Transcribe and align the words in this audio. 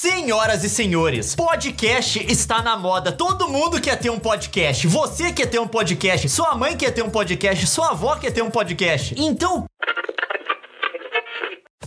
Senhoras 0.00 0.64
e 0.64 0.70
senhores, 0.70 1.34
podcast 1.34 2.24
está 2.26 2.62
na 2.62 2.74
moda. 2.74 3.12
Todo 3.12 3.46
mundo 3.46 3.78
quer 3.78 3.96
ter 3.96 4.08
um 4.08 4.18
podcast. 4.18 4.86
Você 4.86 5.30
quer 5.30 5.44
ter 5.44 5.58
um 5.58 5.68
podcast. 5.68 6.26
Sua 6.26 6.54
mãe 6.54 6.74
quer 6.74 6.90
ter 6.90 7.02
um 7.02 7.10
podcast. 7.10 7.66
Sua 7.66 7.90
avó 7.90 8.16
quer 8.16 8.30
ter 8.30 8.40
um 8.40 8.50
podcast. 8.50 9.14
Então, 9.18 9.66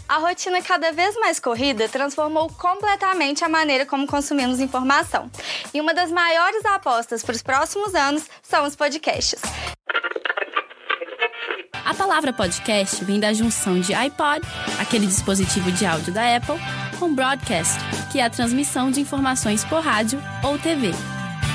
A 0.08 0.20
rotina 0.20 0.62
cada 0.62 0.92
vez 0.92 1.16
mais 1.16 1.40
corrida 1.40 1.90
transformou 1.90 2.48
completamente 2.50 3.44
a 3.44 3.50
maneira 3.50 3.84
como 3.84 4.06
consumimos 4.06 4.60
informação. 4.60 5.28
E 5.74 5.82
uma 5.82 5.92
das 5.92 6.12
maiores 6.12 6.64
apostas 6.66 7.24
para 7.24 7.34
os 7.34 7.42
próximos 7.42 7.96
anos 7.96 8.26
são 8.44 8.64
os 8.64 8.76
podcasts. 8.76 9.42
A 11.84 11.94
palavra 11.96 12.32
podcast 12.32 13.04
vem 13.04 13.20
da 13.20 13.34
junção 13.34 13.80
de 13.80 13.94
iPod, 13.94 14.42
aquele 14.80 15.06
dispositivo 15.08 15.72
de 15.72 15.86
áudio 15.86 16.14
da 16.14 16.36
Apple, 16.36 16.56
com 16.98 17.14
broadcast, 17.14 17.78
que 18.14 18.20
é 18.20 18.26
a 18.26 18.30
transmissão 18.30 18.92
de 18.92 19.02
informações 19.02 19.66
por 19.66 19.82
rádio 19.82 20.22
ou 20.44 20.56
TV. 20.60 20.92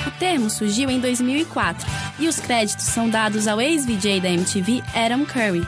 O 0.08 0.10
termo 0.18 0.50
surgiu 0.50 0.90
em 0.90 0.98
2004 0.98 1.86
e 2.18 2.26
os 2.26 2.40
créditos 2.40 2.86
são 2.86 3.08
dados 3.08 3.46
ao 3.46 3.60
ex-VJ 3.60 4.20
da 4.20 4.28
MTV 4.28 4.82
Adam 4.92 5.24
Curry. 5.24 5.64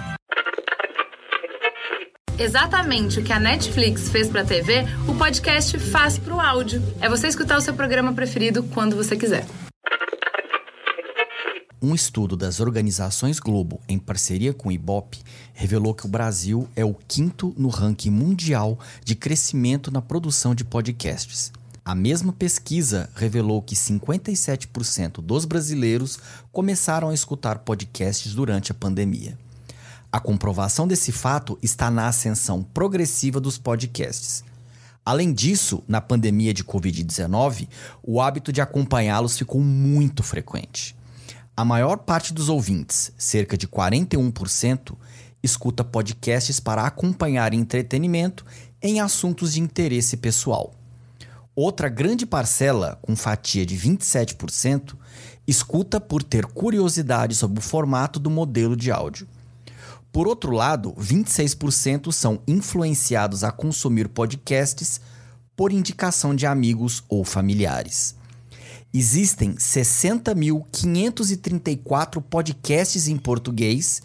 Exatamente 2.36 3.20
o 3.20 3.22
que 3.22 3.32
a 3.32 3.38
Netflix 3.38 4.08
fez 4.08 4.28
pra 4.28 4.44
TV, 4.44 4.84
o 5.06 5.14
podcast 5.14 5.78
faz 5.78 6.18
pro 6.18 6.40
áudio. 6.40 6.82
É 7.00 7.08
você 7.08 7.28
escutar 7.28 7.56
o 7.56 7.60
seu 7.60 7.74
programa 7.74 8.12
preferido 8.12 8.64
quando 8.74 8.96
você 8.96 9.16
quiser. 9.16 9.46
Um 11.82 11.94
estudo 11.94 12.36
das 12.36 12.60
organizações 12.60 13.40
Globo, 13.40 13.80
em 13.88 13.98
parceria 13.98 14.52
com 14.52 14.68
o 14.68 14.72
Ibope, 14.72 15.22
revelou 15.54 15.94
que 15.94 16.04
o 16.04 16.10
Brasil 16.10 16.68
é 16.76 16.84
o 16.84 16.92
quinto 16.92 17.54
no 17.56 17.68
ranking 17.68 18.10
mundial 18.10 18.78
de 19.02 19.14
crescimento 19.14 19.90
na 19.90 20.02
produção 20.02 20.54
de 20.54 20.62
podcasts. 20.62 21.50
A 21.82 21.94
mesma 21.94 22.34
pesquisa 22.34 23.08
revelou 23.14 23.62
que 23.62 23.74
57% 23.74 25.22
dos 25.22 25.46
brasileiros 25.46 26.18
começaram 26.52 27.08
a 27.08 27.14
escutar 27.14 27.60
podcasts 27.60 28.34
durante 28.34 28.72
a 28.72 28.74
pandemia. 28.74 29.38
A 30.12 30.20
comprovação 30.20 30.86
desse 30.86 31.10
fato 31.10 31.58
está 31.62 31.90
na 31.90 32.08
ascensão 32.08 32.62
progressiva 32.62 33.40
dos 33.40 33.56
podcasts. 33.56 34.44
Além 35.02 35.32
disso, 35.32 35.82
na 35.88 36.02
pandemia 36.02 36.52
de 36.52 36.62
Covid-19, 36.62 37.68
o 38.02 38.20
hábito 38.20 38.52
de 38.52 38.60
acompanhá-los 38.60 39.38
ficou 39.38 39.62
muito 39.62 40.22
frequente. 40.22 40.94
A 41.56 41.64
maior 41.64 41.98
parte 41.98 42.32
dos 42.32 42.48
ouvintes, 42.48 43.12
cerca 43.18 43.56
de 43.56 43.68
41%, 43.68 44.96
escuta 45.42 45.84
podcasts 45.84 46.60
para 46.60 46.86
acompanhar 46.86 47.52
entretenimento 47.52 48.44
em 48.82 49.00
assuntos 49.00 49.54
de 49.54 49.60
interesse 49.60 50.16
pessoal. 50.16 50.72
Outra 51.54 51.88
grande 51.88 52.24
parcela, 52.24 52.98
com 53.02 53.14
fatia 53.14 53.66
de 53.66 53.76
27%, 53.76 54.94
escuta 55.46 56.00
por 56.00 56.22
ter 56.22 56.46
curiosidade 56.46 57.34
sobre 57.34 57.58
o 57.58 57.62
formato 57.62 58.18
do 58.18 58.30
modelo 58.30 58.76
de 58.76 58.90
áudio. 58.90 59.26
Por 60.12 60.26
outro 60.26 60.52
lado, 60.52 60.94
26% 60.98 62.12
são 62.12 62.40
influenciados 62.46 63.44
a 63.44 63.52
consumir 63.52 64.08
podcasts 64.08 65.00
por 65.54 65.72
indicação 65.72 66.34
de 66.34 66.46
amigos 66.46 67.04
ou 67.08 67.24
familiares. 67.24 68.16
Existem 68.92 69.54
60.534 69.54 72.20
podcasts 72.20 73.06
em 73.06 73.16
português 73.16 74.02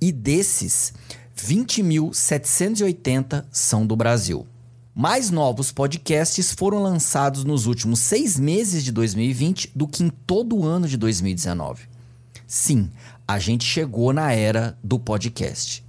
e 0.00 0.12
desses, 0.12 0.92
20.780 1.36 3.44
são 3.50 3.84
do 3.84 3.96
Brasil. 3.96 4.46
Mais 4.94 5.28
novos 5.30 5.72
podcasts 5.72 6.52
foram 6.52 6.80
lançados 6.82 7.42
nos 7.42 7.66
últimos 7.66 7.98
seis 7.98 8.38
meses 8.38 8.84
de 8.84 8.92
2020 8.92 9.72
do 9.74 9.88
que 9.88 10.04
em 10.04 10.08
todo 10.08 10.56
o 10.56 10.64
ano 10.64 10.86
de 10.86 10.96
2019. 10.96 11.88
Sim, 12.46 12.92
a 13.26 13.40
gente 13.40 13.64
chegou 13.64 14.12
na 14.12 14.32
era 14.32 14.78
do 14.82 15.00
podcast. 15.00 15.84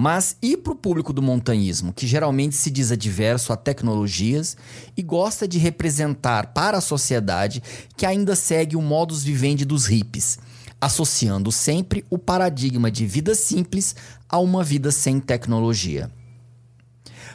Mas 0.00 0.34
e 0.40 0.56
para 0.56 0.72
o 0.72 0.76
público 0.76 1.12
do 1.12 1.20
montanhismo, 1.20 1.92
que 1.92 2.06
geralmente 2.06 2.56
se 2.56 2.70
diz 2.70 2.90
adverso 2.90 3.52
a 3.52 3.56
tecnologias 3.56 4.56
e 4.96 5.02
gosta 5.02 5.46
de 5.46 5.58
representar 5.58 6.54
para 6.54 6.78
a 6.78 6.80
sociedade 6.80 7.62
que 7.98 8.06
ainda 8.06 8.34
segue 8.34 8.76
o 8.76 8.80
modus 8.80 9.22
vivendi 9.22 9.62
dos 9.66 9.84
hippies, 9.84 10.38
associando 10.80 11.52
sempre 11.52 12.02
o 12.08 12.16
paradigma 12.16 12.90
de 12.90 13.06
vida 13.06 13.34
simples 13.34 13.94
a 14.26 14.38
uma 14.38 14.64
vida 14.64 14.90
sem 14.90 15.20
tecnologia? 15.20 16.10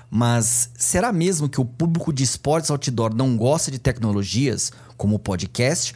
Mas 0.09 0.72
será 0.76 1.14
mesmo 1.14 1.47
que 1.47 1.62
o 1.62 1.66
público 1.66 2.12
de 2.12 2.24
esportes 2.24 2.72
outdoor 2.72 3.14
não 3.14 3.38
gosta 3.38 3.70
de 3.70 3.78
tecnologias, 3.78 4.72
como 4.97 5.18
o 5.18 5.20
podcast? 5.20 5.94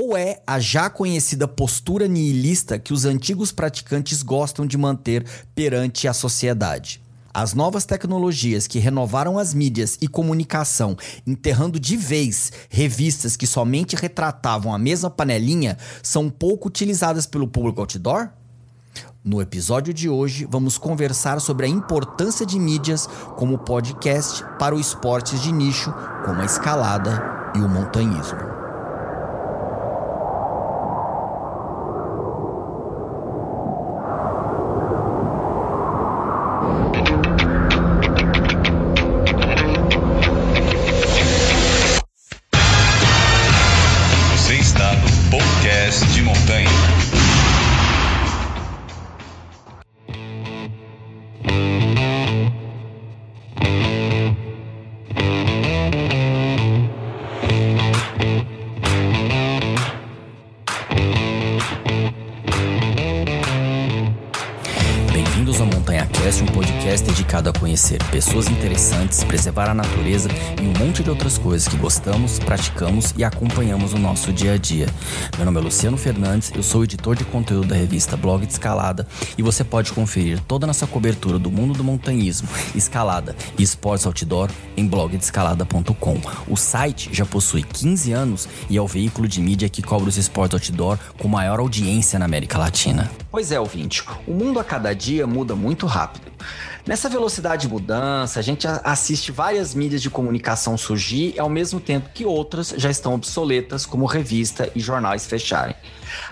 Ou 0.00 0.16
é 0.16 0.40
a 0.46 0.60
já 0.60 0.88
conhecida 0.88 1.48
postura 1.48 2.06
nihilista 2.06 2.78
que 2.78 2.92
os 2.92 3.04
antigos 3.04 3.50
praticantes 3.50 4.22
gostam 4.22 4.64
de 4.64 4.78
manter 4.78 5.26
perante 5.56 6.06
a 6.06 6.12
sociedade? 6.12 7.02
As 7.34 7.52
novas 7.52 7.84
tecnologias 7.84 8.68
que 8.68 8.78
renovaram 8.78 9.40
as 9.40 9.52
mídias 9.52 9.98
e 10.00 10.06
comunicação, 10.06 10.96
enterrando 11.26 11.80
de 11.80 11.96
vez 11.96 12.52
revistas 12.70 13.36
que 13.36 13.44
somente 13.44 13.96
retratavam 13.96 14.72
a 14.72 14.78
mesma 14.78 15.10
panelinha, 15.10 15.76
são 16.00 16.30
pouco 16.30 16.68
utilizadas 16.68 17.26
pelo 17.26 17.48
público 17.48 17.80
outdoor? 17.80 18.28
No 19.24 19.42
episódio 19.42 19.92
de 19.92 20.08
hoje, 20.08 20.46
vamos 20.48 20.78
conversar 20.78 21.40
sobre 21.40 21.66
a 21.66 21.68
importância 21.68 22.46
de 22.46 22.56
mídias 22.56 23.08
como 23.36 23.58
podcast 23.58 24.44
para 24.60 24.76
os 24.76 24.86
esportes 24.86 25.42
de 25.42 25.50
nicho, 25.50 25.92
como 26.24 26.40
a 26.40 26.44
escalada 26.44 27.50
e 27.56 27.58
o 27.58 27.68
montanhismo. 27.68 28.57
Pessoas 68.28 68.48
interessantes, 68.48 69.24
preservar 69.24 69.70
a 69.70 69.74
natureza 69.74 70.28
e 70.60 70.66
um 70.66 70.84
monte 70.84 71.02
de 71.02 71.08
outras 71.08 71.38
coisas 71.38 71.66
que 71.66 71.78
gostamos, 71.78 72.38
praticamos 72.38 73.14
e 73.16 73.24
acompanhamos 73.24 73.94
no 73.94 73.98
nosso 73.98 74.34
dia 74.34 74.52
a 74.52 74.56
dia. 74.58 74.86
Meu 75.38 75.46
nome 75.46 75.58
é 75.58 75.62
Luciano 75.62 75.96
Fernandes, 75.96 76.52
eu 76.54 76.62
sou 76.62 76.84
editor 76.84 77.16
de 77.16 77.24
conteúdo 77.24 77.68
da 77.68 77.74
revista 77.74 78.18
Blog 78.18 78.44
de 78.44 78.52
Escalada 78.52 79.06
e 79.38 79.42
você 79.42 79.64
pode 79.64 79.92
conferir 79.92 80.40
toda 80.40 80.66
a 80.66 80.68
nossa 80.68 80.86
cobertura 80.86 81.38
do 81.38 81.50
mundo 81.50 81.72
do 81.72 81.82
montanhismo, 81.82 82.46
escalada 82.74 83.34
e 83.58 83.62
esportes 83.62 84.04
outdoor 84.04 84.50
em 84.76 84.86
blogdescalada.com. 84.86 86.20
O 86.46 86.56
site 86.56 87.08
já 87.10 87.24
possui 87.24 87.62
15 87.62 88.12
anos 88.12 88.46
e 88.68 88.76
é 88.76 88.82
o 88.82 88.86
veículo 88.86 89.26
de 89.26 89.40
mídia 89.40 89.70
que 89.70 89.80
cobre 89.80 90.06
os 90.06 90.18
esportes 90.18 90.52
outdoor 90.54 90.98
com 91.18 91.28
maior 91.28 91.60
audiência 91.60 92.18
na 92.18 92.26
América 92.26 92.58
Latina. 92.58 93.10
Pois 93.30 93.50
é, 93.50 93.58
ouvinte, 93.58 94.04
o 94.26 94.34
mundo 94.34 94.60
a 94.60 94.64
cada 94.64 94.94
dia 94.94 95.26
muda 95.26 95.56
muito 95.56 95.86
rápido. 95.86 96.28
Nessa 96.88 97.06
velocidade 97.10 97.66
de 97.66 97.68
mudança, 97.68 98.40
a 98.40 98.42
gente 98.42 98.66
assiste 98.66 99.30
várias 99.30 99.74
mídias 99.74 100.00
de 100.00 100.08
comunicação 100.08 100.78
surgir 100.78 101.38
ao 101.38 101.50
mesmo 101.50 101.78
tempo 101.78 102.08
que 102.14 102.24
outras 102.24 102.72
já 102.78 102.90
estão 102.90 103.12
obsoletas, 103.12 103.84
como 103.84 104.06
revista 104.06 104.72
e 104.74 104.80
jornais 104.80 105.26
fecharem. 105.26 105.76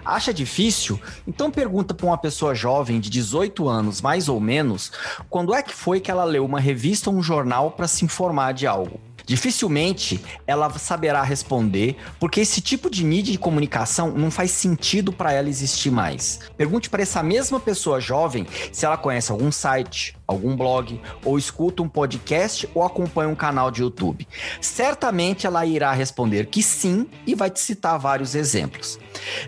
Acha 0.03 0.32
difícil? 0.32 0.99
Então 1.29 1.50
pergunta 1.50 1.93
para 1.93 2.06
uma 2.06 2.17
pessoa 2.17 2.55
jovem 2.55 3.00
de 3.00 3.11
18 3.11 3.69
anos, 3.69 4.00
mais 4.00 4.31
ou 4.31 4.41
menos, 4.41 4.93
quando 5.29 5.55
é 5.55 5.62
que 5.62 5.75
foi 5.75 6.00
que 6.00 6.11
ela 6.11 6.25
leu 6.25 6.43
uma 6.43 6.58
revista 6.58 7.11
ou 7.11 7.17
um 7.17 7.23
jornal 7.23 7.73
para 7.73 7.87
se 7.87 8.06
informar 8.06 8.53
de 8.53 8.67
algo. 8.67 8.99
Dificilmente 9.26 10.25
ela 10.47 10.70
saberá 10.79 11.20
responder, 11.20 11.97
porque 12.20 12.41
esse 12.41 12.61
tipo 12.61 12.88
de 12.88 13.05
mídia 13.05 13.32
de 13.32 13.38
comunicação 13.38 14.12
não 14.12 14.31
faz 14.31 14.53
sentido 14.53 15.12
para 15.12 15.32
ela 15.32 15.49
existir 15.49 15.91
mais. 15.91 16.38
Pergunte 16.56 16.88
para 16.88 17.03
essa 17.03 17.25
mesma 17.25 17.58
pessoa 17.58 18.00
jovem 18.00 18.47
se 18.70 18.87
ela 18.87 18.97
conhece 18.97 19.32
algum 19.32 19.50
site, 19.50 20.17
algum 20.26 20.56
blog, 20.56 21.00
ou 21.25 21.38
escuta 21.38 21.82
um 21.82 21.88
podcast 21.88 22.69
ou 22.75 22.82
acompanha 22.82 23.28
um 23.28 23.34
canal 23.34 23.70
de 23.70 23.82
YouTube? 23.82 24.26
Certamente 24.61 25.46
ela 25.46 25.64
irá 25.64 25.93
responder 25.93 26.46
que 26.46 26.62
sim 26.62 27.06
e 27.26 27.34
vai 27.34 27.50
te 27.50 27.61
citar 27.61 27.99
vários 27.99 28.34
exemplos. 28.34 28.99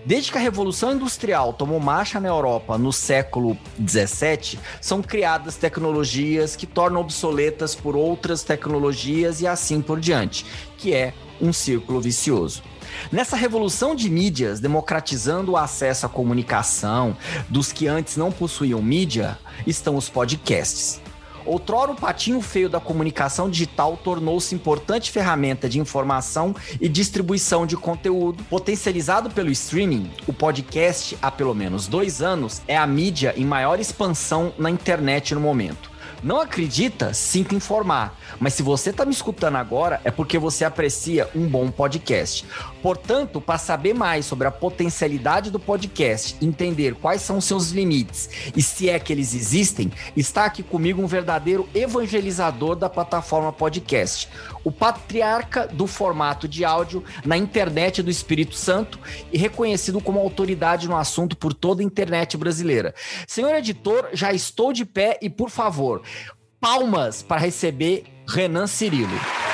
Desde 0.05 0.33
que 0.33 0.39
a 0.39 0.41
Revolução 0.41 0.93
Industrial 0.93 1.53
tomou 1.53 1.81
marcha 1.81 2.21
na 2.21 2.29
Europa 2.29 2.79
no 2.79 2.93
século 2.93 3.57
17, 3.79 4.59
são 4.81 5.03
criadas 5.03 5.57
tecnologias 5.57 6.57
que 6.57 6.67
tornam 6.67 7.01
obsoletas 7.01 7.75
por 7.75 7.97
outras 7.97 8.43
tecnologias 8.43 9.41
e 9.41 9.47
assim 9.47 9.81
por 9.81 10.01
diante, 10.01 10.45
que 10.77 10.95
é 10.95 11.13
um 11.41 11.53
círculo 11.53 12.01
vicioso. 12.01 12.63
Nessa 13.11 13.37
revolução 13.37 13.95
de 13.95 14.11
mídias, 14.11 14.61
democratizando 14.61 15.53
o 15.53 15.57
acesso 15.57 16.07
à 16.07 16.09
comunicação 16.09 17.17
dos 17.49 17.73
que 17.73 17.87
antes 17.87 18.17
não 18.17 18.31
possuíam 18.31 18.83
mídia, 18.83 19.39
estão 19.67 19.97
os 19.97 20.09
podcasts. 20.09 21.01
Outrora, 21.49 21.93
o 21.93 21.97
patinho 21.97 22.43
feio 22.43 22.69
da 22.69 22.79
comunicação 22.79 23.49
digital 23.49 23.97
tornou-se 23.97 24.55
importante 24.55 25.11
ferramenta 25.11 25.67
de 25.67 25.81
informação 25.81 26.55
e 26.79 26.87
distribuição 26.91 27.67
de 27.67 27.75
conteúdo. 27.75 28.45
Potencializado 28.45 29.31
pelo 29.31 29.51
streaming, 29.51 30.11
o 30.27 30.33
podcast, 30.33 31.17
há 31.23 31.31
pelo 31.31 31.55
menos 31.55 31.87
dois 31.87 32.21
anos, 32.21 32.61
é 32.69 32.77
a 32.77 32.87
mídia 32.87 33.33
em 33.35 33.47
maior 33.47 33.81
expansão 33.81 34.53
na 34.59 34.71
internet 34.71 35.35
no 35.35 35.41
momento. 35.41 35.91
Não 36.23 36.41
acredita? 36.41 37.15
Sinto 37.15 37.55
informar. 37.55 38.19
Mas 38.41 38.55
se 38.55 38.63
você 38.63 38.91
está 38.91 39.05
me 39.05 39.13
escutando 39.13 39.57
agora, 39.57 40.01
é 40.05 40.11
porque 40.11 40.39
você 40.39 40.65
aprecia 40.65 41.29
um 41.35 41.47
bom 41.47 41.71
podcast. 41.71 42.45
Portanto, 42.83 43.41
para 43.41 43.59
saber 43.59 43.95
mais 43.95 44.27
sobre 44.27 44.47
a 44.49 44.51
potencialidade 44.51 45.51
do 45.51 45.59
podcast, 45.59 46.37
entender 46.41 46.95
quais 46.95 47.23
são 47.23 47.41
seus 47.41 47.71
limites 47.71 48.29
e 48.57 48.63
se 48.63 48.89
é 48.89 48.99
que 48.99 49.13
eles 49.13 49.35
existem, 49.35 49.91
está 50.17 50.45
aqui 50.45 50.63
comigo 50.63 51.03
um 51.03 51.07
verdadeiro 51.07 51.69
evangelizador 51.75 52.77
da 52.77 52.89
plataforma 52.89 53.53
podcast, 53.53 54.29
o 54.69 54.73
patriarca 54.73 55.67
do 55.67 55.87
formato 55.87 56.47
de 56.47 56.65
áudio 56.65 57.03
na 57.25 57.39
internet 57.39 58.03
do 58.03 58.11
Espírito 58.11 58.55
Santo 58.55 59.01
e 59.33 59.39
reconhecido 59.39 59.99
como 60.01 60.21
autoridade 60.21 60.87
no 60.87 60.97
assunto 60.97 61.37
por 61.37 61.55
toda 61.55 61.81
a 61.81 61.85
internet 61.85 62.37
brasileira. 62.37 62.95
Senhor 63.27 63.55
editor, 63.55 64.11
já 64.13 64.33
estou 64.33 64.73
de 64.73 64.85
pé 64.85 65.19
e, 65.23 65.31
por 65.31 65.49
favor, 65.49 66.03
palmas 66.61 67.23
para 67.23 67.41
receber 67.41 68.05
Renan 68.29 68.67
Cirilo. 68.67 69.48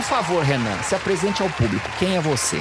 Por 0.00 0.06
favor, 0.06 0.42
Renan, 0.42 0.82
se 0.82 0.94
apresente 0.94 1.42
ao 1.42 1.50
público. 1.50 1.86
Quem 1.98 2.16
é 2.16 2.20
você? 2.22 2.56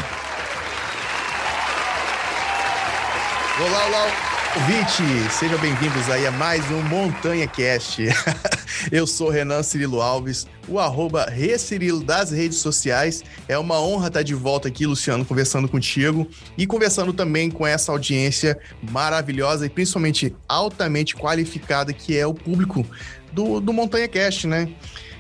Olá, 3.66 3.86
olá, 3.88 4.12
ouvinte! 4.58 5.32
Sejam 5.32 5.58
bem-vindos 5.60 6.10
aí 6.10 6.28
a 6.28 6.32
mais 6.32 6.70
um 6.70 6.82
Montanha 6.82 7.48
Cast. 7.48 8.08
Eu 8.92 9.08
sou 9.08 9.30
Renan 9.30 9.64
Cirilo 9.64 10.02
Alves, 10.02 10.48
o 10.68 10.80
arroba 10.80 11.30
Recirilo 11.30 12.04
das 12.04 12.30
redes 12.30 12.58
sociais. 12.58 13.24
É 13.48 13.58
uma 13.58 13.80
honra 13.80 14.08
estar 14.08 14.22
de 14.22 14.36
volta 14.36 14.68
aqui, 14.68 14.86
Luciano, 14.86 15.24
conversando 15.24 15.70
contigo 15.70 16.28
e 16.58 16.68
conversando 16.68 17.14
também 17.14 17.50
com 17.50 17.66
essa 17.66 17.94
audiência 17.94 18.60
maravilhosa 18.92 19.66
e 19.66 19.70
principalmente 19.70 20.36
altamente 20.46 21.16
qualificada 21.16 21.94
que 21.94 22.18
é 22.18 22.28
o 22.28 22.34
público 22.34 22.86
do, 23.32 23.62
do 23.62 23.72
Montanha 23.72 24.10
Cast, 24.10 24.46
né? 24.46 24.68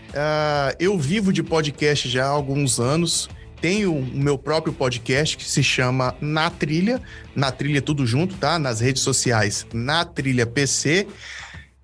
Uh, 0.09 0.75
eu 0.79 0.97
vivo 0.97 1.31
de 1.31 1.43
podcast 1.43 2.09
já 2.09 2.25
há 2.25 2.29
alguns 2.29 2.79
anos. 2.79 3.29
Tenho 3.61 3.93
o 3.93 4.05
meu 4.05 4.37
próprio 4.37 4.73
podcast 4.73 5.37
que 5.37 5.43
se 5.43 5.61
chama 5.61 6.15
Na 6.21 6.49
Trilha. 6.49 7.01
Na 7.35 7.51
Trilha 7.51 7.81
tudo 7.81 8.05
junto, 8.05 8.35
tá? 8.35 8.57
Nas 8.57 8.79
redes 8.79 9.01
sociais, 9.01 9.67
Na 9.73 10.05
Trilha 10.05 10.45
PC. 10.45 11.07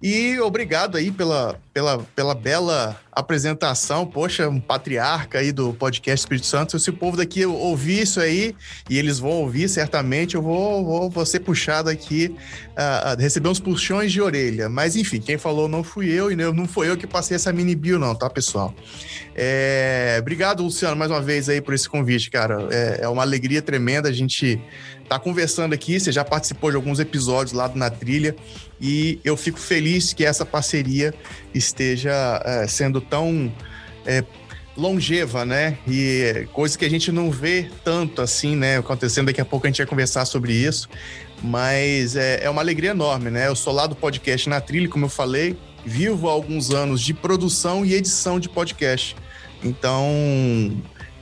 E 0.01 0.39
obrigado 0.39 0.97
aí 0.97 1.11
pela, 1.11 1.59
pela, 1.75 1.99
pela 2.15 2.33
bela 2.33 2.97
apresentação. 3.11 4.07
Poxa, 4.07 4.47
um 4.47 4.61
patriarca 4.61 5.39
aí 5.39 5.51
do 5.51 5.73
podcast 5.73 6.23
Espírito 6.23 6.47
Santo. 6.47 6.79
Se 6.79 6.89
o 6.89 6.93
povo 6.93 7.17
daqui 7.17 7.45
ouvir 7.45 8.03
isso 8.03 8.21
aí, 8.21 8.55
e 8.89 8.97
eles 8.97 9.19
vão 9.19 9.31
ouvir 9.31 9.67
certamente, 9.67 10.35
eu 10.35 10.41
vou, 10.41 10.85
vou, 10.85 11.09
vou 11.09 11.25
ser 11.25 11.41
puxado 11.41 11.89
aqui 11.89 12.33
a 12.77 13.17
receber 13.19 13.49
uns 13.49 13.59
puxões 13.59 14.13
de 14.13 14.21
orelha. 14.21 14.69
Mas 14.69 14.95
enfim, 14.95 15.19
quem 15.19 15.37
falou 15.37 15.67
não 15.67 15.83
fui 15.83 16.07
eu 16.07 16.31
e 16.31 16.35
não 16.37 16.65
foi 16.65 16.89
eu 16.89 16.95
que 16.95 17.05
passei 17.05 17.35
essa 17.35 17.51
mini 17.51 17.75
bio, 17.75 17.99
não, 17.99 18.15
tá, 18.15 18.29
pessoal? 18.29 18.73
É, 19.35 20.15
obrigado, 20.21 20.63
Luciano, 20.63 20.95
mais 20.95 21.11
uma 21.11 21.21
vez 21.21 21.49
aí 21.49 21.59
por 21.59 21.73
esse 21.73 21.89
convite, 21.89 22.31
cara. 22.31 22.69
É, 22.71 22.99
é 23.01 23.09
uma 23.09 23.21
alegria 23.21 23.61
tremenda 23.61 24.07
a 24.07 24.13
gente 24.13 24.61
tá 25.09 25.19
conversando 25.19 25.73
aqui. 25.73 25.99
Você 25.99 26.11
já 26.11 26.23
participou 26.23 26.69
de 26.69 26.77
alguns 26.77 26.99
episódios 26.99 27.53
lá 27.53 27.67
do 27.67 27.77
Na 27.77 27.89
Trilha 27.89 28.35
e 28.79 29.19
eu 29.23 29.37
fico 29.37 29.59
feliz 29.59 30.13
que 30.13 30.25
essa 30.25 30.45
parceria 30.45 31.13
esteja 31.57 32.41
é, 32.45 32.67
sendo 32.67 32.99
tão 32.99 33.51
é, 34.05 34.23
longeva, 34.77 35.45
né? 35.45 35.77
E 35.87 36.47
coisa 36.51 36.77
que 36.77 36.85
a 36.85 36.89
gente 36.89 37.11
não 37.11 37.31
vê 37.31 37.69
tanto 37.83 38.21
assim, 38.21 38.55
né? 38.55 38.77
Acontecendo. 38.77 39.27
Daqui 39.27 39.41
a 39.41 39.45
pouco 39.45 39.65
a 39.65 39.69
gente 39.69 39.77
vai 39.77 39.85
conversar 39.85 40.25
sobre 40.25 40.53
isso. 40.53 40.89
Mas 41.41 42.15
é, 42.15 42.43
é 42.43 42.49
uma 42.49 42.61
alegria 42.61 42.91
enorme, 42.91 43.29
né? 43.29 43.47
Eu 43.47 43.55
sou 43.55 43.73
lá 43.73 43.87
do 43.87 43.95
podcast 43.95 44.49
Na 44.49 44.59
Trilha, 44.61 44.89
como 44.89 45.05
eu 45.05 45.09
falei. 45.09 45.57
Vivo 45.85 46.27
há 46.27 46.31
alguns 46.31 46.71
anos 46.71 47.01
de 47.01 47.13
produção 47.13 47.85
e 47.85 47.93
edição 47.93 48.39
de 48.39 48.49
podcast. 48.49 49.15
Então, 49.63 50.07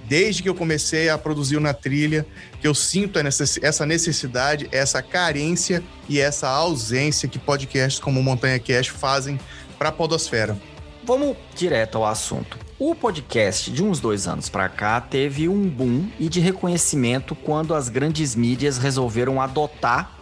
desde 0.07 0.41
que 0.41 0.49
eu 0.49 0.55
comecei 0.55 1.09
a 1.09 1.17
produzir 1.17 1.59
Na 1.59 1.73
Trilha, 1.73 2.25
que 2.61 2.67
eu 2.67 2.73
sinto 2.73 3.19
essa 3.19 3.85
necessidade, 3.85 4.69
essa 4.71 5.01
carência 5.01 5.83
e 6.07 6.19
essa 6.19 6.47
ausência 6.47 7.27
que 7.27 7.37
podcasts 7.37 7.99
como 7.99 8.19
o 8.19 8.23
Montanha 8.23 8.59
Cast 8.59 8.91
fazem 8.91 9.39
para 9.83 9.89
a 9.89 9.91
podosfera. 9.91 10.57
Vamos 11.03 11.35
direto 11.57 11.97
ao 11.97 12.05
assunto. 12.05 12.57
O 12.79 12.95
podcast 12.95 13.69
de 13.69 13.83
uns 13.83 13.99
dois 13.99 14.29
anos 14.29 14.47
para 14.47 14.69
cá 14.69 15.01
teve 15.01 15.49
um 15.49 15.67
boom 15.67 16.07
e 16.17 16.29
de 16.29 16.39
reconhecimento 16.39 17.35
quando 17.35 17.75
as 17.75 17.89
grandes 17.89 18.33
mídias 18.33 18.77
resolveram 18.77 19.41
adotar 19.41 20.17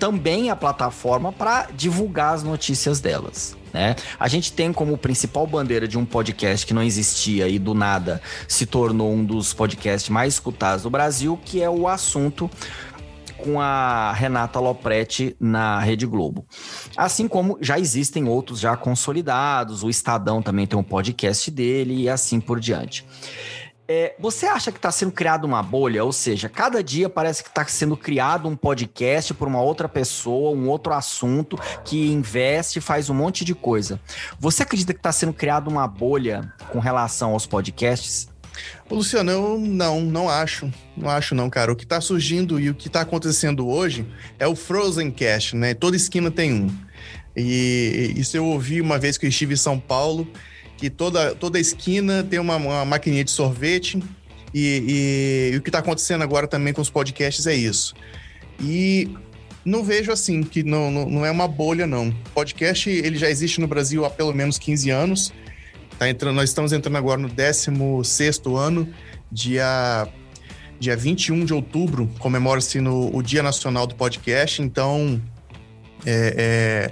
também 0.00 0.50
a 0.50 0.56
plataforma 0.56 1.32
para 1.32 1.68
divulgar 1.72 2.34
as 2.34 2.42
notícias 2.42 3.00
delas. 3.00 3.56
Né? 3.72 3.94
A 4.18 4.26
gente 4.26 4.52
tem 4.52 4.72
como 4.72 4.98
principal 4.98 5.46
bandeira 5.46 5.86
de 5.86 5.96
um 5.96 6.04
podcast 6.04 6.66
que 6.66 6.74
não 6.74 6.82
existia 6.82 7.46
e 7.46 7.56
do 7.56 7.72
nada 7.72 8.20
se 8.48 8.66
tornou 8.66 9.12
um 9.12 9.24
dos 9.24 9.54
podcasts 9.54 10.10
mais 10.10 10.34
escutados 10.34 10.82
do 10.82 10.90
Brasil, 10.90 11.38
que 11.44 11.62
é 11.62 11.70
o 11.70 11.86
assunto 11.86 12.50
com 13.44 13.60
a 13.60 14.12
Renata 14.12 14.58
Lopretti 14.58 15.36
na 15.38 15.78
Rede 15.78 16.06
Globo. 16.06 16.46
Assim 16.96 17.28
como 17.28 17.58
já 17.60 17.78
existem 17.78 18.26
outros 18.26 18.58
já 18.58 18.74
consolidados, 18.74 19.82
o 19.82 19.90
Estadão 19.90 20.40
também 20.40 20.66
tem 20.66 20.78
um 20.78 20.82
podcast 20.82 21.50
dele 21.50 22.02
e 22.02 22.08
assim 22.08 22.40
por 22.40 22.58
diante. 22.58 23.06
É, 23.86 24.14
você 24.18 24.46
acha 24.46 24.72
que 24.72 24.78
está 24.78 24.90
sendo 24.90 25.12
criada 25.12 25.46
uma 25.46 25.62
bolha? 25.62 26.02
Ou 26.02 26.12
seja, 26.12 26.48
cada 26.48 26.82
dia 26.82 27.10
parece 27.10 27.42
que 27.42 27.50
está 27.50 27.66
sendo 27.66 27.98
criado 27.98 28.48
um 28.48 28.56
podcast 28.56 29.34
por 29.34 29.46
uma 29.46 29.60
outra 29.60 29.86
pessoa, 29.86 30.56
um 30.56 30.70
outro 30.70 30.94
assunto 30.94 31.58
que 31.84 32.10
investe, 32.10 32.80
faz 32.80 33.10
um 33.10 33.14
monte 33.14 33.44
de 33.44 33.54
coisa. 33.54 34.00
Você 34.38 34.62
acredita 34.62 34.94
que 34.94 35.00
está 35.00 35.12
sendo 35.12 35.34
criada 35.34 35.68
uma 35.68 35.86
bolha 35.86 36.50
com 36.72 36.78
relação 36.78 37.32
aos 37.32 37.46
podcasts? 37.46 38.33
Luciano, 38.90 39.30
eu 39.30 39.58
não, 39.58 40.00
não 40.00 40.28
acho. 40.28 40.70
Não 40.96 41.08
acho, 41.08 41.34
não, 41.34 41.50
cara. 41.50 41.72
O 41.72 41.76
que 41.76 41.84
está 41.84 42.00
surgindo 42.00 42.60
e 42.60 42.70
o 42.70 42.74
que 42.74 42.88
está 42.88 43.00
acontecendo 43.00 43.68
hoje 43.68 44.06
é 44.38 44.46
o 44.46 44.54
Frozen 44.54 45.10
Cast, 45.10 45.56
né? 45.56 45.74
Toda 45.74 45.96
esquina 45.96 46.30
tem 46.30 46.52
um. 46.52 46.78
E 47.36 48.14
isso 48.16 48.36
eu 48.36 48.46
ouvi 48.46 48.80
uma 48.80 48.98
vez 48.98 49.18
que 49.18 49.26
eu 49.26 49.30
estive 49.30 49.54
em 49.54 49.56
São 49.56 49.78
Paulo 49.78 50.28
que 50.76 50.90
toda, 50.90 51.34
toda 51.34 51.58
esquina 51.58 52.22
tem 52.22 52.38
uma, 52.38 52.56
uma 52.56 52.84
maquininha 52.84 53.24
de 53.24 53.30
sorvete. 53.30 54.02
E, 54.52 55.50
e, 55.50 55.54
e 55.54 55.56
o 55.56 55.62
que 55.62 55.68
está 55.68 55.80
acontecendo 55.80 56.22
agora 56.22 56.46
também 56.46 56.72
com 56.72 56.80
os 56.80 56.90
podcasts 56.90 57.46
é 57.46 57.54
isso. 57.54 57.94
E 58.60 59.10
não 59.64 59.82
vejo 59.82 60.12
assim, 60.12 60.42
que 60.42 60.62
não, 60.62 60.90
não, 60.90 61.08
não, 61.08 61.26
é 61.26 61.30
uma 61.30 61.48
bolha, 61.48 61.86
não. 61.86 62.14
Podcast, 62.34 62.88
ele 62.88 63.16
já 63.16 63.28
existe 63.28 63.60
no 63.60 63.66
Brasil 63.66 64.04
há 64.04 64.10
pelo 64.10 64.32
menos 64.32 64.58
15 64.58 64.90
anos. 64.90 65.32
Tá 65.98 66.08
entrando, 66.08 66.34
nós 66.36 66.50
estamos 66.50 66.72
entrando 66.72 66.96
agora 66.96 67.20
no 67.20 67.28
16º 67.28 68.56
ano, 68.56 68.88
dia, 69.30 70.08
dia 70.78 70.96
21 70.96 71.44
de 71.44 71.54
outubro, 71.54 72.10
comemora-se 72.18 72.78
o 72.80 73.22
Dia 73.22 73.42
Nacional 73.42 73.86
do 73.86 73.94
Podcast, 73.94 74.60
então 74.60 75.20
é, 76.04 76.90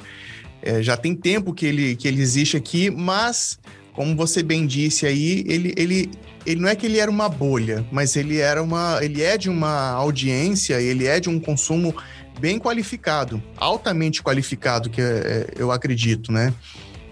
é, 0.64 0.72
é, 0.76 0.82
já 0.82 0.96
tem 0.96 1.14
tempo 1.14 1.52
que 1.52 1.66
ele, 1.66 1.96
que 1.96 2.06
ele 2.06 2.22
existe 2.22 2.56
aqui, 2.56 2.90
mas 2.90 3.58
como 3.92 4.16
você 4.16 4.42
bem 4.42 4.66
disse 4.66 5.06
aí, 5.06 5.44
ele, 5.46 5.74
ele, 5.76 6.10
ele 6.46 6.60
não 6.60 6.68
é 6.68 6.74
que 6.74 6.86
ele 6.86 6.98
era 6.98 7.10
uma 7.10 7.28
bolha, 7.28 7.86
mas 7.92 8.16
ele 8.16 8.38
era 8.38 8.62
uma. 8.62 8.98
ele 9.02 9.22
é 9.22 9.36
de 9.36 9.50
uma 9.50 9.90
audiência, 9.90 10.80
ele 10.80 11.06
é 11.06 11.20
de 11.20 11.28
um 11.28 11.38
consumo 11.38 11.94
bem 12.40 12.58
qualificado, 12.58 13.42
altamente 13.56 14.22
qualificado, 14.22 14.88
que 14.88 15.00
é, 15.00 15.46
eu 15.56 15.70
acredito, 15.70 16.32
né? 16.32 16.54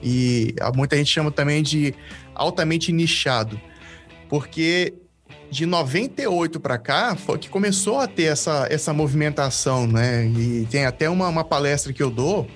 E 0.03 0.55
muita 0.75 0.97
gente 0.97 1.11
chama 1.11 1.31
também 1.31 1.63
de 1.63 1.95
altamente 2.35 2.93
nichado, 2.93 3.61
porque 4.29 4.95
de 5.51 5.67
98 5.67 6.61
para 6.61 6.79
cá 6.79 7.17
foi 7.17 7.39
que 7.39 7.49
começou 7.49 7.99
a 7.99 8.07
ter 8.07 8.25
essa, 8.25 8.67
essa 8.71 8.93
movimentação, 8.93 9.87
né? 9.87 10.27
E 10.27 10.67
tem 10.71 10.87
até 10.87 11.11
uma, 11.11 11.29
uma 11.29 11.45
palestra 11.45 11.93
que 11.93 12.03
eu 12.03 12.11
dou 12.11 12.47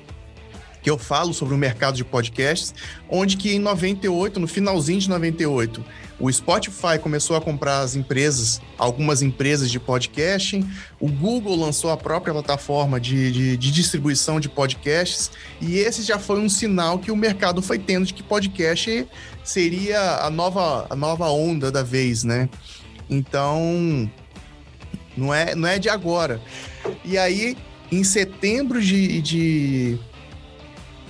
que 0.85 0.91
eu 0.91 0.99
falo 0.99 1.33
sobre 1.33 1.55
o 1.55 1.59
mercado 1.59 1.97
de 1.97 2.05
podcasts, 2.05 2.75
onde 3.09 3.39
que 3.39 3.55
em 3.55 3.59
98, 3.59 4.39
no 4.39 4.47
finalzinho 4.47 5.01
de 5.01 5.09
98, 5.09 5.83
o 6.21 6.31
Spotify 6.31 6.99
começou 7.01 7.37
a 7.37 7.41
comprar 7.41 7.81
as 7.81 7.97
empresas, 7.97 8.61
algumas 8.77 9.23
empresas 9.23 9.71
de 9.71 9.81
podcasting, 9.81 10.69
o 11.01 11.09
Google 11.09 11.57
lançou 11.57 11.91
a 11.91 11.97
própria 11.97 12.35
plataforma 12.35 13.01
de, 13.01 13.33
de, 13.33 13.57
de, 13.57 13.73
distribuição 13.73 14.39
de 14.39 14.47
podcasts, 14.47 15.31
e 15.59 15.79
esse 15.79 16.03
já 16.03 16.19
foi 16.19 16.39
um 16.39 16.51
sinal 16.51 16.99
que 16.99 17.11
o 17.11 17.17
mercado 17.17 17.63
foi 17.63 17.79
tendo 17.79 18.05
de 18.05 18.13
que 18.13 18.23
podcast 18.23 19.09
seria 19.43 20.19
a 20.19 20.29
nova, 20.29 20.87
a 20.91 20.95
nova 20.95 21.31
onda 21.31 21.73
da 21.73 21.83
vez, 21.83 22.25
né? 22.25 22.47
Então, 23.09 24.11
não 25.17 25.33
é, 25.33 25.55
não 25.55 25.67
é 25.67 25.79
de 25.79 25.89
agora. 25.89 26.43
E 27.03 27.17
aí, 27.17 27.57
em 27.91 28.05
setembro 28.05 28.83
de, 28.83 29.23
de 29.23 29.99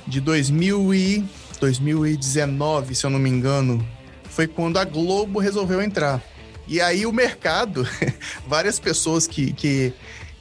de 0.07 0.21
2000 0.21 0.95
e 0.95 1.25
2019, 1.61 2.95
se 2.95 3.07
eu 3.07 3.11
não 3.11 3.19
me 3.19 3.31
engano, 3.31 3.87
foi 4.25 4.47
quando 4.47 4.79
a 4.79 4.85
Globo 4.85 5.39
resolveu 5.39 5.81
entrar. 5.81 6.23
E 6.67 6.81
aí 6.81 7.07
o 7.07 7.13
mercado, 7.13 7.87
várias 8.47 8.79
pessoas 8.79 9.27
que, 9.27 9.53
que, 9.53 9.93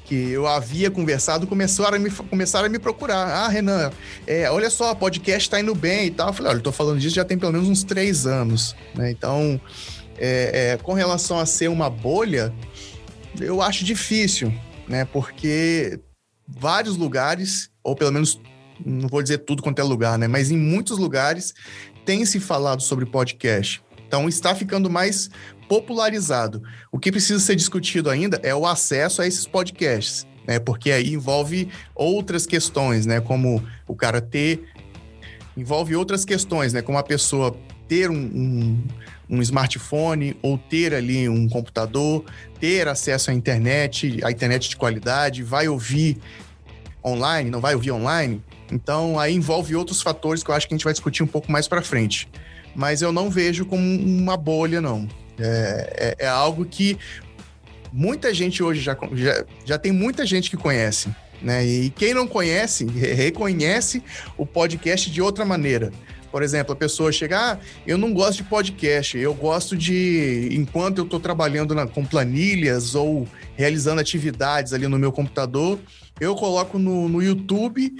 que 0.06 0.16
eu 0.32 0.48
havia 0.48 0.90
conversado 0.90 1.46
começaram 1.46 1.98
a 1.98 2.00
me, 2.00 2.10
começaram 2.10 2.66
a 2.66 2.70
me 2.70 2.80
procurar. 2.80 3.28
Ah, 3.28 3.48
Renan, 3.48 3.92
é, 4.26 4.50
olha 4.50 4.70
só, 4.70 4.96
podcast 4.96 5.50
tá 5.50 5.60
indo 5.60 5.76
bem 5.76 6.08
e 6.08 6.12
tal. 6.12 6.28
Eu 6.28 6.34
falei, 6.34 6.52
olha, 6.52 6.60
eu 6.60 6.64
tô 6.64 6.72
falando 6.72 7.00
disso 7.00 7.16
já 7.16 7.26
tem 7.26 7.38
pelo 7.38 7.52
menos 7.52 7.68
uns 7.68 7.84
três 7.84 8.26
anos. 8.26 8.76
Né? 8.96 9.12
Então, 9.12 9.60
é, 10.18 10.74
é, 10.74 10.78
com 10.78 10.94
relação 10.94 11.40
a 11.40 11.46
ser 11.46 11.68
uma 11.68 11.90
bolha, 11.90 12.54
eu 13.40 13.62
acho 13.62 13.84
difícil, 13.84 14.54
né? 14.88 15.06
Porque 15.06 16.00
vários 16.48 16.98
lugares, 16.98 17.70
ou 17.84 17.96
pelo 17.96 18.12
menos 18.12 18.40
não 18.86 19.08
vou 19.08 19.22
dizer 19.22 19.40
tudo 19.40 19.62
quanto 19.62 19.80
é 19.80 19.84
lugar, 19.84 20.18
né? 20.18 20.28
Mas 20.28 20.52
em 20.52 20.58
muitos 20.58 20.98
lugares 20.98 21.54
tem 22.06 22.26
se 22.26 22.40
falado 22.40 22.82
sobre 22.82 23.06
podcast. 23.06 23.84
Então 24.08 24.28
está 24.28 24.54
ficando 24.54 24.90
mais 24.90 25.30
popularizado. 25.68 26.62
O 26.92 27.00
que 27.00 27.12
precisa 27.12 27.40
ser 27.40 27.56
discutido 27.56 28.10
ainda 28.10 28.40
é 28.44 28.54
o 28.54 28.66
acesso 28.66 29.22
a 29.22 29.28
esses 29.28 29.48
podcasts, 29.48 30.28
né? 30.48 30.60
Porque 30.60 30.92
aí 30.92 31.14
envolve 31.14 31.70
outras 31.96 32.46
questões, 32.46 33.06
né? 33.06 33.20
Como 33.22 33.64
o 33.88 33.96
cara 33.96 34.22
ter 34.22 34.66
envolve 35.56 35.96
outras 35.96 36.26
questões, 36.26 36.74
né? 36.74 36.82
Como 36.82 36.98
a 36.98 37.04
pessoa 37.04 37.56
ter 37.88 38.10
um, 38.10 38.16
um, 38.16 38.84
um, 39.30 39.42
smartphone 39.42 40.36
ou 40.42 40.58
ter 40.58 40.94
ali 40.94 41.30
um 41.30 41.48
computador, 41.48 42.26
ter 42.60 42.88
acesso 42.88 43.30
à 43.30 43.34
internet, 43.34 44.20
à 44.24 44.32
internet 44.32 44.70
de 44.70 44.76
qualidade, 44.76 45.44
vai 45.44 45.68
ouvir 45.68 46.18
online, 47.04 47.50
não 47.50 47.62
vai 47.62 47.76
ouvir 47.76 47.92
online. 47.92 48.42
Então, 48.74 49.20
aí 49.20 49.36
envolve 49.36 49.76
outros 49.76 50.02
fatores 50.02 50.44
que 50.44 50.50
eu 50.50 50.56
acho 50.56 50.68
que 50.68 50.74
a 50.74 50.78
gente 50.78 50.84
vai 50.84 50.94
discutir 50.94 51.22
um 51.22 51.28
pouco 51.28 51.52
mais 51.52 51.68
para 51.68 51.82
frente. 51.82 52.28
Mas 52.76 53.04
eu 53.04 53.12
não 53.12 53.30
vejo 53.30 53.66
como 53.66 53.84
uma 53.84 54.36
bolha, 54.36 54.82
não. 54.82 55.08
É, 55.38 56.16
é, 56.20 56.26
é, 56.26 56.28
algo 56.28 56.66
que 56.66 56.98
muita 57.92 58.34
gente 58.34 58.64
hoje 58.64 58.82
já, 58.82 58.98
já, 59.14 59.46
já 59.64 59.78
tem 59.78 59.92
muita 59.92 60.26
gente 60.26 60.50
que 60.50 60.58
conhece. 60.58 61.14
Né? 61.40 61.66
E 61.66 61.90
quem 61.92 62.14
não 62.14 62.28
conhece, 62.28 62.86
reconhece 62.86 64.02
o 64.38 64.46
podcast 64.46 65.12
de 65.12 65.22
outra 65.22 65.46
maneira. 65.46 65.92
Por 66.32 66.42
exemplo, 66.42 66.74
a 66.74 66.76
pessoa 66.76 67.12
chega, 67.12 67.52
ah, 67.52 67.58
eu 67.86 67.96
não 67.96 68.12
gosto 68.12 68.38
de 68.38 68.44
podcast, 68.46 69.16
eu 69.16 69.36
gosto 69.36 69.78
de, 69.78 70.50
enquanto 70.52 70.98
eu 70.98 71.04
estou 71.04 71.20
trabalhando 71.20 71.76
na, 71.76 71.86
com 71.86 72.04
planilhas 72.04 72.96
ou 72.96 73.28
realizando 73.56 74.02
atividades 74.02 74.74
ali 74.74 74.88
no 74.88 74.98
meu 74.98 75.12
computador, 75.12 75.78
eu 76.20 76.34
coloco 76.34 76.80
no, 76.80 77.08
no 77.08 77.22
YouTube 77.22 77.96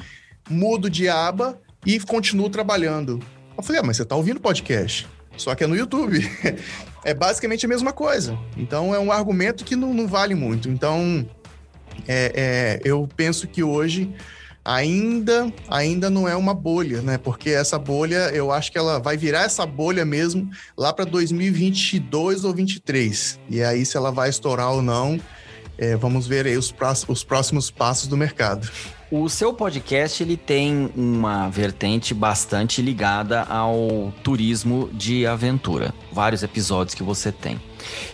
mudo 0.50 0.90
de 0.90 1.08
aba 1.10 1.60
e 1.86 2.00
continuo 2.00 2.50
trabalhando. 2.50 3.20
Eu 3.58 3.64
falei, 3.64 3.82
ah, 3.82 3.84
mas 3.84 3.98
você 3.98 4.06
tá 4.06 4.16
ouvindo 4.16 4.40
podcast, 4.40 5.08
só 5.38 5.54
que 5.56 5.64
é 5.64 5.68
no 5.68 5.76
YouTube. 5.76 6.20
é 7.04 7.14
basicamente 7.14 7.66
a 7.66 7.70
mesma 7.70 7.92
coisa. 7.92 8.38
Então 8.58 8.94
é 8.94 9.00
um 9.00 9.12
argumento 9.12 9.64
que 9.64 9.76
não, 9.76 9.94
não 9.94 10.08
vale 10.08 10.36
muito. 10.36 10.70
Então 10.70 11.28
é, 12.08 12.32
é, 12.36 12.82
eu 12.84 13.08
penso 13.16 13.48
que 13.48 13.64
hoje 13.64 14.14
ainda 14.66 15.52
ainda 15.68 16.10
não 16.10 16.28
é 16.28 16.36
uma 16.36 16.54
bolha, 16.54 17.02
né? 17.02 17.18
Porque 17.18 17.50
essa 17.50 17.78
bolha, 17.78 18.30
eu 18.34 18.52
acho 18.52 18.72
que 18.72 18.78
ela 18.78 19.00
vai 19.00 19.18
virar 19.18 19.44
essa 19.44 19.66
bolha 19.66 20.06
mesmo 20.06 20.50
lá 20.78 20.94
para 20.94 21.06
2022 21.06 22.44
ou 22.44 22.54
23. 22.54 23.40
E 23.50 23.62
aí 23.62 23.86
se 23.86 23.98
ela 23.98 24.12
vai 24.12 24.30
estourar 24.30 24.72
ou 24.72 24.82
não, 24.82 25.20
é, 25.78 25.96
vamos 25.96 26.28
ver 26.28 26.46
aí 26.46 26.58
os, 26.58 26.74
os 27.08 27.24
próximos 27.24 27.70
passos 27.70 28.08
do 28.08 28.16
mercado. 28.16 28.70
O 29.16 29.30
seu 29.30 29.54
podcast 29.54 30.24
ele 30.24 30.36
tem 30.36 30.92
uma 30.96 31.48
vertente 31.48 32.16
bastante 32.16 32.82
ligada 32.82 33.44
ao 33.44 34.12
turismo 34.24 34.90
de 34.92 35.28
aventura. 35.28 35.94
Vários 36.12 36.42
episódios 36.42 36.96
que 36.96 37.04
você 37.04 37.32
tem. 37.32 37.62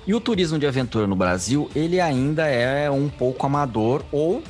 E 0.06 0.14
o 0.14 0.20
turismo 0.20 0.60
de 0.60 0.68
aventura 0.68 1.08
no 1.08 1.16
Brasil, 1.16 1.72
ele 1.74 2.02
ainda 2.02 2.48
é 2.48 2.92
um 2.92 3.08
pouco 3.08 3.46
amador 3.46 4.04
ou 4.12 4.44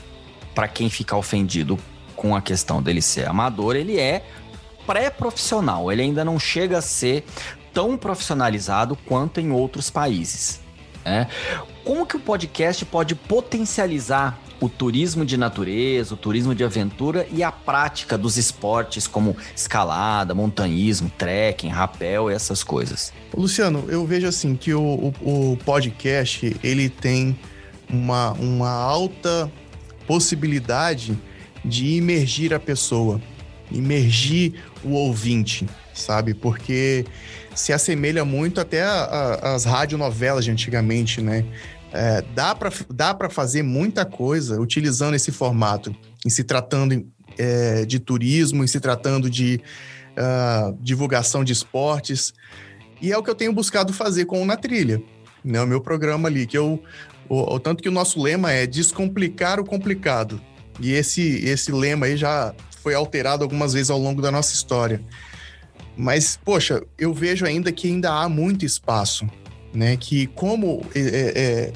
para 0.56 0.68
quem 0.68 0.90
ficar 0.90 1.18
ofendido 1.18 1.78
com 2.16 2.36
a 2.36 2.42
questão 2.42 2.82
dele 2.82 3.00
ser 3.00 3.28
amador, 3.28 3.76
ele 3.76 4.00
é 4.00 4.26
pré-profissional. 4.88 5.92
Ele 5.92 6.02
ainda 6.02 6.26
não 6.26 6.40
chega 6.40 6.80
a 6.80 6.82
ser 6.82 7.26
tão 7.72 7.96
profissionalizado 7.96 8.98
quanto 9.06 9.40
em 9.40 9.52
outros 9.52 9.92
países. 9.92 10.62
Né? 11.06 11.28
Como 11.86 12.08
que 12.08 12.18
o 12.18 12.20
podcast 12.20 12.84
pode 12.86 13.14
potencializar 13.14 14.49
o 14.60 14.68
turismo 14.68 15.26
de 15.26 15.38
natureza, 15.38 16.14
o 16.14 16.18
turismo 16.18 16.54
de 16.54 16.64
aventura 16.64 17.26
e 17.32 17.44
a 17.44 17.52
prática 17.52 18.18
dos 18.18 18.38
esportes 18.38 19.08
como 19.08 19.36
escalada, 19.56 20.36
montanhismo, 20.36 21.12
trekking, 21.18 21.70
rapel, 21.70 22.30
essas 22.30 22.64
coisas. 22.64 23.14
Luciano, 23.36 23.86
eu 23.88 24.06
vejo 24.06 24.28
assim 24.28 24.56
que 24.56 24.74
o, 24.74 25.14
o, 25.22 25.52
o 25.52 25.58
podcast 25.58 26.56
ele 26.64 26.90
tem 26.90 27.38
uma, 27.90 28.32
uma 28.34 28.70
alta 28.70 29.52
possibilidade 30.06 31.18
de 31.64 31.96
imergir 31.98 32.54
a 32.54 32.60
pessoa, 32.60 33.22
imergir 33.72 34.56
o 34.84 34.94
ouvinte, 34.94 35.68
sabe? 35.94 36.34
Porque 36.34 37.06
se 37.54 37.74
assemelha 37.74 38.24
muito 38.24 38.62
até 38.62 38.84
às 38.84 39.66
radionovelas 39.66 40.46
de 40.46 40.52
antigamente, 40.52 41.22
né? 41.22 41.46
É, 41.92 42.22
dá 42.36 42.54
para 42.54 42.72
dá 42.90 43.30
fazer 43.30 43.64
muita 43.64 44.06
coisa 44.06 44.60
utilizando 44.62 45.16
esse 45.16 45.32
formato, 45.32 45.96
em 46.26 46.30
se 46.30 46.44
tratando 46.44 47.08
é, 47.38 47.86
de 47.86 48.00
turismo, 48.00 48.64
em 48.64 48.68
se 48.68 48.80
tratando 48.80 49.30
de 49.30 49.60
uh, 50.18 50.78
divulgação 50.82 51.44
de 51.44 51.54
esportes. 51.54 52.34
E 53.02 53.12
é 53.12 53.18
o 53.18 53.24
que 53.24 53.30
eu 53.30 53.36
tenho 53.36 53.54
buscado 53.54 53.94
fazer 53.94 54.26
com 54.26 54.42
o 54.42 54.46
Na 54.46 54.58
Trilha, 54.58 55.02
né? 55.44 55.62
o 55.62 55.68
meu 55.68 55.82
programa 55.82 56.28
ali, 56.28 56.46
que 56.46 56.58
eu. 56.58 56.82
O, 57.28 57.56
o, 57.56 57.60
tanto 57.60 57.82
que 57.84 57.90
o 57.90 57.92
nosso 57.92 58.22
lema 58.22 58.52
é 58.52 58.66
descomplicar 58.66 59.60
o 59.60 59.66
complicado. 59.66 60.42
E 60.80 60.92
esse, 60.92 61.46
esse 61.46 61.72
lema 61.72 62.08
aí 62.08 62.18
já 62.18 62.54
foi 62.82 62.96
alterado 62.96 63.44
algumas 63.44 63.74
vezes 63.74 63.90
ao 63.90 64.00
longo 64.00 64.22
da 64.22 64.32
nossa 64.32 64.54
história. 64.54 65.02
Mas, 65.96 66.40
poxa, 66.44 66.82
eu 66.98 67.14
vejo 67.14 67.46
ainda 67.46 67.72
que 67.72 67.88
ainda 67.88 68.12
há 68.12 68.28
muito 68.28 68.66
espaço 68.66 69.30
né? 69.74 69.98
Que 69.98 70.28
como 70.28 70.86
é, 70.96 71.00
é, 71.00 71.34
é, 71.36 71.74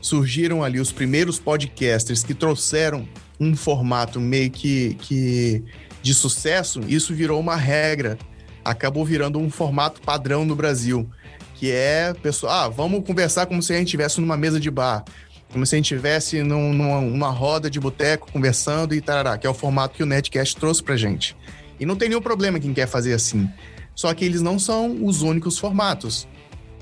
surgiram 0.00 0.62
ali 0.62 0.80
os 0.80 0.92
primeiros 0.92 1.38
podcasters 1.38 2.22
que 2.22 2.34
trouxeram 2.34 3.08
um 3.40 3.56
formato 3.56 4.20
meio 4.20 4.50
que, 4.50 4.94
que 5.00 5.64
de 6.02 6.14
sucesso, 6.14 6.80
isso 6.86 7.14
virou 7.14 7.40
uma 7.40 7.56
regra. 7.56 8.18
Acabou 8.64 9.04
virando 9.04 9.38
um 9.38 9.50
formato 9.50 10.00
padrão 10.00 10.44
no 10.44 10.54
Brasil, 10.54 11.08
que 11.54 11.70
é, 11.70 12.14
pessoal, 12.14 12.52
ah, 12.52 12.68
vamos 12.68 13.04
conversar 13.04 13.46
como 13.46 13.62
se 13.62 13.72
a 13.72 13.76
gente 13.76 13.86
estivesse 13.86 14.20
numa 14.20 14.36
mesa 14.36 14.58
de 14.58 14.70
bar, 14.70 15.04
como 15.52 15.64
se 15.64 15.74
a 15.74 15.78
gente 15.78 15.92
estivesse 15.92 16.42
num, 16.42 16.72
numa, 16.72 17.00
numa 17.00 17.30
roda 17.30 17.70
de 17.70 17.78
boteco 17.80 18.30
conversando 18.30 18.94
e 18.94 19.00
tarará, 19.00 19.38
que 19.38 19.46
é 19.46 19.50
o 19.50 19.54
formato 19.54 19.94
que 19.94 20.02
o 20.02 20.06
Netcast 20.06 20.56
trouxe 20.56 20.82
pra 20.82 20.96
gente. 20.96 21.36
E 21.78 21.86
não 21.86 21.96
tem 21.96 22.08
nenhum 22.08 22.20
problema 22.20 22.60
quem 22.60 22.72
quer 22.72 22.86
fazer 22.86 23.12
assim. 23.12 23.48
Só 23.94 24.12
que 24.12 24.24
eles 24.24 24.42
não 24.42 24.58
são 24.58 25.04
os 25.04 25.22
únicos 25.22 25.58
formatos. 25.58 26.26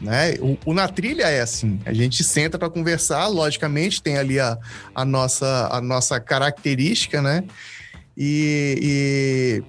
Né? 0.03 0.35
O, 0.41 0.59
o, 0.67 0.75
Na 0.75 0.89
Trilha 0.89 1.29
é 1.29 1.41
assim, 1.41 1.79
a 1.87 1.93
gente 1.93 2.25
senta 2.25 2.59
para 2.59 2.69
conversar, 2.69 3.29
logicamente 3.29 4.03
tem 4.03 4.19
ali 4.19 4.41
a, 4.41 4.59
a, 4.93 5.05
nossa, 5.05 5.69
a 5.71 5.81
nossa 5.81 6.19
característica, 6.19 7.23
né? 7.23 7.45
E, 8.17 8.79
e 8.83 9.63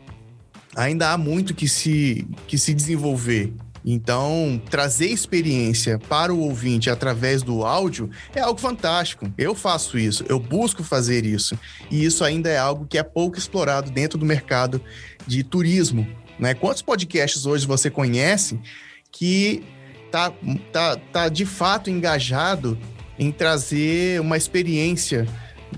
ainda 0.75 1.11
há 1.11 1.17
muito 1.17 1.53
que 1.53 1.69
se, 1.69 2.27
que 2.47 2.57
se 2.57 2.73
desenvolver. 2.73 3.53
Então, 3.85 4.61
trazer 4.69 5.07
experiência 5.07 5.99
para 5.99 6.33
o 6.33 6.39
ouvinte 6.39 6.89
através 6.89 7.43
do 7.43 7.63
áudio 7.63 8.09
é 8.33 8.39
algo 8.39 8.59
fantástico. 8.59 9.31
Eu 9.37 9.53
faço 9.53 9.99
isso, 9.99 10.25
eu 10.27 10.39
busco 10.39 10.83
fazer 10.83 11.25
isso. 11.25 11.57
E 11.91 12.03
isso 12.03 12.23
ainda 12.23 12.49
é 12.49 12.57
algo 12.57 12.87
que 12.87 12.97
é 12.97 13.03
pouco 13.03 13.37
explorado 13.37 13.91
dentro 13.91 14.17
do 14.17 14.25
mercado 14.25 14.81
de 15.27 15.43
turismo, 15.43 16.07
Né? 16.39 16.55
Quantos 16.55 16.81
podcasts 16.81 17.45
hoje 17.45 17.67
você 17.67 17.91
conhece 17.91 18.59
que 19.11 19.63
tá, 20.13 20.31
tá, 20.71 20.95
tá 20.95 21.27
de 21.27 21.43
fato 21.43 21.89
engajado 21.89 22.77
em 23.17 23.31
trazer 23.31 24.21
uma 24.21 24.37
experiência 24.37 25.27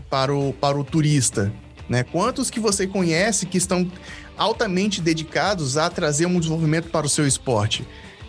para 0.09 0.35
o, 0.35 0.51
para 0.51 0.77
o 0.77 0.83
turista? 0.83 1.53
Né? 1.87 2.03
Quantos 2.03 2.49
que 2.49 2.59
você 2.59 2.85
conhece 2.85 3.45
que 3.45 3.57
estão 3.57 3.89
altamente 4.37 4.99
dedicados 4.99 5.77
a 5.77 5.89
trazer 5.89 6.25
um 6.25 6.37
desenvolvimento 6.37 6.89
para 6.89 7.05
o 7.05 7.09
seu 7.09 7.25
esporte? 7.25 7.87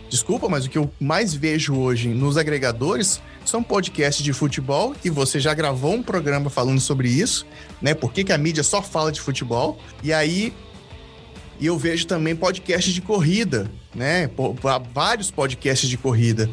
Desculpa, 0.08 0.48
mas 0.48 0.64
o 0.64 0.70
que 0.70 0.78
eu 0.78 0.88
mais 1.00 1.34
vejo 1.34 1.74
hoje 1.74 2.10
nos 2.10 2.36
agregadores 2.36 3.20
são 3.44 3.60
podcasts 3.60 4.24
de 4.24 4.32
futebol 4.32 4.94
e 5.04 5.10
você 5.10 5.40
já 5.40 5.52
gravou 5.54 5.92
um 5.92 6.02
programa 6.04 6.48
falando 6.48 6.78
sobre 6.78 7.08
isso, 7.08 7.44
né? 7.82 7.94
Por 7.94 8.12
que, 8.12 8.22
que 8.22 8.32
a 8.32 8.38
mídia 8.38 8.62
só 8.62 8.80
fala 8.80 9.10
de 9.10 9.20
futebol? 9.20 9.76
E 10.04 10.12
aí 10.12 10.54
eu 11.60 11.76
vejo 11.76 12.06
também 12.06 12.36
podcasts 12.36 12.94
de 12.94 13.02
corrida, 13.02 13.68
né? 13.96 14.30
Vários 14.92 15.30
podcasts 15.30 15.88
de 15.88 15.96
corrida. 15.96 16.48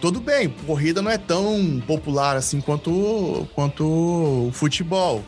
Tudo 0.00 0.20
bem, 0.20 0.48
corrida 0.64 1.02
não 1.02 1.10
é 1.10 1.18
tão 1.18 1.82
popular 1.86 2.36
assim 2.36 2.60
quanto, 2.60 3.48
quanto 3.52 3.84
o 3.84 4.52
futebol, 4.52 5.24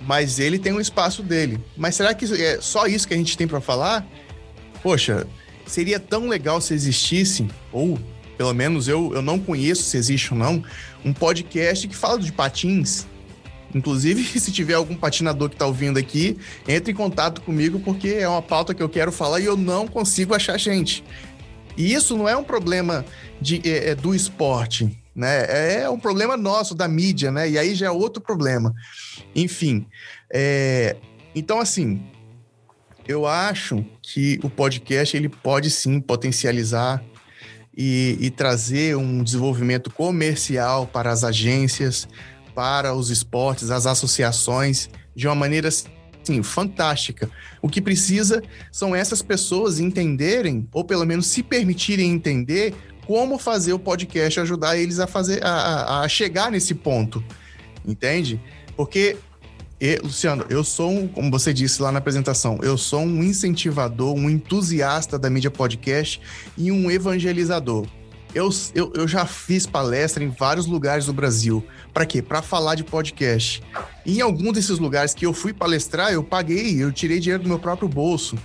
mas 0.00 0.38
ele 0.38 0.60
tem 0.60 0.72
um 0.72 0.80
espaço 0.80 1.24
dele. 1.24 1.60
Mas 1.76 1.96
será 1.96 2.14
que 2.14 2.24
é 2.40 2.60
só 2.60 2.86
isso 2.86 3.08
que 3.08 3.14
a 3.14 3.16
gente 3.16 3.36
tem 3.36 3.48
para 3.48 3.60
falar? 3.60 4.06
Poxa, 4.80 5.26
seria 5.66 5.98
tão 5.98 6.28
legal 6.28 6.60
se 6.60 6.72
existisse, 6.72 7.48
ou 7.72 7.98
pelo 8.38 8.54
menos 8.54 8.86
eu, 8.86 9.12
eu 9.12 9.22
não 9.22 9.40
conheço 9.40 9.82
se 9.82 9.96
existe 9.96 10.32
ou 10.32 10.38
não, 10.38 10.62
um 11.04 11.12
podcast 11.12 11.88
que 11.88 11.96
fala 11.96 12.20
de 12.20 12.30
patins. 12.30 13.06
Inclusive, 13.74 14.22
se 14.38 14.52
tiver 14.52 14.74
algum 14.74 14.96
patinador 14.96 15.48
que 15.48 15.54
está 15.54 15.66
ouvindo 15.66 15.98
aqui, 15.98 16.38
entre 16.66 16.92
em 16.92 16.94
contato 16.94 17.40
comigo, 17.40 17.80
porque 17.80 18.08
é 18.08 18.28
uma 18.28 18.42
pauta 18.42 18.74
que 18.74 18.82
eu 18.82 18.88
quero 18.88 19.12
falar 19.12 19.40
e 19.40 19.44
eu 19.44 19.56
não 19.56 19.86
consigo 19.86 20.34
achar 20.34 20.58
gente. 20.58 21.04
E 21.76 21.92
isso 21.92 22.16
não 22.16 22.28
é 22.28 22.36
um 22.36 22.44
problema 22.44 23.04
de, 23.40 23.60
é, 23.64 23.90
é, 23.90 23.94
do 23.94 24.14
esporte, 24.14 24.96
né? 25.14 25.82
É 25.82 25.90
um 25.90 25.98
problema 25.98 26.36
nosso, 26.36 26.74
da 26.74 26.88
mídia, 26.88 27.30
né? 27.30 27.48
E 27.48 27.58
aí 27.58 27.74
já 27.74 27.86
é 27.86 27.90
outro 27.90 28.22
problema. 28.22 28.74
Enfim, 29.34 29.86
é... 30.32 30.96
então 31.34 31.60
assim, 31.60 32.02
eu 33.06 33.26
acho 33.26 33.84
que 34.00 34.40
o 34.42 34.48
podcast 34.48 35.16
ele 35.16 35.28
pode 35.28 35.70
sim 35.70 36.00
potencializar 36.00 37.02
e, 37.76 38.16
e 38.20 38.30
trazer 38.30 38.96
um 38.96 39.22
desenvolvimento 39.22 39.90
comercial 39.90 40.86
para 40.86 41.10
as 41.10 41.22
agências, 41.22 42.08
para 42.56 42.94
os 42.94 43.10
esportes, 43.10 43.70
as 43.70 43.84
associações, 43.86 44.88
de 45.14 45.28
uma 45.28 45.34
maneira 45.34 45.68
assim, 45.68 46.42
fantástica. 46.42 47.30
O 47.60 47.68
que 47.68 47.82
precisa 47.82 48.42
são 48.72 48.96
essas 48.96 49.20
pessoas 49.20 49.78
entenderem, 49.78 50.66
ou 50.72 50.82
pelo 50.82 51.04
menos 51.04 51.26
se 51.26 51.42
permitirem 51.42 52.10
entender, 52.10 52.74
como 53.06 53.38
fazer 53.38 53.74
o 53.74 53.78
podcast 53.78 54.40
ajudar 54.40 54.78
eles 54.78 54.98
a 54.98 55.06
fazer 55.06 55.44
a, 55.44 56.00
a 56.00 56.08
chegar 56.08 56.50
nesse 56.50 56.74
ponto. 56.74 57.22
Entende? 57.86 58.40
Porque 58.74 59.18
e, 59.78 59.98
Luciano, 59.98 60.46
eu 60.48 60.64
sou, 60.64 60.90
um, 60.90 61.06
como 61.06 61.30
você 61.30 61.52
disse 61.52 61.82
lá 61.82 61.92
na 61.92 61.98
apresentação, 61.98 62.58
eu 62.62 62.78
sou 62.78 63.02
um 63.02 63.22
incentivador, 63.22 64.14
um 64.14 64.30
entusiasta 64.30 65.18
da 65.18 65.28
mídia 65.28 65.50
podcast 65.50 66.18
e 66.56 66.72
um 66.72 66.90
evangelizador. 66.90 67.86
Eu, 68.36 68.50
eu, 68.74 68.92
eu 68.94 69.08
já 69.08 69.24
fiz 69.24 69.64
palestra 69.64 70.22
em 70.22 70.28
vários 70.28 70.66
lugares 70.66 71.06
do 71.06 71.12
Brasil. 71.14 71.64
Para 71.94 72.04
quê? 72.04 72.20
Para 72.20 72.42
falar 72.42 72.74
de 72.74 72.84
podcast. 72.84 73.62
E 74.04 74.18
em 74.18 74.20
algum 74.20 74.52
desses 74.52 74.78
lugares 74.78 75.14
que 75.14 75.24
eu 75.24 75.32
fui 75.32 75.54
palestrar, 75.54 76.12
eu 76.12 76.22
paguei, 76.22 76.82
eu 76.82 76.92
tirei 76.92 77.18
dinheiro 77.18 77.44
do 77.44 77.48
meu 77.48 77.58
próprio 77.58 77.88
bolso. 77.88 78.36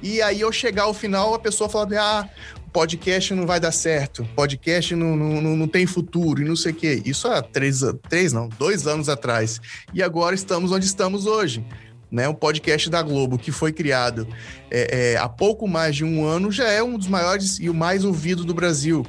E 0.00 0.22
aí, 0.22 0.40
eu 0.40 0.52
chegar 0.52 0.84
ao 0.84 0.94
final, 0.94 1.34
a 1.34 1.38
pessoa 1.40 1.68
fala: 1.68 1.88
ah, 1.98 2.28
podcast 2.72 3.34
não 3.34 3.44
vai 3.44 3.58
dar 3.58 3.72
certo, 3.72 4.24
podcast 4.36 4.94
não, 4.94 5.16
não, 5.16 5.56
não 5.56 5.66
tem 5.66 5.84
futuro 5.84 6.40
e 6.40 6.44
não 6.44 6.54
sei 6.54 6.70
o 6.70 6.74
quê. 6.76 7.02
Isso 7.04 7.26
há 7.26 7.42
três, 7.42 7.80
três, 8.08 8.32
não, 8.32 8.48
dois 8.48 8.86
anos 8.86 9.08
atrás. 9.08 9.60
E 9.92 10.00
agora 10.00 10.36
estamos 10.36 10.70
onde 10.70 10.86
estamos 10.86 11.26
hoje. 11.26 11.66
Né, 12.08 12.28
o 12.28 12.34
podcast 12.34 12.88
da 12.88 13.02
Globo, 13.02 13.36
que 13.36 13.50
foi 13.50 13.72
criado 13.72 14.28
é, 14.70 15.14
é, 15.14 15.16
há 15.16 15.28
pouco 15.28 15.66
mais 15.66 15.96
de 15.96 16.04
um 16.04 16.24
ano, 16.24 16.52
já 16.52 16.68
é 16.68 16.80
um 16.80 16.96
dos 16.96 17.08
maiores 17.08 17.58
e 17.58 17.68
o 17.68 17.74
mais 17.74 18.04
ouvido 18.04 18.44
do 18.44 18.54
Brasil. 18.54 19.04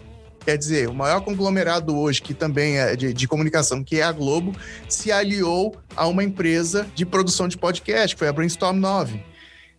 Quer 0.45 0.57
dizer, 0.57 0.87
o 0.87 0.93
maior 0.93 1.21
conglomerado 1.21 1.97
hoje, 1.97 2.21
que 2.21 2.33
também 2.33 2.77
é 2.77 2.95
de, 2.95 3.11
de, 3.13 3.27
comunicação, 3.27 3.83
que 3.83 3.99
é 3.99 4.03
a 4.03 4.11
Globo, 4.11 4.55
se 4.87 5.11
aliou 5.11 5.75
a 5.95 6.07
uma 6.07 6.23
empresa 6.23 6.87
de 6.93 7.03
produção 7.03 7.47
de 7.47 7.57
podcast, 7.57 8.15
que 8.15 8.19
foi 8.19 8.27
a 8.27 8.33
Brainstorm 8.33 8.77
9 8.77 9.35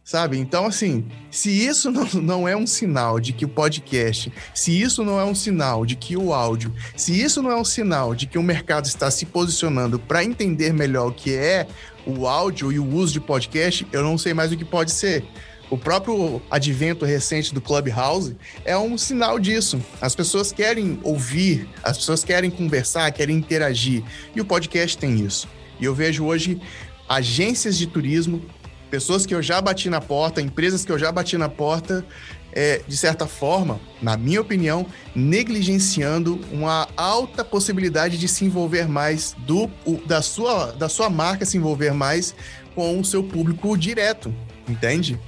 sabe? 0.07 0.39
Então, 0.39 0.67
assim, 0.67 1.05
se 1.33 1.51
isso 1.51 1.91
não, 1.91 2.05
não 2.23 2.49
é 2.49 2.57
um 2.57 2.65
sinal 2.65 3.19
de 3.19 3.33
que 3.33 3.45
o 3.45 3.49
podcast, 3.49 4.33
se 4.55 4.81
isso 4.81 5.05
não 5.05 5.19
é 5.19 5.25
um 5.25 5.35
sinal 5.35 5.85
de 5.85 5.97
que 5.97 6.17
o 6.17 6.33
áudio, 6.33 6.73
se 6.97 7.21
isso 7.21 7.43
não 7.43 7.51
é 7.51 7.57
um 7.57 7.65
sinal 7.65 8.15
de 8.15 8.25
que 8.25 8.39
o 8.39 8.43
mercado 8.43 8.87
está 8.87 9.11
se 9.11 9.27
posicionando 9.27 9.99
para 9.99 10.23
entender 10.23 10.73
melhor 10.73 11.09
o 11.09 11.13
que 11.13 11.35
é 11.35 11.67
o 12.07 12.29
áudio 12.29 12.71
e 12.71 12.79
o 12.79 12.89
uso 12.89 13.15
de 13.15 13.21
podcast, 13.21 13.85
eu 13.91 14.05
não 14.05 14.17
sei 14.17 14.33
mais 14.33 14.53
o 14.53 14.57
que 14.57 14.65
pode 14.65 14.93
ser. 14.93 15.25
O 15.69 15.77
próprio 15.77 16.41
advento 16.51 17.05
recente 17.05 17.53
do 17.53 17.61
Clubhouse 17.61 18.37
é 18.65 18.79
um 18.79 18.97
sinal 18.97 19.39
disso. 19.39 19.81
As 20.01 20.15
pessoas 20.15 20.53
querem 20.53 21.01
ouvir, 21.03 21.69
as 21.83 21.99
pessoas 21.99 22.23
querem 22.23 22.51
conversar, 22.51 23.11
querem 23.11 23.37
interagir. 23.37 24.05
E 24.35 24.41
o 24.41 24.45
podcast 24.45 24.97
tem 24.97 25.25
isso. 25.25 25.49
E 25.81 25.85
eu 25.85 25.95
vejo 25.95 26.25
hoje 26.25 26.61
agências 27.09 27.77
de 27.77 27.87
turismo 27.87 28.43
pessoas 28.91 29.27
que 29.27 29.35
eu 29.35 29.43
já 29.43 29.61
bati 29.61 29.91
na 29.91 30.01
porta, 30.01 30.41
empresas 30.41 30.85
que 30.85 30.93
eu 30.93 30.99
já 30.99 31.11
bati 31.11 31.37
na 31.37 31.49
porta, 31.49 32.07
é, 32.53 32.81
de 32.87 32.97
certa 32.97 33.27
forma, 33.27 33.81
na 34.01 34.17
minha 34.17 34.41
opinião, 34.41 34.87
negligenciando 35.15 36.41
uma 36.51 36.89
alta 36.97 37.45
possibilidade 37.45 38.17
de 38.17 38.29
se 38.29 38.45
envolver 38.45 38.89
mais 38.89 39.35
do 39.41 39.69
o, 39.85 40.01
da 40.07 40.23
sua 40.23 40.73
da 40.73 40.89
sua 40.89 41.11
marca 41.11 41.45
se 41.45 41.59
envolver 41.59 41.93
mais 41.93 42.35
com 42.75 42.99
o 42.99 43.05
seu 43.05 43.23
público 43.23 43.77
direto, 43.77 44.35
entende? 44.69 45.19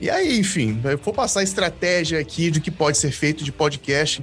E 0.00 0.10
aí, 0.10 0.38
enfim, 0.38 0.80
vou 1.02 1.14
passar 1.14 1.40
a 1.40 1.42
estratégia 1.42 2.18
aqui 2.18 2.50
de 2.50 2.60
que 2.60 2.70
pode 2.70 2.98
ser 2.98 3.10
feito 3.10 3.44
de 3.44 3.52
podcast 3.52 4.22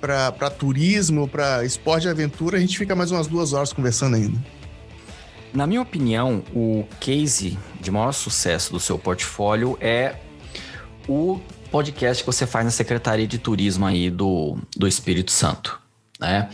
para 0.00 0.50
turismo, 0.50 1.28
para 1.28 1.64
esporte 1.64 2.06
e 2.06 2.10
aventura, 2.10 2.56
a 2.56 2.60
gente 2.60 2.78
fica 2.78 2.94
mais 2.94 3.10
umas 3.10 3.26
duas 3.26 3.52
horas 3.52 3.72
conversando 3.72 4.16
ainda. 4.16 4.38
Na 5.52 5.66
minha 5.66 5.80
opinião, 5.80 6.42
o 6.54 6.84
case 7.00 7.58
de 7.80 7.90
maior 7.90 8.12
sucesso 8.12 8.72
do 8.72 8.78
seu 8.78 8.98
portfólio 8.98 9.76
é 9.80 10.16
o 11.08 11.40
podcast 11.70 12.22
que 12.22 12.26
você 12.26 12.46
faz 12.46 12.64
na 12.64 12.70
Secretaria 12.70 13.26
de 13.26 13.38
Turismo 13.38 13.86
aí 13.86 14.10
do, 14.10 14.58
do 14.76 14.86
Espírito 14.86 15.32
Santo, 15.32 15.80
né? 16.20 16.48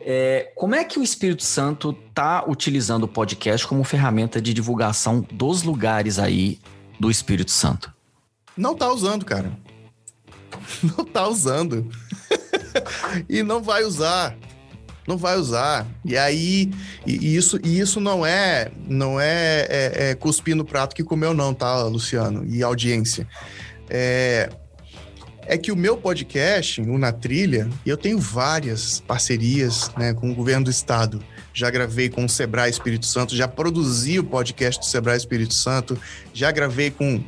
É, 0.00 0.52
como 0.54 0.74
é 0.74 0.84
que 0.84 0.98
o 0.98 1.02
Espírito 1.02 1.42
Santo 1.42 1.94
está 2.08 2.44
utilizando 2.48 3.02
o 3.02 3.08
podcast 3.08 3.66
como 3.66 3.84
ferramenta 3.84 4.40
de 4.40 4.54
divulgação 4.54 5.26
dos 5.30 5.62
lugares 5.62 6.18
aí 6.18 6.58
do 6.98 7.10
Espírito 7.10 7.50
Santo? 7.50 7.92
Não 8.58 8.74
tá 8.74 8.92
usando, 8.92 9.24
cara. 9.24 9.52
Não 10.82 11.04
tá 11.04 11.26
usando. 11.26 11.88
e 13.28 13.42
não 13.42 13.62
vai 13.62 13.84
usar 13.84 14.36
não 15.08 15.16
vai 15.16 15.38
usar. 15.38 15.86
E 16.04 16.18
aí, 16.18 16.70
e 17.06 17.34
isso, 17.34 17.58
e 17.64 17.80
isso 17.80 17.98
não 17.98 18.26
é 18.26 18.70
não 18.86 19.18
é, 19.18 19.66
é, 19.70 20.10
é 20.10 20.14
cuspir 20.14 20.54
no 20.54 20.66
prato 20.66 20.94
que 20.94 21.02
comeu, 21.02 21.32
não, 21.32 21.54
tá, 21.54 21.82
Luciano? 21.84 22.44
E 22.46 22.62
audiência. 22.62 23.26
É, 23.88 24.50
é 25.46 25.56
que 25.56 25.72
o 25.72 25.76
meu 25.76 25.96
podcast, 25.96 26.82
o 26.82 26.98
Na 26.98 27.10
Trilha, 27.10 27.70
eu 27.86 27.96
tenho 27.96 28.18
várias 28.18 29.00
parcerias 29.00 29.90
né, 29.96 30.12
com 30.12 30.30
o 30.30 30.34
governo 30.34 30.64
do 30.64 30.70
estado. 30.70 31.24
Já 31.54 31.70
gravei 31.70 32.10
com 32.10 32.26
o 32.26 32.28
Sebrae 32.28 32.70
Espírito 32.70 33.06
Santo, 33.06 33.34
já 33.34 33.48
produzi 33.48 34.18
o 34.18 34.24
podcast 34.24 34.78
do 34.78 34.84
Sebrae 34.84 35.16
Espírito 35.16 35.54
Santo, 35.54 35.98
já 36.34 36.52
gravei 36.52 36.90
com 36.90 37.24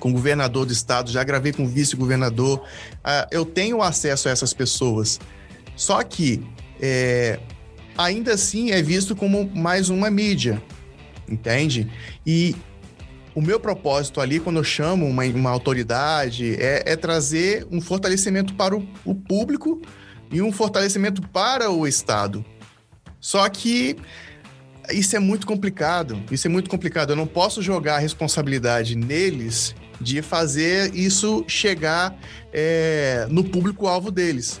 com 0.00 0.12
governador 0.12 0.66
do 0.66 0.72
estado, 0.72 1.12
já 1.12 1.22
gravei 1.22 1.52
com 1.52 1.68
vice-governador. 1.68 2.58
Uh, 2.58 3.28
eu 3.30 3.44
tenho 3.44 3.80
acesso 3.82 4.28
a 4.28 4.32
essas 4.32 4.52
pessoas. 4.52 5.20
Só 5.76 6.02
que 6.02 6.42
é, 6.80 7.38
ainda 7.96 8.34
assim 8.34 8.70
é 8.70 8.82
visto 8.82 9.14
como 9.14 9.48
mais 9.54 9.90
uma 9.90 10.10
mídia, 10.10 10.60
entende? 11.28 11.90
E 12.26 12.56
o 13.34 13.40
meu 13.40 13.60
propósito 13.60 14.20
ali, 14.20 14.40
quando 14.40 14.56
eu 14.56 14.64
chamo 14.64 15.06
uma, 15.06 15.24
uma 15.24 15.50
autoridade, 15.50 16.56
é, 16.56 16.82
é, 16.86 16.96
trazer 16.96 17.66
um 17.70 17.80
fortalecimento 17.80 18.54
para 18.54 18.76
o, 18.76 18.86
o 19.04 19.14
público 19.14 19.80
e 20.32 20.42
um 20.42 20.50
fortalecimento 20.50 21.22
para 21.28 21.70
o 21.70 21.86
Estado. 21.86 22.44
Só 23.20 23.48
que 23.48 23.96
isso 24.90 25.14
é 25.14 25.18
muito 25.18 25.46
complicado. 25.46 26.20
Isso 26.30 26.46
é 26.46 26.50
muito 26.50 26.70
complicado. 26.70 27.10
Eu 27.10 27.16
não 27.16 27.26
posso 27.26 27.62
jogar 27.62 27.96
a 27.96 27.98
responsabilidade 27.98 28.96
neles 28.96 29.74
de 30.00 30.22
fazer 30.22 30.94
isso 30.94 31.44
chegar 31.46 32.16
é, 32.52 33.26
no 33.30 33.44
público-alvo 33.44 34.10
deles. 34.10 34.60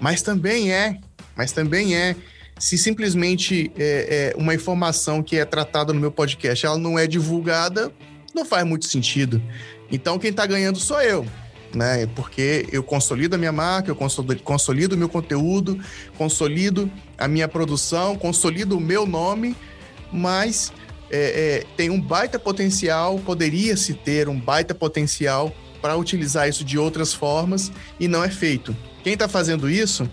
Mas 0.00 0.22
também 0.22 0.72
é 0.72 0.98
mas 1.36 1.52
também 1.52 1.96
é 1.96 2.14
se 2.58 2.78
simplesmente 2.78 3.72
é, 3.76 4.32
é, 4.36 4.40
uma 4.40 4.54
informação 4.54 5.22
que 5.22 5.36
é 5.36 5.44
tratada 5.44 5.92
no 5.92 6.00
meu 6.00 6.12
podcast 6.12 6.64
ela 6.64 6.78
não 6.78 6.98
é 6.98 7.06
divulgada, 7.06 7.92
não 8.32 8.44
faz 8.44 8.64
muito 8.64 8.86
sentido. 8.86 9.42
Então 9.90 10.18
quem 10.18 10.30
está 10.30 10.46
ganhando 10.46 10.78
sou 10.78 11.00
eu. 11.00 11.26
Né? 11.74 12.06
Porque 12.14 12.66
eu 12.70 12.84
consolido 12.84 13.34
a 13.34 13.38
minha 13.38 13.50
marca, 13.50 13.90
eu 13.90 13.96
consolido 14.44 14.94
o 14.94 14.98
meu 14.98 15.08
conteúdo, 15.08 15.80
consolido 16.16 16.88
a 17.18 17.26
minha 17.26 17.48
produção, 17.48 18.16
consolido 18.16 18.76
o 18.76 18.80
meu 18.80 19.04
nome, 19.04 19.56
mas 20.12 20.72
é, 21.14 21.58
é, 21.60 21.64
tem 21.76 21.90
um 21.90 22.00
baita 22.00 22.40
potencial, 22.40 23.20
poderia 23.20 23.76
se 23.76 23.94
ter 23.94 24.28
um 24.28 24.38
baita 24.38 24.74
potencial 24.74 25.54
para 25.80 25.96
utilizar 25.96 26.48
isso 26.48 26.64
de 26.64 26.76
outras 26.76 27.14
formas 27.14 27.70
e 28.00 28.08
não 28.08 28.24
é 28.24 28.28
feito. 28.28 28.76
Quem 29.04 29.12
está 29.12 29.28
fazendo 29.28 29.70
isso? 29.70 30.10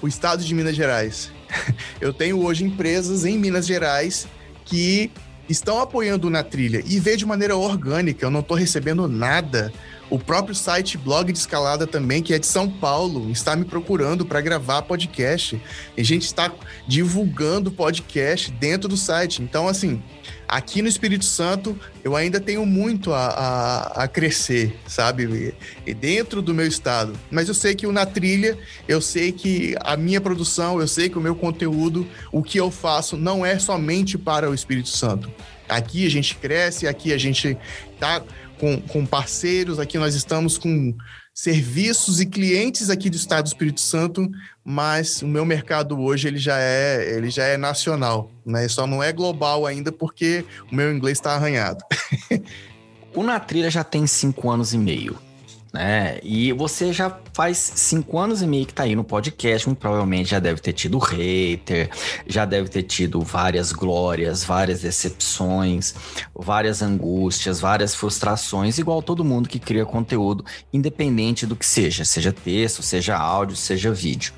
O 0.00 0.06
Estado 0.06 0.44
de 0.44 0.54
Minas 0.54 0.76
Gerais. 0.76 1.32
Eu 2.00 2.12
tenho 2.12 2.44
hoje 2.44 2.64
empresas 2.64 3.24
em 3.24 3.36
Minas 3.36 3.66
Gerais 3.66 4.28
que 4.64 5.10
estão 5.48 5.80
apoiando 5.80 6.30
na 6.30 6.44
trilha 6.44 6.80
e 6.86 7.00
vê 7.00 7.16
de 7.16 7.26
maneira 7.26 7.56
orgânica. 7.56 8.24
Eu 8.24 8.30
não 8.30 8.38
estou 8.38 8.56
recebendo 8.56 9.08
nada. 9.08 9.72
O 10.10 10.18
próprio 10.18 10.56
site 10.56 10.98
Blog 10.98 11.32
de 11.32 11.38
Escalada 11.38 11.86
também, 11.86 12.20
que 12.20 12.34
é 12.34 12.38
de 12.38 12.46
São 12.46 12.68
Paulo, 12.68 13.30
está 13.30 13.54
me 13.54 13.64
procurando 13.64 14.26
para 14.26 14.40
gravar 14.40 14.82
podcast. 14.82 15.62
E 15.96 16.00
a 16.00 16.04
gente 16.04 16.24
está 16.24 16.52
divulgando 16.84 17.70
podcast 17.70 18.50
dentro 18.50 18.88
do 18.88 18.96
site. 18.96 19.40
Então, 19.40 19.68
assim, 19.68 20.02
aqui 20.48 20.82
no 20.82 20.88
Espírito 20.88 21.24
Santo, 21.24 21.78
eu 22.02 22.16
ainda 22.16 22.40
tenho 22.40 22.66
muito 22.66 23.12
a, 23.12 23.26
a, 23.28 24.02
a 24.02 24.08
crescer, 24.08 24.76
sabe? 24.84 25.54
E 25.86 25.94
dentro 25.94 26.42
do 26.42 26.52
meu 26.52 26.66
estado. 26.66 27.12
Mas 27.30 27.46
eu 27.46 27.54
sei 27.54 27.76
que 27.76 27.86
Na 27.86 28.04
Trilha, 28.04 28.58
eu 28.88 29.00
sei 29.00 29.30
que 29.30 29.76
a 29.80 29.96
minha 29.96 30.20
produção, 30.20 30.80
eu 30.80 30.88
sei 30.88 31.08
que 31.08 31.18
o 31.18 31.20
meu 31.20 31.36
conteúdo, 31.36 32.04
o 32.32 32.42
que 32.42 32.58
eu 32.58 32.68
faço, 32.68 33.16
não 33.16 33.46
é 33.46 33.60
somente 33.60 34.18
para 34.18 34.50
o 34.50 34.54
Espírito 34.54 34.88
Santo. 34.88 35.30
Aqui 35.68 36.04
a 36.04 36.10
gente 36.10 36.34
cresce, 36.34 36.88
aqui 36.88 37.12
a 37.12 37.18
gente 37.18 37.56
tá 38.00 38.20
com, 38.60 38.78
com 38.82 39.06
parceiros, 39.06 39.78
aqui 39.78 39.98
nós 39.98 40.14
estamos 40.14 40.58
com 40.58 40.94
serviços 41.34 42.20
e 42.20 42.26
clientes 42.26 42.90
aqui 42.90 43.08
do 43.08 43.16
estado 43.16 43.44
do 43.44 43.48
Espírito 43.48 43.80
Santo, 43.80 44.30
mas 44.62 45.22
o 45.22 45.26
meu 45.26 45.46
mercado 45.46 45.98
hoje 45.98 46.28
ele 46.28 46.38
já 46.38 46.58
é, 46.58 47.16
ele 47.16 47.30
já 47.30 47.44
é 47.44 47.56
nacional, 47.56 48.30
né? 48.44 48.68
Só 48.68 48.86
não 48.86 49.02
é 49.02 49.10
global 49.12 49.64
ainda 49.64 49.90
porque 49.90 50.44
o 50.70 50.74
meu 50.74 50.94
inglês 50.94 51.16
está 51.16 51.32
arranhado. 51.32 51.82
o 53.16 53.22
Na 53.22 53.40
Trilha 53.40 53.70
já 53.70 53.82
tem 53.82 54.06
cinco 54.06 54.50
anos 54.50 54.74
e 54.74 54.78
meio 54.78 55.29
né? 55.72 56.18
E 56.22 56.52
você 56.52 56.92
já 56.92 57.16
faz 57.32 57.56
cinco 57.76 58.18
anos 58.18 58.42
e 58.42 58.46
meio 58.46 58.66
que 58.66 58.74
tá 58.74 58.82
aí 58.82 58.96
no 58.96 59.04
podcast, 59.04 59.68
muito 59.68 59.78
provavelmente 59.78 60.30
já 60.30 60.38
deve 60.38 60.60
ter 60.60 60.72
tido 60.72 60.98
hater, 60.98 61.90
já 62.26 62.44
deve 62.44 62.68
ter 62.68 62.82
tido 62.82 63.20
várias 63.20 63.72
glórias, 63.72 64.42
várias 64.42 64.82
decepções, 64.82 65.94
várias 66.34 66.82
angústias, 66.82 67.60
várias 67.60 67.94
frustrações, 67.94 68.78
igual 68.78 69.02
todo 69.02 69.24
mundo 69.24 69.48
que 69.48 69.58
cria 69.58 69.84
conteúdo, 69.84 70.44
independente 70.72 71.46
do 71.46 71.54
que 71.54 71.66
seja, 71.66 72.04
seja 72.04 72.32
texto, 72.32 72.82
seja 72.82 73.16
áudio, 73.16 73.56
seja 73.56 73.92
vídeo. 73.92 74.32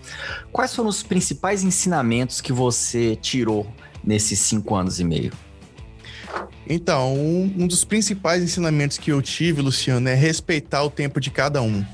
Quais 0.53 0.75
foram 0.75 0.91
os 0.91 1.03
principais 1.03 1.63
ensinamentos 1.63 2.41
que 2.41 2.53
você 2.53 3.17
tirou 3.17 3.67
nesses 4.05 4.39
cinco 4.39 4.75
anos 4.75 5.01
e 5.01 5.05
meio? 5.05 5.33
Então, 6.69 7.15
um, 7.15 7.55
um, 7.59 7.67
dos 7.67 7.85
principais 7.85 8.43
ensinamentos 8.43 8.97
que 8.99 9.11
eu 9.11 9.21
tive, 9.21 9.61
Luciano, 9.61 10.09
é 10.09 10.15
respeitar 10.15 10.83
o 10.83 10.91
tempo 10.91 11.21
de 11.21 11.31
cada 11.31 11.61
um. 11.61 11.85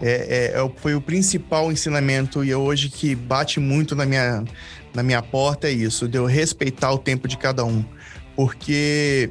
É, 0.00 0.52
é, 0.54 0.60
é 0.60 0.70
foi 0.76 0.94
o 0.94 1.00
principal 1.00 1.70
ensinamento 1.70 2.44
e 2.44 2.50
é 2.50 2.56
hoje 2.56 2.88
que 2.88 3.14
bate 3.14 3.60
muito 3.60 3.94
na 3.94 4.06
minha, 4.06 4.44
na 4.94 5.02
minha 5.02 5.22
porta 5.22 5.68
é 5.68 5.72
isso, 5.72 6.08
de 6.08 6.18
eu 6.18 6.26
respeitar 6.26 6.92
o 6.92 6.98
tempo 6.98 7.28
de 7.28 7.36
cada 7.36 7.64
um. 7.64 7.84
Porque 8.34 9.30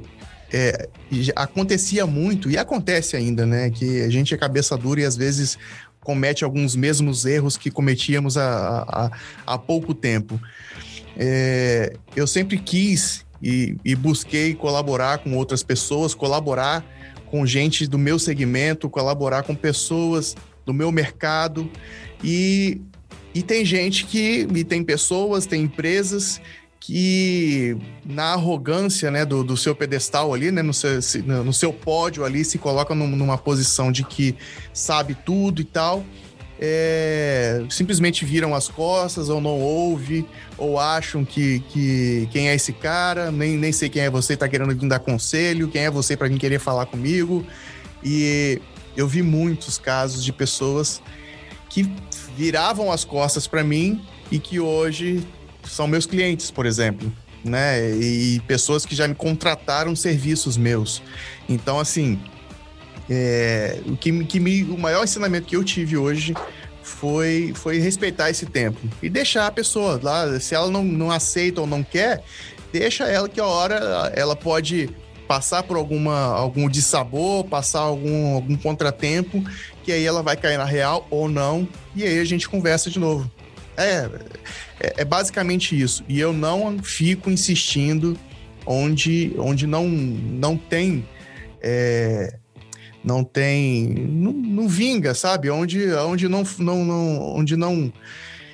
é, 0.53 0.89
acontecia 1.35 2.05
muito, 2.05 2.49
e 2.49 2.57
acontece 2.57 3.15
ainda, 3.15 3.45
né? 3.45 3.69
Que 3.69 4.01
a 4.01 4.09
gente 4.09 4.33
é 4.33 4.37
cabeça 4.37 4.77
dura 4.77 5.01
e 5.01 5.05
às 5.05 5.15
vezes 5.15 5.57
comete 6.01 6.43
alguns 6.43 6.75
mesmos 6.75 7.25
erros 7.25 7.57
que 7.57 7.71
cometíamos 7.71 8.37
há, 8.37 8.85
há, 8.87 9.11
há 9.45 9.57
pouco 9.57 9.93
tempo. 9.93 10.39
É, 11.17 11.93
eu 12.15 12.27
sempre 12.27 12.57
quis 12.57 13.25
e, 13.41 13.75
e 13.83 13.95
busquei 13.95 14.53
colaborar 14.53 15.19
com 15.19 15.35
outras 15.35 15.63
pessoas, 15.63 16.13
colaborar 16.13 16.85
com 17.27 17.45
gente 17.45 17.87
do 17.87 17.97
meu 17.97 18.19
segmento, 18.19 18.89
colaborar 18.89 19.43
com 19.43 19.55
pessoas 19.55 20.35
do 20.65 20.73
meu 20.73 20.91
mercado. 20.91 21.69
E, 22.23 22.81
e 23.33 23.41
tem 23.41 23.65
gente 23.65 24.05
que 24.05 24.47
e 24.53 24.63
tem 24.63 24.83
pessoas, 24.83 25.45
tem 25.45 25.63
empresas 25.63 26.41
que 26.79 27.77
na 28.03 28.33
arrogância 28.33 29.11
né, 29.11 29.23
do, 29.23 29.43
do 29.43 29.55
seu 29.55 29.75
pedestal 29.75 30.33
ali, 30.33 30.51
né, 30.51 30.63
no, 30.63 30.73
seu, 30.73 30.99
no 31.23 31.53
seu 31.53 31.71
pódio 31.71 32.25
ali, 32.25 32.43
se 32.43 32.57
coloca 32.57 32.95
numa 32.95 33.37
posição 33.37 33.91
de 33.91 34.03
que 34.03 34.35
sabe 34.73 35.15
tudo 35.15 35.61
e 35.61 35.65
tal 35.65 36.03
é, 36.63 37.63
simplesmente 37.71 38.23
viram 38.23 38.53
as 38.53 38.67
costas 38.67 39.29
ou 39.29 39.41
não 39.41 39.59
ouve, 39.59 40.27
ou 40.59 40.79
acham 40.79 41.25
que, 41.25 41.59
que 41.69 42.29
quem 42.31 42.49
é 42.49 42.55
esse 42.55 42.71
cara, 42.71 43.31
nem, 43.31 43.57
nem 43.57 43.71
sei 43.71 43.89
quem 43.89 44.03
é 44.03 44.11
você, 44.11 44.37
tá 44.37 44.47
querendo 44.47 44.75
vir 44.75 44.87
dar 44.87 44.99
conselho, 44.99 45.67
quem 45.67 45.85
é 45.85 45.89
você 45.89 46.15
para 46.15 46.27
vir 46.27 46.37
querer 46.37 46.59
falar 46.59 46.85
comigo. 46.85 47.43
E 48.03 48.61
eu 48.95 49.07
vi 49.07 49.23
muitos 49.23 49.79
casos 49.79 50.23
de 50.23 50.31
pessoas 50.31 51.01
que 51.67 51.91
viravam 52.37 52.91
as 52.91 53.03
costas 53.03 53.47
para 53.47 53.63
mim 53.63 54.05
e 54.31 54.37
que 54.37 54.59
hoje 54.59 55.25
são 55.63 55.87
meus 55.87 56.05
clientes, 56.05 56.51
por 56.51 56.67
exemplo, 56.67 57.11
né? 57.43 57.89
E 57.89 58.39
pessoas 58.41 58.85
que 58.85 58.95
já 58.95 59.07
me 59.07 59.15
contrataram 59.15 59.95
serviços 59.95 60.57
meus. 60.57 61.01
Então, 61.49 61.79
assim, 61.79 62.19
é, 63.13 63.77
o 63.85 63.97
que, 63.97 64.23
que 64.23 64.39
me, 64.39 64.63
o 64.63 64.77
maior 64.77 65.03
ensinamento 65.03 65.45
que 65.45 65.57
eu 65.57 65.65
tive 65.65 65.97
hoje 65.97 66.33
foi, 66.81 67.51
foi 67.53 67.77
respeitar 67.77 68.29
esse 68.29 68.45
tempo 68.45 68.79
e 69.03 69.09
deixar 69.09 69.47
a 69.47 69.51
pessoa 69.51 69.99
lá. 70.01 70.39
Se 70.39 70.55
ela 70.55 70.69
não, 70.71 70.81
não 70.81 71.11
aceita 71.11 71.59
ou 71.59 71.67
não 71.67 71.83
quer, 71.83 72.23
deixa 72.71 73.03
ela 73.03 73.27
que 73.27 73.41
a 73.41 73.45
hora 73.45 74.13
ela 74.15 74.33
pode 74.33 74.89
passar 75.27 75.61
por 75.63 75.75
alguma 75.75 76.27
algum 76.27 76.69
dissabor, 76.69 77.43
passar 77.43 77.81
algum, 77.81 78.35
algum 78.35 78.55
contratempo, 78.55 79.43
que 79.83 79.91
aí 79.91 80.05
ela 80.05 80.23
vai 80.23 80.37
cair 80.37 80.57
na 80.57 80.63
real 80.63 81.05
ou 81.09 81.27
não, 81.27 81.67
e 81.93 82.05
aí 82.05 82.17
a 82.17 82.25
gente 82.25 82.47
conversa 82.47 82.89
de 82.89 82.97
novo. 82.97 83.29
É, 83.75 84.09
é, 84.79 84.93
é 84.99 85.05
basicamente 85.05 85.77
isso. 85.77 86.01
E 86.07 86.17
eu 86.17 86.31
não 86.31 86.81
fico 86.81 87.29
insistindo 87.29 88.17
onde, 88.65 89.33
onde 89.37 89.67
não, 89.67 89.85
não 89.85 90.55
tem. 90.55 91.05
É, 91.61 92.37
não 93.03 93.23
tem. 93.23 93.87
Não, 93.87 94.31
não 94.31 94.67
vinga, 94.67 95.13
sabe? 95.13 95.49
Onde, 95.49 95.91
onde 95.93 96.27
não, 96.27 96.43
não, 96.59 96.85
não. 96.85 97.35
Onde 97.35 97.55
não. 97.55 97.91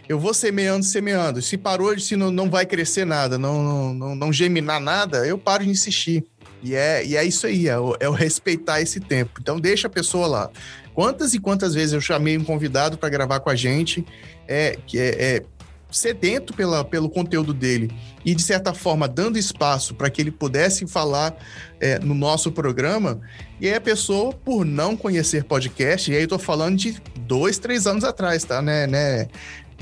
Eu 0.08 0.20
vou 0.20 0.34
semeando, 0.34 0.86
semeando. 0.86 1.42
Se 1.42 1.58
parou, 1.58 1.98
se 2.00 2.16
não, 2.16 2.32
não 2.32 2.50
vai 2.50 2.66
crescer 2.66 3.06
nada, 3.06 3.38
não, 3.38 3.62
não, 3.62 3.94
não, 3.94 4.16
não 4.16 4.34
geminar 4.34 4.80
nada, 4.80 5.28
eu 5.28 5.38
paro 5.38 5.66
de 5.66 5.70
insistir. 5.70 6.24
E 6.64 6.74
é, 6.74 7.06
e 7.06 7.16
é 7.16 7.24
isso 7.24 7.46
aí, 7.46 7.68
é 7.68 7.78
o, 7.78 7.96
é 8.00 8.10
o 8.10 8.14
respeitar 8.14 8.82
esse 8.82 9.00
tempo. 9.00 9.40
Então, 9.42 9.60
deixa 9.60 9.88
a 9.88 9.90
pessoa 9.90 10.28
lá. 10.28 10.50
Quantas 10.94 11.34
e 11.34 11.40
quantas 11.40 11.76
vezes 11.76 11.94
eu 11.94 12.02
chamei 12.02 12.38
um 12.38 12.44
convidado 12.44 12.98
para 12.98 13.10
gravar 13.10 13.40
com 13.42 13.50
a 13.50 13.56
gente, 13.56 14.04
é, 14.48 14.78
que 14.88 14.98
é, 14.98 15.10
é 15.10 15.44
sedento 15.90 16.54
pela, 16.54 16.84
pelo 16.84 17.10
conteúdo 17.10 17.54
dele 17.54 17.90
e, 18.26 18.36
de 18.36 18.42
certa 18.42 18.74
forma, 18.74 19.08
dando 19.08 19.38
espaço 19.38 19.96
para 19.96 20.10
que 20.10 20.22
ele 20.22 20.32
pudesse 20.32 20.86
falar 20.86 21.36
é, 21.80 22.00
no 22.00 22.14
nosso 22.14 22.52
programa, 22.52 23.20
e 23.60 23.68
aí 23.68 23.76
a 23.76 23.82
pessoa, 23.82 24.34
por 24.34 24.66
não 24.66 24.98
conhecer 24.98 25.44
podcast, 25.44 26.12
e 26.12 26.16
aí 26.16 26.24
eu 26.24 26.28
tô 26.28 26.40
falando 26.40 26.78
de 26.78 27.02
dois, 27.22 27.58
três 27.58 27.88
anos 27.88 28.04
atrás, 28.04 28.44
tá? 28.44 28.62
Né, 28.62 28.86
né, 28.88 29.28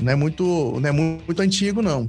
não 0.00 0.12
é 0.12 0.14
muito, 0.14 0.78
não 0.80 0.88
é 0.88 0.92
muito 0.92 1.40
antigo, 1.40 1.82
não. 1.82 2.08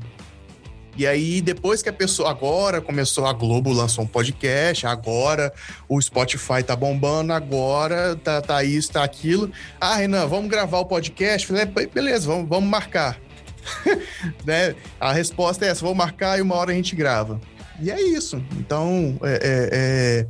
E 0.97 1.05
aí, 1.05 1.41
depois 1.41 1.83
que 1.83 1.89
a 1.89 1.93
pessoa. 1.93 2.31
Agora 2.31 2.81
começou 2.81 3.27
a 3.27 3.33
Globo, 3.33 3.71
lançou 3.71 4.03
um 4.03 4.07
podcast, 4.07 4.87
agora 4.87 5.53
o 5.87 6.01
Spotify 6.01 6.63
tá 6.65 6.75
bombando, 6.75 7.31
agora 7.31 8.15
tá, 8.15 8.41
tá 8.41 8.63
isso, 8.63 8.91
tá 8.91 9.03
aquilo. 9.03 9.51
Ah, 9.79 9.97
Renan, 9.97 10.25
vamos 10.25 10.49
gravar 10.49 10.79
o 10.79 10.85
podcast? 10.85 11.45
Falei, 11.45 11.67
beleza, 11.93 12.27
vamos, 12.27 12.49
vamos 12.49 12.67
marcar. 12.67 13.26
né? 14.45 14.75
A 14.99 15.11
resposta 15.11 15.65
é 15.65 15.69
essa: 15.69 15.85
vou 15.85 15.95
marcar 15.95 16.37
e 16.37 16.41
uma 16.41 16.55
hora 16.55 16.71
a 16.71 16.75
gente 16.75 16.95
grava. 16.95 17.39
E 17.79 17.91
é 17.91 18.01
isso. 18.01 18.43
Então, 18.57 19.17
é, 19.21 19.33
é, 19.33 19.69
é, 19.71 20.27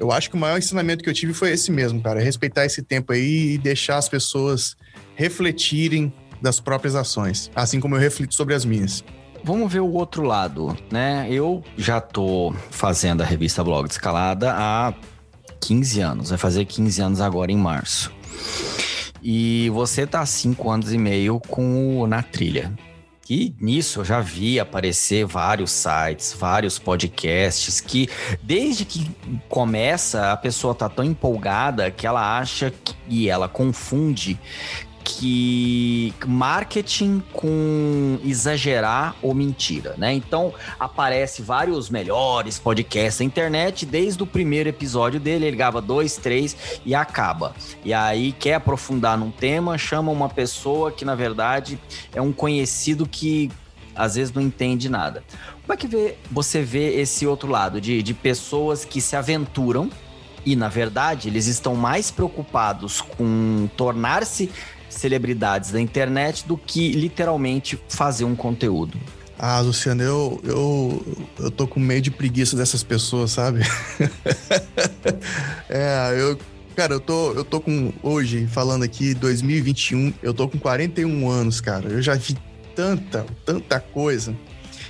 eu 0.00 0.10
acho 0.10 0.30
que 0.30 0.36
o 0.36 0.38
maior 0.38 0.58
ensinamento 0.58 1.02
que 1.02 1.10
eu 1.10 1.14
tive 1.14 1.34
foi 1.34 1.52
esse 1.52 1.70
mesmo, 1.70 2.00
cara. 2.00 2.20
Respeitar 2.20 2.64
esse 2.64 2.82
tempo 2.82 3.12
aí 3.12 3.54
e 3.54 3.58
deixar 3.58 3.96
as 3.96 4.08
pessoas 4.08 4.76
refletirem 5.14 6.12
das 6.40 6.60
próprias 6.60 6.94
ações, 6.94 7.50
assim 7.54 7.80
como 7.80 7.96
eu 7.96 8.00
reflito 8.00 8.34
sobre 8.34 8.54
as 8.54 8.64
minhas. 8.64 9.04
Vamos 9.42 9.72
ver 9.72 9.80
o 9.80 9.92
outro 9.92 10.22
lado, 10.22 10.76
né? 10.90 11.26
Eu 11.30 11.62
já 11.76 12.00
tô 12.00 12.54
fazendo 12.70 13.22
a 13.22 13.26
revista 13.26 13.62
Blog 13.62 13.86
de 13.86 13.94
Escalada 13.94 14.52
há 14.52 14.94
15 15.60 16.00
anos, 16.00 16.30
vai 16.30 16.38
fazer 16.38 16.64
15 16.64 17.00
anos 17.02 17.20
agora 17.20 17.50
em 17.50 17.56
março. 17.56 18.12
E 19.30 19.68
você 19.68 20.06
tá 20.06 20.20
há 20.20 20.26
cinco 20.26 20.70
anos 20.70 20.90
e 20.90 20.96
meio 20.96 21.38
com 21.38 22.00
o 22.00 22.06
Na 22.06 22.22
Trilha. 22.22 22.72
E 23.28 23.54
nisso 23.60 24.00
eu 24.00 24.04
já 24.06 24.20
vi 24.20 24.58
aparecer 24.58 25.26
vários 25.26 25.70
sites, 25.70 26.32
vários 26.32 26.78
podcasts 26.78 27.78
que 27.78 28.08
desde 28.42 28.86
que 28.86 29.06
começa 29.46 30.32
a 30.32 30.36
pessoa 30.38 30.74
tá 30.74 30.88
tão 30.88 31.04
empolgada 31.04 31.90
que 31.90 32.06
ela 32.06 32.38
acha 32.38 32.70
que, 32.70 32.94
e 33.06 33.28
ela 33.28 33.50
confunde 33.50 34.40
que 35.10 36.12
marketing 36.26 37.22
com 37.32 38.18
exagerar 38.22 39.16
ou 39.22 39.32
mentira, 39.32 39.94
né? 39.96 40.12
Então 40.12 40.52
aparece 40.78 41.40
vários 41.40 41.88
melhores 41.88 42.58
podcasts 42.58 43.20
na 43.20 43.24
internet, 43.24 43.86
desde 43.86 44.22
o 44.22 44.26
primeiro 44.26 44.68
episódio 44.68 45.18
dele, 45.18 45.46
ele 45.46 45.56
grava 45.56 45.80
dois, 45.80 46.18
três 46.18 46.80
e 46.84 46.94
acaba. 46.94 47.54
E 47.82 47.94
aí 47.94 48.32
quer 48.32 48.54
aprofundar 48.54 49.16
num 49.16 49.30
tema, 49.30 49.78
chama 49.78 50.12
uma 50.12 50.28
pessoa 50.28 50.92
que 50.92 51.06
na 51.06 51.14
verdade 51.14 51.80
é 52.14 52.20
um 52.20 52.32
conhecido 52.32 53.08
que 53.08 53.50
às 53.96 54.14
vezes 54.14 54.32
não 54.32 54.42
entende 54.42 54.90
nada. 54.90 55.24
Como 55.62 55.72
é 55.72 55.76
que 55.76 55.88
vê, 55.88 56.16
você 56.30 56.60
vê 56.60 57.00
esse 57.00 57.26
outro 57.26 57.48
lado 57.48 57.80
de, 57.80 58.02
de 58.02 58.12
pessoas 58.12 58.84
que 58.84 59.00
se 59.00 59.16
aventuram 59.16 59.90
e, 60.44 60.54
na 60.54 60.68
verdade, 60.68 61.28
eles 61.28 61.46
estão 61.46 61.74
mais 61.74 62.10
preocupados 62.10 63.00
com 63.00 63.68
tornar-se 63.76 64.50
celebridades 64.88 65.70
da 65.70 65.80
internet 65.80 66.46
do 66.46 66.56
que 66.56 66.92
literalmente 66.92 67.78
fazer 67.88 68.24
um 68.24 68.34
conteúdo. 68.34 68.98
Ah, 69.38 69.60
Luciano, 69.60 70.02
eu, 70.02 70.40
eu, 70.42 71.16
eu 71.38 71.50
tô 71.50 71.66
com 71.66 71.78
meio 71.78 72.00
de 72.00 72.10
preguiça 72.10 72.56
dessas 72.56 72.82
pessoas, 72.82 73.30
sabe? 73.30 73.60
é, 75.70 76.16
eu, 76.18 76.36
cara, 76.74 76.94
eu 76.94 77.00
tô, 77.00 77.32
eu 77.34 77.44
tô 77.44 77.60
com, 77.60 77.92
hoje, 78.02 78.48
falando 78.48 78.82
aqui, 78.82 79.14
2021, 79.14 80.12
eu 80.22 80.34
tô 80.34 80.48
com 80.48 80.58
41 80.58 81.30
anos, 81.30 81.60
cara. 81.60 81.88
Eu 81.88 82.02
já 82.02 82.14
vi 82.14 82.36
tanta, 82.74 83.24
tanta 83.44 83.78
coisa 83.78 84.34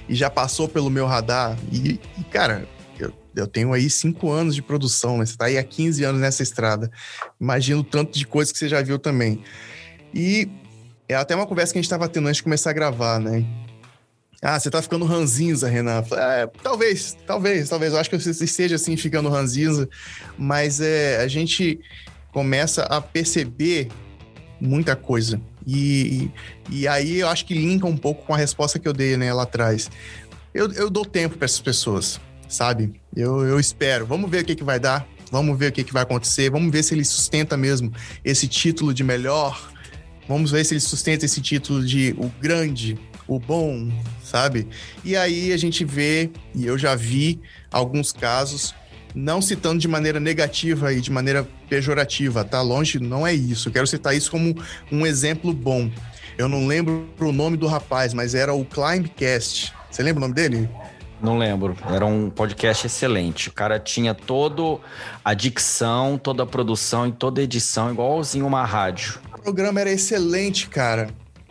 e 0.08 0.14
já 0.14 0.30
passou 0.30 0.66
pelo 0.66 0.88
meu 0.88 1.06
radar. 1.06 1.54
E, 1.70 2.00
e 2.18 2.24
cara, 2.24 2.66
eu, 2.98 3.12
eu 3.36 3.46
tenho 3.46 3.74
aí 3.74 3.90
5 3.90 4.30
anos 4.30 4.54
de 4.54 4.62
produção, 4.62 5.18
né? 5.18 5.26
Você 5.26 5.36
tá 5.36 5.44
aí 5.44 5.58
há 5.58 5.62
15 5.62 6.04
anos 6.04 6.20
nessa 6.22 6.42
estrada. 6.42 6.90
Imagino 7.38 7.80
o 7.80 7.84
tanto 7.84 8.18
de 8.18 8.26
coisa 8.26 8.50
que 8.50 8.58
você 8.58 8.68
já 8.68 8.80
viu 8.80 8.98
também. 8.98 9.42
E 10.14 10.48
é 11.08 11.14
até 11.14 11.34
uma 11.34 11.46
conversa 11.46 11.72
que 11.72 11.78
a 11.78 11.80
gente 11.80 11.86
estava 11.86 12.08
tendo 12.08 12.28
antes 12.28 12.36
de 12.36 12.42
começar 12.42 12.70
a 12.70 12.72
gravar, 12.72 13.18
né? 13.18 13.44
Ah, 14.40 14.58
você 14.58 14.70
tá 14.70 14.80
ficando 14.80 15.04
ranzinza, 15.04 15.68
Renan. 15.68 16.04
É, 16.12 16.46
talvez, 16.62 17.16
talvez, 17.26 17.68
talvez. 17.68 17.92
Eu 17.92 17.98
acho 17.98 18.08
que 18.08 18.18
você 18.18 18.44
esteja 18.44 18.76
assim 18.76 18.96
ficando 18.96 19.28
ranzinza, 19.28 19.88
mas 20.36 20.80
é, 20.80 21.20
a 21.20 21.26
gente 21.26 21.80
começa 22.32 22.84
a 22.84 23.00
perceber 23.00 23.88
muita 24.60 24.94
coisa. 24.94 25.40
E, 25.66 26.30
e 26.70 26.86
aí 26.86 27.18
eu 27.18 27.28
acho 27.28 27.44
que 27.46 27.54
linka 27.54 27.86
um 27.86 27.96
pouco 27.96 28.24
com 28.24 28.34
a 28.34 28.36
resposta 28.36 28.78
que 28.78 28.86
eu 28.86 28.92
dei 28.92 29.16
né, 29.16 29.32
lá 29.32 29.42
atrás. 29.42 29.90
Eu, 30.54 30.72
eu 30.72 30.88
dou 30.88 31.04
tempo 31.04 31.36
para 31.36 31.44
essas 31.44 31.60
pessoas, 31.60 32.20
sabe? 32.48 32.94
Eu, 33.14 33.44
eu 33.44 33.58
espero. 33.58 34.06
Vamos 34.06 34.30
ver 34.30 34.42
o 34.42 34.44
que, 34.44 34.54
que 34.54 34.64
vai 34.64 34.78
dar. 34.78 35.06
Vamos 35.32 35.58
ver 35.58 35.70
o 35.70 35.72
que, 35.72 35.82
que 35.82 35.92
vai 35.92 36.04
acontecer. 36.04 36.48
Vamos 36.48 36.70
ver 36.70 36.84
se 36.84 36.94
ele 36.94 37.04
sustenta 37.04 37.56
mesmo 37.56 37.92
esse 38.24 38.46
título 38.46 38.94
de 38.94 39.02
melhor 39.02 39.70
Vamos 40.28 40.50
ver 40.50 40.64
se 40.64 40.74
ele 40.74 40.80
sustenta 40.80 41.24
esse 41.24 41.40
título 41.40 41.82
de 41.82 42.14
o 42.18 42.28
grande, 42.38 42.98
o 43.26 43.38
bom, 43.38 43.90
sabe? 44.22 44.68
E 45.02 45.16
aí 45.16 45.52
a 45.52 45.56
gente 45.56 45.86
vê, 45.86 46.30
e 46.54 46.66
eu 46.66 46.76
já 46.76 46.94
vi 46.94 47.40
alguns 47.72 48.12
casos, 48.12 48.74
não 49.14 49.40
citando 49.40 49.78
de 49.78 49.88
maneira 49.88 50.20
negativa 50.20 50.92
e 50.92 51.00
de 51.00 51.10
maneira 51.10 51.48
pejorativa, 51.70 52.44
tá? 52.44 52.60
Longe, 52.60 53.00
não 53.00 53.26
é 53.26 53.32
isso. 53.32 53.70
Eu 53.70 53.72
quero 53.72 53.86
citar 53.86 54.14
isso 54.14 54.30
como 54.30 54.54
um 54.92 55.06
exemplo 55.06 55.50
bom. 55.52 55.90
Eu 56.36 56.46
não 56.46 56.66
lembro 56.66 57.08
o 57.18 57.32
nome 57.32 57.56
do 57.56 57.66
rapaz, 57.66 58.12
mas 58.12 58.34
era 58.34 58.52
o 58.52 58.66
Climbcast. 58.66 59.72
Você 59.90 60.02
lembra 60.02 60.18
o 60.18 60.22
nome 60.22 60.34
dele? 60.34 60.68
Não 61.22 61.38
lembro. 61.38 61.74
Era 61.90 62.04
um 62.04 62.28
podcast 62.28 62.86
excelente. 62.86 63.48
O 63.48 63.52
cara 63.52 63.80
tinha 63.80 64.14
toda 64.14 64.78
a 65.24 65.32
dicção, 65.32 66.16
toda 66.16 66.42
a 66.42 66.46
produção 66.46 67.08
e 67.08 67.12
toda 67.12 67.40
a 67.40 67.44
edição, 67.44 67.90
igualzinho 67.90 68.46
uma 68.46 68.64
rádio 68.64 69.18
programa 69.48 69.80
era 69.80 69.90
excelente, 69.90 70.68
cara. 70.68 71.08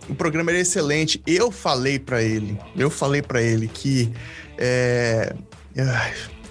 O 0.08 0.14
programa 0.14 0.52
era 0.52 0.60
excelente. 0.60 1.20
Eu 1.26 1.52
falei 1.52 1.98
para 1.98 2.22
ele, 2.22 2.58
eu 2.76 2.92
falei 2.92 3.24
para 3.24 3.42
ele 3.42 3.68
que. 3.68 4.12
É... 4.58 5.34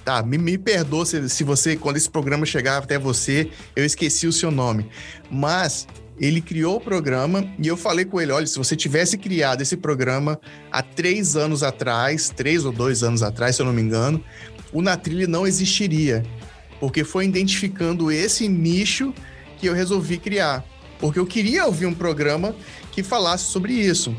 Tá, 0.05 0.23
me, 0.23 0.39
me 0.39 0.57
perdoa 0.57 1.05
se, 1.05 1.29
se 1.29 1.43
você, 1.43 1.77
quando 1.77 1.97
esse 1.97 2.09
programa 2.09 2.47
chegar 2.47 2.79
até 2.79 2.97
você, 2.97 3.51
eu 3.75 3.85
esqueci 3.85 4.27
o 4.27 4.33
seu 4.33 4.53
nome. 4.53 4.89
Mas 5.29 5.87
ele 6.21 6.41
criou 6.41 6.77
o 6.77 6.81
programa 6.81 7.45
e 7.59 7.67
eu 7.67 7.77
falei 7.77 8.05
com 8.05 8.21
ele: 8.21 8.33
olha, 8.33 8.47
se 8.47 8.59
você 8.59 8.75
tivesse 8.75 9.17
criado 9.17 9.63
esse 9.63 9.77
programa 9.77 10.41
há 10.71 10.83
três 10.83 11.37
anos 11.37 11.63
atrás, 11.63 12.29
três 12.29 12.65
ou 12.65 12.73
dois 12.73 13.03
anos 13.03 13.23
atrás, 13.23 13.57
se 13.57 13.63
eu 13.63 13.67
não 13.67 13.73
me 13.73 13.83
engano, 13.83 14.23
o 14.73 14.83
Na 14.83 14.97
Trilha 14.97 15.29
não 15.29 15.47
existiria. 15.47 16.25
Porque 16.79 17.05
foi 17.05 17.25
identificando 17.25 18.11
esse 18.11 18.49
nicho 18.49 19.15
que 19.59 19.67
eu 19.67 19.75
resolvi 19.75 20.19
criar 20.19 20.65
porque 20.99 21.19
eu 21.19 21.27
queria 21.27 21.67
ouvir 21.67 21.87
um 21.87 21.95
programa 21.95 22.55
que 22.93 23.03
falasse 23.03 23.45
sobre 23.45 23.73
isso. 23.73 24.17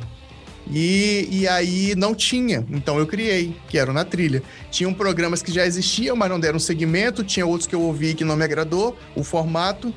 E, 0.69 1.27
e 1.31 1.47
aí 1.47 1.95
não 1.95 2.13
tinha, 2.13 2.65
então 2.69 2.99
eu 2.99 3.07
criei, 3.07 3.55
que 3.69 3.77
era 3.77 3.93
Na 3.93 4.03
Trilha. 4.03 4.43
Tinham 4.69 4.93
programas 4.93 5.41
que 5.41 5.51
já 5.51 5.65
existiam, 5.65 6.15
mas 6.15 6.29
não 6.29 6.39
deram 6.39 6.59
segmento, 6.59 7.23
tinha 7.23 7.45
outros 7.45 7.67
que 7.67 7.75
eu 7.75 7.81
ouvi 7.81 8.13
que 8.13 8.25
não 8.25 8.35
me 8.35 8.43
agradou, 8.43 8.97
o 9.15 9.23
formato. 9.23 9.93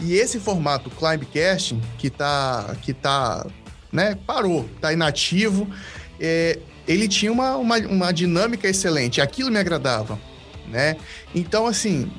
E 0.00 0.14
esse 0.14 0.38
formato 0.38 0.90
Climbcast, 0.90 1.78
que 1.96 2.10
tá, 2.10 2.76
que 2.82 2.92
tá, 2.92 3.46
né, 3.90 4.18
parou, 4.26 4.68
tá 4.80 4.92
inativo, 4.92 5.68
é, 6.20 6.58
ele 6.86 7.08
tinha 7.08 7.32
uma, 7.32 7.56
uma, 7.56 7.78
uma 7.78 8.12
dinâmica 8.12 8.68
excelente, 8.68 9.20
aquilo 9.20 9.50
me 9.50 9.58
agradava, 9.58 10.18
né? 10.68 10.96
Então, 11.34 11.66
assim, 11.66 12.10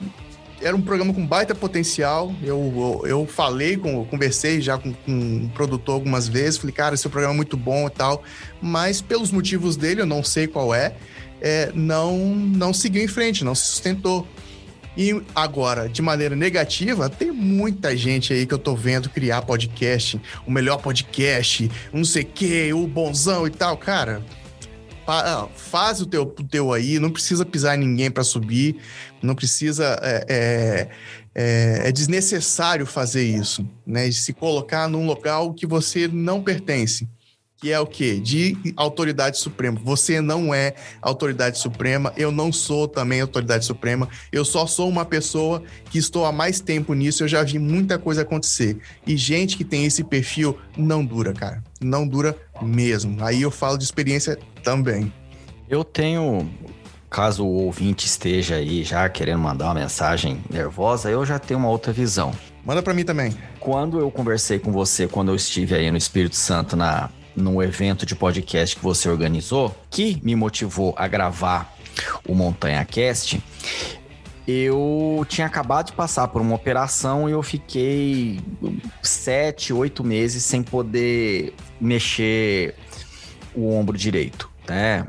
era 0.63 0.75
um 0.75 0.81
programa 0.81 1.13
com 1.13 1.25
baita 1.25 1.53
potencial. 1.53 2.33
Eu, 2.41 3.01
eu, 3.03 3.07
eu 3.07 3.27
falei, 3.27 3.77
com, 3.77 4.03
conversei 4.05 4.61
já 4.61 4.77
com, 4.77 4.93
com 4.93 5.11
um 5.11 5.49
produtor 5.53 5.95
algumas 5.95 6.27
vezes. 6.27 6.57
Falei, 6.57 6.73
cara, 6.73 6.95
esse 6.95 7.07
programa 7.09 7.33
é 7.33 7.37
muito 7.37 7.57
bom 7.57 7.87
e 7.87 7.91
tal. 7.91 8.23
Mas 8.61 9.01
pelos 9.01 9.31
motivos 9.31 9.75
dele, 9.75 10.01
eu 10.01 10.05
não 10.05 10.23
sei 10.23 10.47
qual 10.47 10.73
é, 10.73 10.95
é 11.41 11.71
não, 11.75 12.17
não 12.17 12.73
seguiu 12.73 13.03
em 13.03 13.07
frente, 13.07 13.43
não 13.43 13.53
se 13.53 13.65
sustentou. 13.67 14.27
E 14.95 15.21
agora, 15.33 15.89
de 15.89 16.01
maneira 16.01 16.35
negativa, 16.35 17.09
tem 17.09 17.31
muita 17.31 17.97
gente 17.97 18.31
aí 18.31 18.45
que 18.45 18.53
eu 18.53 18.59
tô 18.59 18.75
vendo 18.75 19.09
criar 19.09 19.41
podcast, 19.41 20.21
o 20.45 20.51
melhor 20.51 20.77
podcast, 20.77 21.69
não 21.91 22.05
sei 22.05 22.21
o 22.21 22.27
quê, 22.27 22.73
o 22.73 22.85
bonzão 22.85 23.47
e 23.47 23.49
tal. 23.49 23.75
Cara, 23.75 24.21
faz 25.55 26.01
o 26.01 26.05
teu, 26.05 26.23
o 26.23 26.43
teu 26.43 26.73
aí, 26.73 26.99
não 26.99 27.11
precisa 27.11 27.45
pisar 27.45 27.77
ninguém 27.77 28.09
para 28.09 28.23
subir, 28.23 28.77
não 29.21 29.35
precisa. 29.35 29.99
É, 30.01 30.25
é, 30.29 30.89
é, 31.35 31.87
é, 31.87 31.91
desnecessário 31.91 32.85
fazer 32.85 33.23
isso, 33.23 33.67
né? 33.85 34.07
De 34.07 34.15
se 34.15 34.33
colocar 34.33 34.87
num 34.87 35.05
local 35.05 35.53
que 35.53 35.65
você 35.65 36.07
não 36.07 36.43
pertence. 36.43 37.07
Que 37.57 37.71
é 37.71 37.79
o 37.79 37.87
quê? 37.87 38.19
De 38.19 38.57
autoridade 38.75 39.37
suprema. 39.37 39.79
Você 39.83 40.19
não 40.19 40.53
é 40.53 40.75
autoridade 41.01 41.57
suprema, 41.57 42.13
eu 42.17 42.29
não 42.29 42.51
sou 42.51 42.89
também 42.89 43.21
autoridade 43.21 43.65
suprema, 43.65 44.09
eu 44.33 44.43
só 44.43 44.67
sou 44.67 44.89
uma 44.89 45.05
pessoa 45.05 45.63
que 45.89 45.97
estou 45.97 46.25
há 46.25 46.31
mais 46.31 46.59
tempo 46.59 46.93
nisso, 46.93 47.23
eu 47.23 47.27
já 47.27 47.41
vi 47.41 47.57
muita 47.57 47.97
coisa 47.97 48.21
acontecer. 48.23 48.77
E 49.07 49.15
gente 49.15 49.55
que 49.55 49.63
tem 49.63 49.85
esse 49.85 50.03
perfil 50.03 50.57
não 50.77 51.05
dura, 51.05 51.33
cara. 51.33 51.63
Não 51.81 52.05
dura 52.05 52.37
mesmo. 52.61 53.23
Aí 53.23 53.41
eu 53.41 53.49
falo 53.49 53.77
de 53.77 53.85
experiência 53.85 54.37
também. 54.63 55.11
Eu 55.69 55.83
tenho, 55.83 56.49
caso 57.09 57.45
o 57.45 57.65
ouvinte 57.65 58.05
esteja 58.05 58.55
aí 58.55 58.83
já 58.83 59.07
querendo 59.09 59.39
mandar 59.39 59.65
uma 59.65 59.75
mensagem 59.75 60.41
nervosa, 60.49 61.09
eu 61.09 61.25
já 61.25 61.37
tenho 61.37 61.59
uma 61.59 61.69
outra 61.69 61.91
visão. 61.91 62.31
Manda 62.65 62.81
para 62.81 62.93
mim 62.93 63.03
também. 63.03 63.35
Quando 63.59 63.99
eu 63.99 64.09
conversei 64.09 64.57
com 64.57 64.71
você, 64.71 65.07
quando 65.07 65.29
eu 65.29 65.35
estive 65.35 65.75
aí 65.75 65.91
no 65.91 65.97
Espírito 65.97 66.35
Santo 66.35 66.75
na 66.75 67.09
no 67.35 67.63
evento 67.63 68.05
de 68.05 68.15
podcast 68.15 68.75
que 68.75 68.83
você 68.83 69.09
organizou, 69.09 69.75
que 69.89 70.19
me 70.23 70.35
motivou 70.35 70.93
a 70.95 71.07
gravar 71.07 71.75
o 72.27 72.35
Montanha 72.35 72.85
Cast, 72.85 73.41
eu 74.47 75.25
tinha 75.27 75.47
acabado 75.47 75.87
de 75.87 75.93
passar 75.93 76.27
por 76.27 76.41
uma 76.41 76.55
operação 76.55 77.29
e 77.29 77.31
eu 77.31 77.41
fiquei 77.41 78.39
sete, 79.01 79.73
oito 79.73 80.03
meses 80.03 80.43
sem 80.43 80.61
poder 80.61 81.53
mexer 81.79 82.75
o 83.55 83.73
ombro 83.73 83.97
direito, 83.97 84.49
né? 84.67 85.05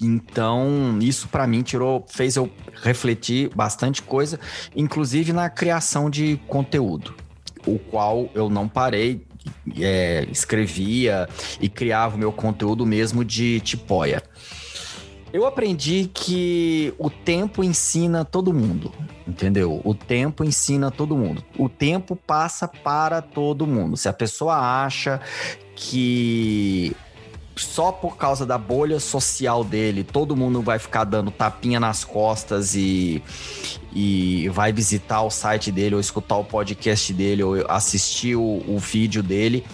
Então, 0.00 0.98
isso 1.00 1.28
para 1.28 1.46
mim 1.46 1.62
tirou, 1.62 2.04
fez 2.08 2.36
eu 2.36 2.50
refletir 2.82 3.50
bastante 3.54 4.02
coisa, 4.02 4.38
inclusive 4.74 5.32
na 5.32 5.48
criação 5.48 6.10
de 6.10 6.38
conteúdo, 6.46 7.14
o 7.66 7.78
qual 7.78 8.28
eu 8.34 8.50
não 8.50 8.68
parei, 8.68 9.26
é, 9.78 10.26
escrevia 10.30 11.28
e 11.60 11.68
criava 11.68 12.16
o 12.16 12.18
meu 12.18 12.32
conteúdo 12.32 12.84
mesmo 12.84 13.24
de 13.24 13.60
tipóia. 13.60 14.22
Eu 15.32 15.44
aprendi 15.44 16.10
que 16.12 16.94
o 16.98 17.10
tempo 17.10 17.62
ensina 17.62 18.24
todo 18.24 18.54
mundo, 18.54 18.92
entendeu? 19.26 19.80
O 19.84 19.94
tempo 19.94 20.44
ensina 20.44 20.90
todo 20.90 21.16
mundo. 21.16 21.44
O 21.58 21.68
tempo 21.68 22.16
passa 22.16 22.66
para 22.66 23.20
todo 23.20 23.66
mundo. 23.66 23.96
Se 23.96 24.08
a 24.08 24.12
pessoa 24.12 24.56
acha 24.56 25.20
que 25.74 26.96
só 27.56 27.90
por 27.90 28.16
causa 28.16 28.44
da 28.44 28.58
bolha 28.58 29.00
social 29.00 29.64
dele, 29.64 30.04
todo 30.04 30.36
mundo 30.36 30.60
vai 30.60 30.78
ficar 30.78 31.04
dando 31.04 31.30
tapinha 31.30 31.80
nas 31.80 32.04
costas 32.04 32.74
e, 32.74 33.22
e 33.94 34.48
vai 34.50 34.72
visitar 34.72 35.22
o 35.22 35.30
site 35.30 35.72
dele, 35.72 35.94
ou 35.94 36.00
escutar 36.00 36.36
o 36.36 36.44
podcast 36.44 37.12
dele, 37.14 37.42
ou 37.42 37.54
assistir 37.68 38.36
o, 38.36 38.62
o 38.68 38.78
vídeo 38.78 39.22
dele. 39.22 39.64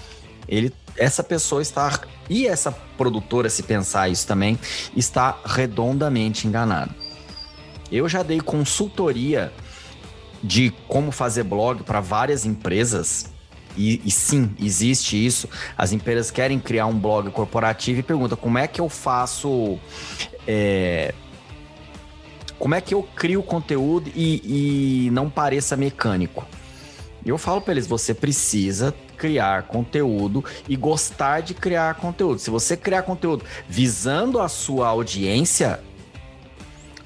Ele, 0.48 0.72
essa 0.96 1.24
pessoa 1.24 1.60
está. 1.60 2.00
E 2.30 2.46
essa 2.46 2.70
produtora, 2.96 3.50
se 3.50 3.64
pensar 3.64 4.08
isso 4.08 4.26
também, 4.26 4.58
está 4.96 5.36
redondamente 5.44 6.46
enganada. 6.46 6.94
Eu 7.90 8.08
já 8.08 8.22
dei 8.22 8.40
consultoria 8.40 9.52
de 10.42 10.72
como 10.88 11.10
fazer 11.10 11.42
blog 11.42 11.82
para 11.82 12.00
várias 12.00 12.46
empresas 12.46 13.31
e, 13.76 14.00
e, 14.04 14.10
sim, 14.10 14.54
existe 14.60 15.24
isso. 15.24 15.48
As 15.76 15.92
empresas 15.92 16.30
querem 16.30 16.58
criar 16.58 16.86
um 16.86 16.98
blog 16.98 17.30
corporativo 17.30 18.00
e 18.00 18.02
perguntam 18.02 18.36
como 18.36 18.58
é 18.58 18.66
que 18.66 18.80
eu 18.80 18.88
faço. 18.88 19.78
É, 20.46 21.14
como 22.58 22.74
é 22.74 22.80
que 22.80 22.94
eu 22.94 23.02
crio 23.02 23.42
conteúdo 23.42 24.10
e, 24.14 25.06
e 25.06 25.10
não 25.10 25.28
pareça 25.28 25.76
mecânico? 25.76 26.46
Eu 27.24 27.38
falo 27.38 27.60
para 27.60 27.72
eles: 27.72 27.86
você 27.86 28.12
precisa 28.12 28.94
criar 29.16 29.64
conteúdo 29.64 30.44
e 30.68 30.76
gostar 30.76 31.40
de 31.40 31.54
criar 31.54 31.94
conteúdo. 31.94 32.40
Se 32.40 32.50
você 32.50 32.76
criar 32.76 33.02
conteúdo 33.02 33.44
visando 33.68 34.40
a 34.40 34.48
sua 34.48 34.88
audiência, 34.88 35.80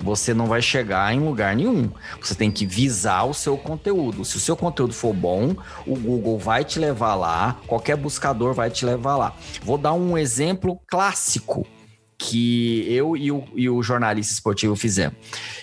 você 0.00 0.32
não 0.34 0.46
vai 0.46 0.62
chegar 0.62 1.14
em 1.14 1.20
lugar 1.20 1.54
nenhum. 1.56 1.90
Você 2.20 2.34
tem 2.34 2.50
que 2.50 2.66
visar 2.66 3.24
o 3.24 3.34
seu 3.34 3.56
conteúdo. 3.56 4.24
Se 4.24 4.36
o 4.36 4.40
seu 4.40 4.56
conteúdo 4.56 4.92
for 4.92 5.12
bom, 5.12 5.54
o 5.86 5.96
Google 5.96 6.38
vai 6.38 6.64
te 6.64 6.78
levar 6.78 7.14
lá, 7.14 7.56
qualquer 7.66 7.96
buscador 7.96 8.54
vai 8.54 8.70
te 8.70 8.84
levar 8.84 9.16
lá. 9.16 9.36
Vou 9.62 9.78
dar 9.78 9.92
um 9.92 10.16
exemplo 10.16 10.80
clássico 10.86 11.66
que 12.18 12.86
eu 12.92 13.16
e 13.16 13.30
o, 13.30 13.44
e 13.54 13.68
o 13.68 13.82
jornalista 13.82 14.32
esportivo 14.32 14.74
fizemos. 14.74 15.16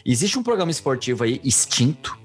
Existe 0.05 0.37
um 0.37 0.43
programa 0.43 0.71
esportivo 0.71 1.23
aí 1.23 1.41
extinto 1.43 2.17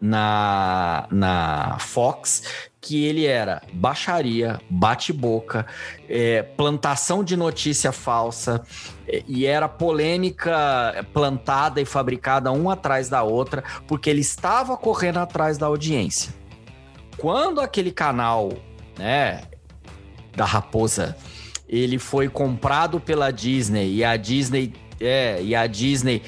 na, 0.00 1.06
na 1.10 1.76
Fox 1.78 2.67
que 2.80 3.04
ele 3.04 3.26
era 3.26 3.62
baixaria, 3.72 4.60
bate-boca, 4.70 5.66
é, 6.08 6.42
plantação 6.42 7.24
de 7.24 7.36
notícia 7.36 7.92
falsa, 7.92 8.62
é, 9.06 9.22
e 9.26 9.46
era 9.46 9.68
polêmica 9.68 11.04
plantada 11.12 11.80
e 11.80 11.84
fabricada 11.84 12.52
uma 12.52 12.74
atrás 12.74 13.08
da 13.08 13.22
outra, 13.22 13.64
porque 13.86 14.08
ele 14.08 14.20
estava 14.20 14.76
correndo 14.76 15.18
atrás 15.18 15.58
da 15.58 15.66
audiência. 15.66 16.32
Quando 17.16 17.60
aquele 17.60 17.90
canal, 17.90 18.52
né, 18.96 19.42
da 20.36 20.44
Raposa, 20.44 21.16
ele 21.68 21.98
foi 21.98 22.28
comprado 22.28 23.00
pela 23.00 23.30
Disney 23.32 23.96
e 23.96 24.04
a 24.04 24.16
Disney 24.16 24.72
é, 25.00 25.40
e 25.42 25.54
a 25.54 25.66
Disney 25.66 26.22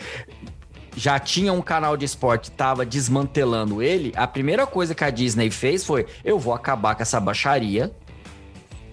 já 1.00 1.18
tinha 1.18 1.50
um 1.50 1.62
canal 1.62 1.96
de 1.96 2.04
esporte, 2.04 2.50
estava 2.50 2.84
desmantelando 2.84 3.82
ele, 3.82 4.12
a 4.14 4.26
primeira 4.26 4.66
coisa 4.66 4.94
que 4.94 5.02
a 5.02 5.08
Disney 5.08 5.50
fez 5.50 5.82
foi: 5.82 6.06
eu 6.22 6.38
vou 6.38 6.52
acabar 6.52 6.94
com 6.94 7.00
essa 7.00 7.18
baixaria, 7.18 7.90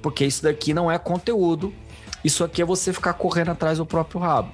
porque 0.01 0.23
isso 0.23 0.41
daqui 0.41 0.73
não 0.73 0.89
é 0.89 0.97
conteúdo, 0.97 1.73
isso 2.23 2.45
aqui 2.45 2.61
é 2.61 2.65
você 2.65 2.93
ficar 2.93 3.11
correndo 3.15 3.51
atrás 3.51 3.77
do 3.77 3.85
próprio 3.85 4.21
rabo. 4.21 4.53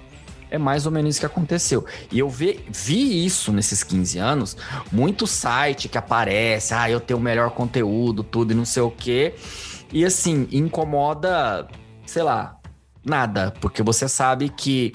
É 0.50 0.58
mais 0.58 0.88
ou 0.88 0.92
menos 0.92 1.12
isso 1.12 1.20
que 1.20 1.26
aconteceu. 1.28 1.86
E 2.12 2.18
eu 2.18 2.30
vi, 2.30 2.60
vi 2.70 3.24
isso 3.24 3.52
nesses 3.52 3.84
15 3.84 4.18
anos, 4.18 4.58
muito 4.92 5.28
site 5.28 5.88
que 5.88 5.98
aparece, 5.98 6.74
ah, 6.74 6.90
eu 6.90 7.00
tenho 7.00 7.20
o 7.20 7.24
melhor 7.24 7.52
conteúdo, 7.52 8.24
tudo 8.24 8.52
e 8.52 8.56
não 8.56 8.66
sei 8.66 8.82
o 8.82 8.90
quê. 8.90 9.36
E 9.92 10.04
assim, 10.04 10.48
incomoda, 10.52 11.68
sei 12.04 12.24
lá, 12.24 12.58
nada, 13.06 13.54
porque 13.62 13.84
você 13.84 14.08
sabe 14.08 14.50
que 14.50 14.94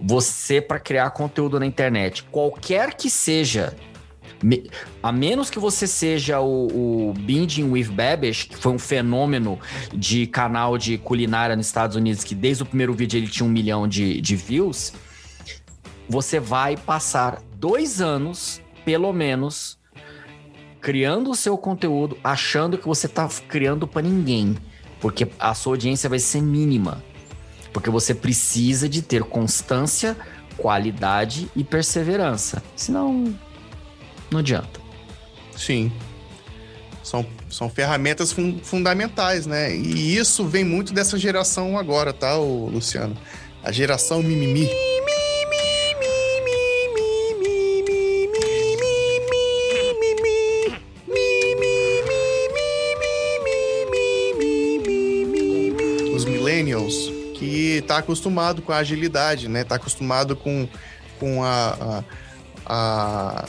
você 0.00 0.60
para 0.60 0.78
criar 0.78 1.10
conteúdo 1.10 1.58
na 1.58 1.66
internet, 1.66 2.22
qualquer 2.24 2.94
que 2.94 3.10
seja, 3.10 3.76
a 5.02 5.10
menos 5.10 5.50
que 5.50 5.58
você 5.58 5.86
seja 5.86 6.40
o, 6.40 7.10
o 7.10 7.14
Binging 7.14 7.70
with 7.70 7.88
Babish, 7.88 8.44
que 8.44 8.56
foi 8.56 8.72
um 8.72 8.78
fenômeno 8.78 9.58
de 9.92 10.26
canal 10.26 10.76
de 10.76 10.98
culinária 10.98 11.56
nos 11.56 11.66
Estados 11.66 11.96
Unidos, 11.96 12.22
que 12.22 12.34
desde 12.34 12.62
o 12.62 12.66
primeiro 12.66 12.92
vídeo 12.92 13.16
ele 13.18 13.28
tinha 13.28 13.46
um 13.46 13.52
milhão 13.52 13.88
de, 13.88 14.20
de 14.20 14.36
views, 14.36 14.92
você 16.08 16.38
vai 16.38 16.76
passar 16.76 17.42
dois 17.54 18.00
anos, 18.00 18.60
pelo 18.84 19.12
menos, 19.12 19.78
criando 20.80 21.30
o 21.30 21.34
seu 21.34 21.58
conteúdo, 21.58 22.16
achando 22.22 22.78
que 22.78 22.86
você 22.86 23.06
está 23.06 23.28
criando 23.48 23.88
para 23.88 24.02
ninguém, 24.02 24.56
porque 25.00 25.26
a 25.38 25.54
sua 25.54 25.72
audiência 25.72 26.08
vai 26.08 26.18
ser 26.18 26.40
mínima. 26.40 27.02
Porque 27.76 27.90
você 27.90 28.14
precisa 28.14 28.88
de 28.88 29.02
ter 29.02 29.22
constância, 29.22 30.16
qualidade 30.56 31.50
e 31.54 31.62
perseverança. 31.62 32.62
Senão, 32.74 33.38
não 34.30 34.38
adianta. 34.38 34.80
Sim. 35.54 35.92
São, 37.02 37.26
são 37.50 37.68
ferramentas 37.68 38.32
fun 38.32 38.58
fundamentais, 38.62 39.44
né? 39.44 39.76
E 39.76 40.16
isso 40.16 40.46
vem 40.46 40.64
muito 40.64 40.94
dessa 40.94 41.18
geração 41.18 41.76
agora, 41.76 42.14
tá, 42.14 42.34
Luciano? 42.34 43.14
A 43.62 43.70
geração 43.70 44.22
mimimi. 44.22 44.64
Os 44.64 45.15
está 57.96 57.98
acostumado 57.98 58.62
com 58.62 58.72
a 58.72 58.78
agilidade, 58.78 59.48
né? 59.48 59.62
Está 59.62 59.76
acostumado 59.76 60.36
com, 60.36 60.68
com 61.18 61.42
a, 61.42 61.76
a, 61.80 62.04
a, 62.66 63.44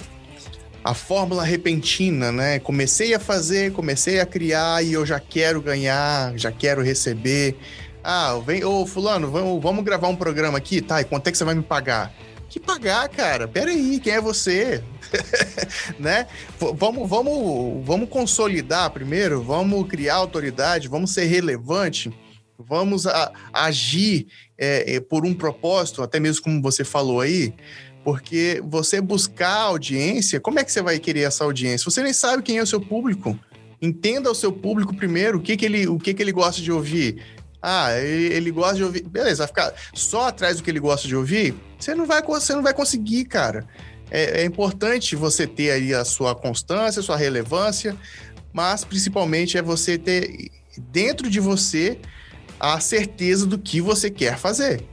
a, 0.84 0.94
fórmula 0.94 1.44
repentina, 1.44 2.32
né? 2.32 2.60
Comecei 2.60 3.14
a 3.14 3.20
fazer, 3.20 3.74
comecei 3.74 4.20
a 4.20 4.26
criar 4.26 4.84
e 4.84 4.94
eu 4.94 5.06
já 5.06 5.20
quero 5.20 5.62
ganhar, 5.62 6.38
já 6.38 6.52
quero 6.52 6.82
receber. 6.82 7.58
Ah, 8.04 8.40
vem, 8.46 8.64
ô 8.64 8.86
fulano, 8.86 9.30
vamos, 9.30 9.62
vamos 9.62 9.84
gravar 9.84 10.08
um 10.08 10.16
programa 10.16 10.58
aqui, 10.58 10.82
tá? 10.82 11.02
E 11.02 11.04
quanto 11.04 11.28
é 11.28 11.32
que 11.32 11.38
você 11.38 11.44
vai 11.44 11.56
me 11.56 11.64
pagar? 11.64 12.14
Que 12.50 12.60
pagar, 12.60 13.10
cara? 13.10 13.46
Pera 13.46 13.72
aí, 13.72 14.00
quem 14.00 14.14
é 14.14 14.22
você? 14.22 14.82
né? 16.00 16.28
vamos, 16.58 17.10
vamos, 17.10 17.86
vamos 17.86 18.10
consolidar 18.10 18.90
primeiro, 18.92 19.44
vamos 19.44 19.86
criar 19.90 20.16
autoridade, 20.16 20.88
vamos 20.88 21.14
ser 21.14 21.26
relevante 21.26 22.14
vamos 22.58 23.06
a, 23.06 23.32
agir 23.54 24.28
é, 24.58 24.96
é, 24.96 25.00
por 25.00 25.26
um 25.26 25.34
propósito, 25.34 26.02
até 26.02 26.20
mesmo 26.20 26.44
como 26.44 26.62
você 26.62 26.84
falou 26.84 27.22
aí, 27.22 27.54
porque 28.04 28.62
você 28.66 29.02
buscar 29.02 29.54
audiência, 29.54 30.40
como 30.40 30.60
é 30.60 30.64
que 30.64 30.72
você 30.72 30.82
vai 30.82 30.98
querer 30.98 31.22
essa 31.22 31.44
audiência? 31.44 31.90
Você 31.90 32.02
nem 32.02 32.14
sabe 32.14 32.44
quem 32.44 32.58
é 32.58 32.64
o 32.64 32.68
seu 32.68 32.80
público. 32.80 33.38
Entenda 33.82 34.32
o 34.32 34.36
seu 34.36 34.52
público 34.52 34.96
primeiro, 34.96 35.38
o 35.38 35.42
que, 35.42 35.56
que, 35.56 35.66
ele, 35.66 35.88
o 35.88 36.00
que, 36.00 36.14
que 36.14 36.24
ele 36.24 36.32
gosta 36.32 36.62
de 36.62 36.72
ouvir. 36.72 37.24
Ah, 37.62 37.92
ele, 38.00 38.34
ele 38.34 38.52
gosta 38.52 38.76
de 38.76 38.84
ouvir. 38.84 39.04
Beleza, 39.04 39.40
vai 39.40 39.48
ficar 39.48 39.74
só 39.94 40.28
atrás 40.28 40.58
do 40.58 40.64
que 40.64 40.70
ele 40.70 40.80
gosta 40.80 41.08
de 41.08 41.16
ouvir? 41.16 41.54
Você 41.78 41.94
não 41.94 42.06
vai, 42.06 42.22
você 42.22 42.56
não 42.56 42.64
vai 42.64 42.74
conseguir, 42.74 43.26
cara. 43.26 43.68
É, 44.10 44.42
é 44.42 44.46
importante 44.46 45.16
você 45.16 45.46
ter 45.46 45.72
aí 45.72 45.94
a 45.94 46.06
sua 46.06 46.34
constância, 46.34 47.02
a 47.02 47.04
sua 47.04 47.18
relevância, 47.18 47.96
mas 48.54 48.84
principalmente 48.84 49.58
é 49.58 49.62
você 49.62 49.98
ter 49.98 50.50
dentro 50.92 51.30
de 51.30 51.40
você 51.40 52.00
a 52.60 52.80
certeza 52.80 53.46
do 53.46 53.58
que 53.58 53.82
você 53.82 54.10
quer 54.10 54.38
fazer. 54.38 54.84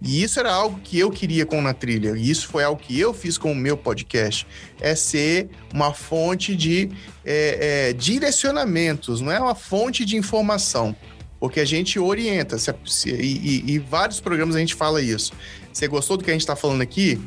E 0.00 0.22
isso 0.22 0.38
era 0.38 0.52
algo 0.52 0.78
que 0.78 0.98
eu 0.98 1.10
queria 1.10 1.44
com 1.44 1.60
Na 1.60 1.74
Trilha, 1.74 2.16
e 2.16 2.30
isso 2.30 2.46
foi 2.46 2.62
algo 2.62 2.80
que 2.80 2.98
eu 2.98 3.12
fiz 3.12 3.36
com 3.36 3.50
o 3.50 3.54
meu 3.54 3.76
podcast, 3.76 4.46
é 4.80 4.94
ser 4.94 5.48
uma 5.74 5.92
fonte 5.92 6.54
de 6.54 6.88
é, 7.24 7.88
é, 7.88 7.92
direcionamentos, 7.92 9.20
não 9.20 9.32
é 9.32 9.40
uma 9.40 9.56
fonte 9.56 10.04
de 10.04 10.16
informação, 10.16 10.94
porque 11.40 11.58
a 11.58 11.64
gente 11.64 11.98
orienta, 11.98 12.58
se, 12.58 12.72
se, 12.86 13.10
e, 13.10 13.64
e, 13.66 13.72
e 13.72 13.78
vários 13.80 14.20
programas 14.20 14.54
a 14.54 14.60
gente 14.60 14.74
fala 14.74 15.02
isso. 15.02 15.32
Você 15.72 15.88
gostou 15.88 16.16
do 16.16 16.22
que 16.22 16.30
a 16.30 16.32
gente 16.32 16.42
está 16.42 16.54
falando 16.54 16.82
aqui? 16.82 17.20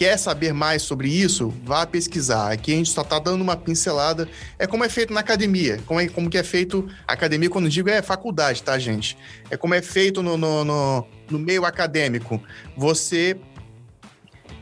Quer 0.00 0.16
saber 0.16 0.54
mais 0.54 0.80
sobre 0.80 1.10
isso? 1.10 1.52
Vá 1.62 1.84
pesquisar. 1.84 2.50
Aqui 2.50 2.72
a 2.72 2.76
gente 2.76 2.88
só 2.88 3.02
está 3.02 3.18
dando 3.18 3.42
uma 3.42 3.54
pincelada. 3.54 4.26
É 4.58 4.66
como 4.66 4.82
é 4.82 4.88
feito 4.88 5.12
na 5.12 5.20
academia. 5.20 5.78
Como, 5.84 6.00
é, 6.00 6.08
como 6.08 6.30
que 6.30 6.38
é 6.38 6.42
feito. 6.42 6.88
Academia, 7.06 7.50
quando 7.50 7.68
digo, 7.68 7.90
é 7.90 8.00
faculdade, 8.00 8.62
tá, 8.62 8.78
gente? 8.78 9.14
É 9.50 9.58
como 9.58 9.74
é 9.74 9.82
feito 9.82 10.22
no, 10.22 10.38
no, 10.38 10.64
no, 10.64 11.06
no 11.30 11.38
meio 11.38 11.66
acadêmico. 11.66 12.42
Você 12.78 13.38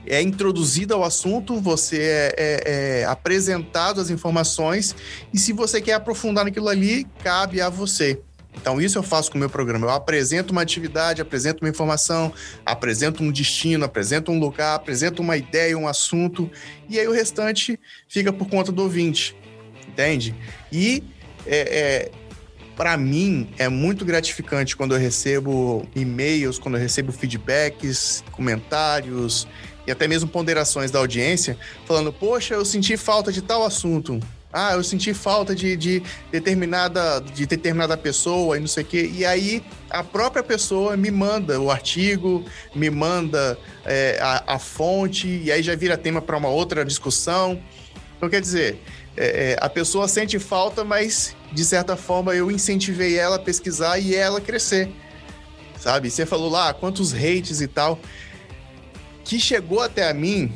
é 0.04 0.20
introduzido 0.20 0.92
ao 0.92 1.04
assunto, 1.04 1.60
você 1.60 2.02
é, 2.02 2.34
é, 2.36 2.62
é, 3.02 3.04
apresentado 3.04 4.00
as 4.00 4.10
informações, 4.10 4.96
e 5.32 5.38
se 5.38 5.52
você 5.52 5.80
quer 5.80 5.92
aprofundar 5.92 6.44
naquilo 6.46 6.68
ali, 6.68 7.06
cabe 7.22 7.60
a 7.60 7.68
você. 7.68 8.20
Então, 8.60 8.80
isso 8.80 8.98
eu 8.98 9.02
faço 9.02 9.30
com 9.30 9.36
o 9.36 9.40
meu 9.40 9.48
programa. 9.48 9.86
Eu 9.86 9.90
apresento 9.90 10.52
uma 10.52 10.62
atividade, 10.62 11.22
apresento 11.22 11.64
uma 11.64 11.70
informação, 11.70 12.32
apresento 12.66 13.22
um 13.22 13.30
destino, 13.30 13.84
apresento 13.84 14.32
um 14.32 14.38
lugar, 14.38 14.74
apresento 14.74 15.22
uma 15.22 15.36
ideia, 15.36 15.78
um 15.78 15.86
assunto, 15.86 16.50
e 16.88 16.98
aí 16.98 17.06
o 17.06 17.12
restante 17.12 17.78
fica 18.08 18.32
por 18.32 18.48
conta 18.48 18.72
do 18.72 18.82
ouvinte. 18.82 19.36
Entende? 19.86 20.34
E 20.72 21.02
é, 21.46 22.10
é 22.10 22.10
para 22.76 22.96
mim 22.96 23.48
é 23.58 23.68
muito 23.68 24.04
gratificante 24.04 24.76
quando 24.76 24.94
eu 24.94 25.00
recebo 25.00 25.84
e-mails, 25.96 26.58
quando 26.58 26.76
eu 26.76 26.80
recebo 26.80 27.10
feedbacks, 27.10 28.22
comentários 28.30 29.48
e 29.84 29.90
até 29.90 30.06
mesmo 30.06 30.28
ponderações 30.28 30.90
da 30.90 30.98
audiência, 30.98 31.58
falando: 31.86 32.12
Poxa, 32.12 32.54
eu 32.54 32.64
senti 32.64 32.96
falta 32.96 33.32
de 33.32 33.42
tal 33.42 33.64
assunto. 33.64 34.20
Ah, 34.52 34.72
eu 34.72 34.82
senti 34.82 35.12
falta 35.12 35.54
de, 35.54 35.76
de 35.76 36.02
determinada 36.32 37.20
de 37.20 37.44
determinada 37.44 37.96
pessoa 37.98 38.56
e 38.56 38.60
não 38.60 38.66
sei 38.66 38.82
o 38.82 38.86
quê. 38.86 39.10
E 39.12 39.24
aí 39.24 39.62
a 39.90 40.02
própria 40.02 40.42
pessoa 40.42 40.96
me 40.96 41.10
manda 41.10 41.60
o 41.60 41.70
artigo, 41.70 42.44
me 42.74 42.88
manda 42.88 43.58
é, 43.84 44.18
a, 44.20 44.54
a 44.54 44.58
fonte, 44.58 45.28
e 45.28 45.52
aí 45.52 45.62
já 45.62 45.76
vira 45.76 45.98
tema 45.98 46.22
para 46.22 46.36
uma 46.36 46.48
outra 46.48 46.82
discussão. 46.84 47.62
Então, 48.16 48.28
quer 48.28 48.40
dizer, 48.40 48.82
é, 49.16 49.52
é, 49.52 49.56
a 49.60 49.68
pessoa 49.68 50.08
sente 50.08 50.38
falta, 50.38 50.82
mas 50.82 51.36
de 51.52 51.64
certa 51.64 51.96
forma 51.96 52.34
eu 52.34 52.50
incentivei 52.50 53.18
ela 53.18 53.36
a 53.36 53.38
pesquisar 53.38 53.98
e 53.98 54.14
ela 54.14 54.40
crescer. 54.40 54.88
Sabe? 55.78 56.10
Você 56.10 56.24
falou 56.24 56.48
lá 56.48 56.72
quantos 56.72 57.12
hates 57.12 57.60
e 57.60 57.66
tal. 57.66 57.98
Que 59.24 59.38
chegou 59.38 59.80
até 59.80 60.08
a 60.08 60.14
mim, 60.14 60.52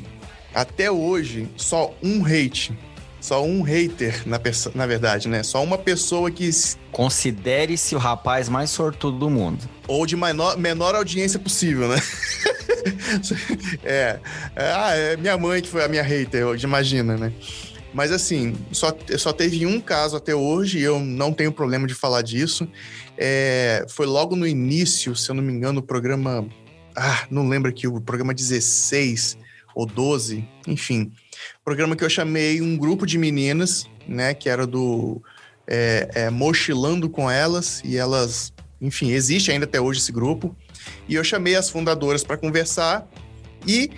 até 0.54 0.90
hoje, 0.90 1.48
só 1.56 1.94
um 2.02 2.24
hate. 2.24 2.76
Só 3.22 3.44
um 3.44 3.62
hater, 3.62 4.24
na, 4.26 4.40
na 4.74 4.84
verdade, 4.84 5.28
né? 5.28 5.44
Só 5.44 5.62
uma 5.62 5.78
pessoa 5.78 6.28
que. 6.28 6.50
Considere-se 6.90 7.94
o 7.94 7.98
rapaz 7.98 8.48
mais 8.48 8.68
sortudo 8.68 9.16
do 9.16 9.30
mundo. 9.30 9.60
Ou 9.86 10.04
de 10.04 10.16
menor, 10.16 10.58
menor 10.58 10.96
audiência 10.96 11.38
possível, 11.38 11.88
né? 11.88 11.96
é. 13.84 14.18
Ah, 14.56 14.96
é 14.96 15.16
minha 15.16 15.38
mãe 15.38 15.62
que 15.62 15.68
foi 15.68 15.84
a 15.84 15.88
minha 15.88 16.02
hater, 16.02 16.44
imagina, 16.64 17.16
né? 17.16 17.32
Mas 17.94 18.10
assim, 18.10 18.56
só, 18.72 18.92
só 19.16 19.32
teve 19.32 19.64
um 19.66 19.80
caso 19.80 20.16
até 20.16 20.34
hoje, 20.34 20.80
e 20.80 20.82
eu 20.82 20.98
não 20.98 21.32
tenho 21.32 21.52
problema 21.52 21.86
de 21.86 21.94
falar 21.94 22.22
disso. 22.22 22.66
É, 23.16 23.86
foi 23.88 24.04
logo 24.04 24.34
no 24.34 24.48
início, 24.48 25.14
se 25.14 25.30
eu 25.30 25.34
não 25.36 25.44
me 25.44 25.52
engano, 25.52 25.78
o 25.78 25.82
programa. 25.82 26.44
Ah, 26.96 27.24
não 27.30 27.48
lembro 27.48 27.70
aqui, 27.70 27.86
o 27.86 28.00
programa 28.00 28.34
16 28.34 29.38
ou 29.76 29.86
12, 29.86 30.44
enfim. 30.66 31.12
Programa 31.64 31.94
que 31.94 32.04
eu 32.04 32.10
chamei 32.10 32.60
um 32.60 32.76
grupo 32.76 33.06
de 33.06 33.18
meninas, 33.18 33.86
né, 34.06 34.34
que 34.34 34.48
era 34.48 34.66
do 34.66 35.22
é, 35.66 36.08
é, 36.14 36.30
Mochilando 36.30 37.08
com 37.08 37.30
Elas, 37.30 37.80
e 37.84 37.96
elas, 37.96 38.52
enfim, 38.80 39.12
existe 39.12 39.50
ainda 39.50 39.64
até 39.64 39.80
hoje 39.80 40.00
esse 40.00 40.10
grupo. 40.10 40.56
E 41.08 41.14
eu 41.14 41.22
chamei 41.22 41.54
as 41.54 41.70
fundadoras 41.70 42.24
para 42.24 42.36
conversar, 42.36 43.08
e 43.66 43.90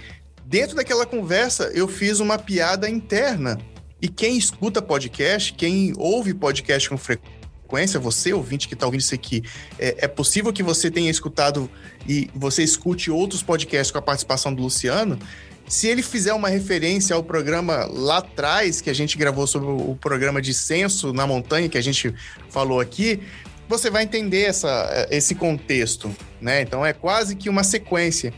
dentro 0.44 0.76
daquela 0.76 1.06
conversa 1.06 1.70
eu 1.74 1.88
fiz 1.88 2.20
uma 2.20 2.38
piada 2.38 2.88
interna 2.88 3.58
e 4.04 4.08
quem 4.08 4.36
escuta 4.36 4.82
podcast, 4.82 5.54
quem 5.54 5.94
ouve 5.96 6.34
podcast 6.34 6.90
com 6.90 6.98
frequência, 6.98 7.98
você 7.98 8.34
ouvinte 8.34 8.68
que 8.68 8.74
está 8.74 8.84
ouvindo 8.84 9.00
isso 9.00 9.14
aqui, 9.14 9.42
é, 9.78 10.04
é, 10.04 10.06
possível 10.06 10.52
que 10.52 10.62
você 10.62 10.90
tenha 10.90 11.10
escutado 11.10 11.70
e 12.06 12.28
você 12.34 12.62
escute 12.62 13.10
outros 13.10 13.42
podcasts 13.42 13.90
com 13.90 13.96
a 13.96 14.02
participação 14.02 14.52
do 14.52 14.62
Luciano. 14.62 15.18
Se 15.66 15.88
ele 15.88 16.02
fizer 16.02 16.32
uma 16.34 16.48
referência 16.48 17.16
ao 17.16 17.22
programa 17.22 17.86
lá 17.90 18.18
atrás, 18.18 18.80
que 18.80 18.90
a 18.90 18.94
gente 18.94 19.16
gravou 19.16 19.46
sobre 19.46 19.68
o 19.68 19.96
programa 20.00 20.40
de 20.40 20.52
censo 20.52 21.12
na 21.12 21.26
montanha, 21.26 21.68
que 21.68 21.78
a 21.78 21.82
gente 21.82 22.14
falou 22.50 22.80
aqui, 22.80 23.20
você 23.68 23.90
vai 23.90 24.02
entender 24.02 24.42
essa, 24.42 25.08
esse 25.10 25.34
contexto, 25.34 26.14
né? 26.40 26.60
Então 26.60 26.84
é 26.84 26.92
quase 26.92 27.34
que 27.34 27.48
uma 27.48 27.64
sequência. 27.64 28.32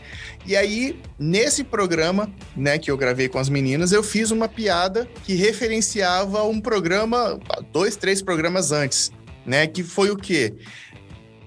E 0.45 0.55
aí, 0.55 0.99
nesse 1.19 1.63
programa, 1.63 2.31
né, 2.55 2.77
que 2.77 2.89
eu 2.89 2.97
gravei 2.97 3.27
com 3.27 3.37
as 3.37 3.49
meninas, 3.49 3.91
eu 3.91 4.01
fiz 4.01 4.31
uma 4.31 4.47
piada 4.47 5.07
que 5.25 5.35
referenciava 5.35 6.43
um 6.43 6.61
programa, 6.61 7.37
dois, 7.73 7.97
três 7.97 8.21
programas 8.21 8.71
antes, 8.71 9.11
né? 9.45 9.67
Que 9.67 9.83
foi 9.83 10.09
o 10.09 10.15
quê? 10.15 10.53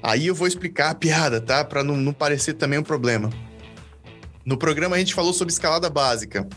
Aí 0.03 0.27
eu 0.27 0.35
vou 0.35 0.47
explicar 0.47 0.91
a 0.91 0.95
piada, 0.95 1.41
tá? 1.41 1.65
Para 1.65 1.83
não, 1.83 1.97
não 1.97 2.13
parecer 2.13 2.55
também 2.55 2.79
um 2.79 2.83
problema. 2.83 3.31
No 4.45 4.57
programa 4.57 4.97
a 4.97 4.99
gente 4.99 5.15
falou 5.15 5.33
sobre 5.33 5.53
escalada 5.53 5.91
básica 5.91 6.49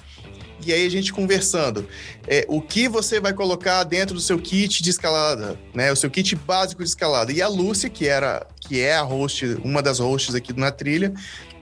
e 0.65 0.71
aí 0.71 0.85
a 0.85 0.89
gente 0.89 1.11
conversando. 1.11 1.87
É, 2.27 2.45
o 2.47 2.61
que 2.61 2.87
você 2.87 3.19
vai 3.19 3.33
colocar 3.33 3.83
dentro 3.83 4.15
do 4.15 4.21
seu 4.21 4.39
kit 4.39 4.81
de 4.81 4.89
escalada, 4.89 5.59
né? 5.73 5.91
O 5.91 5.95
seu 5.95 6.09
kit 6.09 6.35
básico 6.35 6.81
de 6.83 6.89
escalada. 6.89 7.31
E 7.31 7.41
a 7.41 7.47
Lúcia, 7.47 7.89
que 7.89 8.07
era 8.07 8.45
que 8.61 8.79
é 8.79 8.95
a 8.95 9.01
host, 9.01 9.57
uma 9.63 9.81
das 9.81 9.99
hosts 9.99 10.35
aqui 10.35 10.57
Na 10.57 10.71
Trilha, 10.71 11.13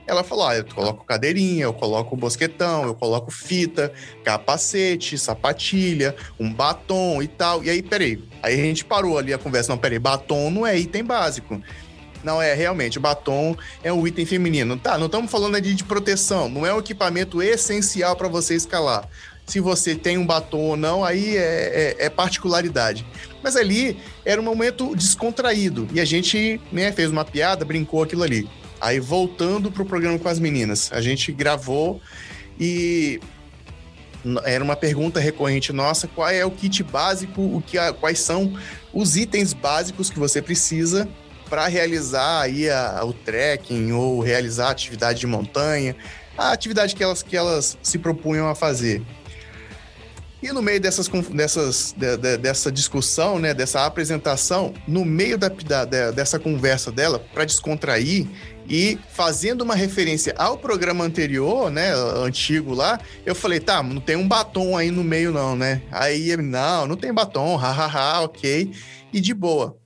ela 0.06 0.22
falou: 0.22 0.46
ah, 0.46 0.56
eu 0.56 0.64
coloco 0.64 1.04
cadeirinha, 1.04 1.64
eu 1.64 1.72
coloco 1.72 2.16
bosquetão, 2.16 2.84
eu 2.84 2.94
coloco 2.94 3.30
fita, 3.30 3.92
capacete, 4.24 5.18
sapatilha, 5.18 6.14
um 6.38 6.52
batom 6.52 7.22
e 7.22 7.28
tal. 7.28 7.64
E 7.64 7.70
aí, 7.70 7.82
peraí. 7.82 8.22
Aí 8.42 8.54
a 8.54 8.64
gente 8.64 8.84
parou 8.84 9.18
ali 9.18 9.32
a 9.32 9.38
conversa. 9.38 9.72
Não, 9.72 9.78
peraí, 9.78 9.98
batom 9.98 10.50
não 10.50 10.66
é 10.66 10.78
item 10.78 11.04
básico. 11.04 11.60
Não, 12.22 12.40
é 12.40 12.54
realmente, 12.54 12.98
o 12.98 13.00
batom 13.00 13.56
é 13.82 13.92
um 13.92 14.06
item 14.06 14.24
feminino. 14.24 14.76
Tá, 14.76 14.96
não 14.96 15.06
estamos 15.06 15.30
falando 15.30 15.60
de, 15.60 15.74
de 15.74 15.84
proteção, 15.84 16.48
não 16.48 16.66
é 16.66 16.72
um 16.72 16.78
equipamento 16.78 17.42
essencial 17.42 18.16
para 18.16 18.28
você 18.28 18.54
escalar. 18.54 19.08
Se 19.46 19.60
você 19.60 19.94
tem 19.94 20.16
um 20.16 20.24
batom 20.24 20.60
ou 20.60 20.76
não, 20.76 21.04
aí 21.04 21.36
é, 21.36 21.96
é, 21.98 22.06
é, 22.06 22.10
particularidade. 22.10 23.04
Mas 23.42 23.56
ali 23.56 23.98
era 24.24 24.40
um 24.40 24.44
momento 24.44 24.94
descontraído 24.94 25.88
e 25.92 26.00
a 26.00 26.04
gente 26.04 26.60
né, 26.70 26.92
fez 26.92 27.10
uma 27.10 27.24
piada, 27.24 27.64
brincou 27.64 28.02
aquilo 28.02 28.22
ali. 28.22 28.48
Aí 28.80 29.00
voltando 29.00 29.70
pro 29.70 29.84
programa 29.84 30.18
com 30.18 30.28
as 30.28 30.38
meninas, 30.38 30.90
a 30.92 31.00
gente 31.00 31.32
gravou 31.32 32.00
e 32.58 33.20
era 34.44 34.62
uma 34.62 34.76
pergunta 34.76 35.18
recorrente 35.18 35.72
nossa, 35.72 36.06
qual 36.06 36.28
é 36.30 36.44
o 36.44 36.50
kit 36.50 36.82
básico, 36.82 37.40
o 37.40 37.62
que, 37.64 37.76
quais 37.94 38.20
são 38.20 38.56
os 38.92 39.16
itens 39.16 39.52
básicos 39.52 40.08
que 40.08 40.18
você 40.18 40.40
precisa 40.40 41.08
para 41.52 41.66
realizar 41.66 42.40
aí 42.40 42.70
a, 42.70 43.04
o 43.04 43.12
trekking 43.12 43.92
ou 43.92 44.20
realizar 44.20 44.70
atividade 44.70 45.20
de 45.20 45.26
montanha, 45.26 45.94
a 46.38 46.50
atividade 46.50 46.96
que 46.96 47.04
elas, 47.04 47.22
que 47.22 47.36
elas 47.36 47.76
se 47.82 47.98
propunham 47.98 48.48
a 48.48 48.54
fazer. 48.54 49.02
E 50.42 50.50
no 50.50 50.62
meio 50.62 50.80
dessas, 50.80 51.08
dessas, 51.08 51.94
de, 51.94 52.16
de, 52.16 52.38
dessa 52.38 52.72
discussão, 52.72 53.38
né, 53.38 53.52
dessa 53.52 53.84
apresentação, 53.84 54.72
no 54.88 55.04
meio 55.04 55.36
da, 55.36 55.48
da 55.48 56.10
dessa 56.10 56.38
conversa 56.38 56.90
dela, 56.90 57.18
para 57.18 57.44
descontrair 57.44 58.26
e 58.66 58.98
fazendo 59.10 59.60
uma 59.60 59.74
referência 59.74 60.34
ao 60.38 60.56
programa 60.56 61.04
anterior, 61.04 61.70
né, 61.70 61.92
antigo 62.16 62.72
lá, 62.72 62.98
eu 63.26 63.34
falei, 63.34 63.60
tá, 63.60 63.82
não 63.82 64.00
tem 64.00 64.16
um 64.16 64.26
batom 64.26 64.74
aí 64.74 64.90
no 64.90 65.04
meio 65.04 65.30
não, 65.32 65.54
né? 65.54 65.82
Aí, 65.90 66.34
não, 66.34 66.86
não 66.86 66.96
tem 66.96 67.12
batom, 67.12 67.56
hahaha, 67.56 68.22
ok, 68.22 68.72
e 69.12 69.20
de 69.20 69.34
boa 69.34 69.81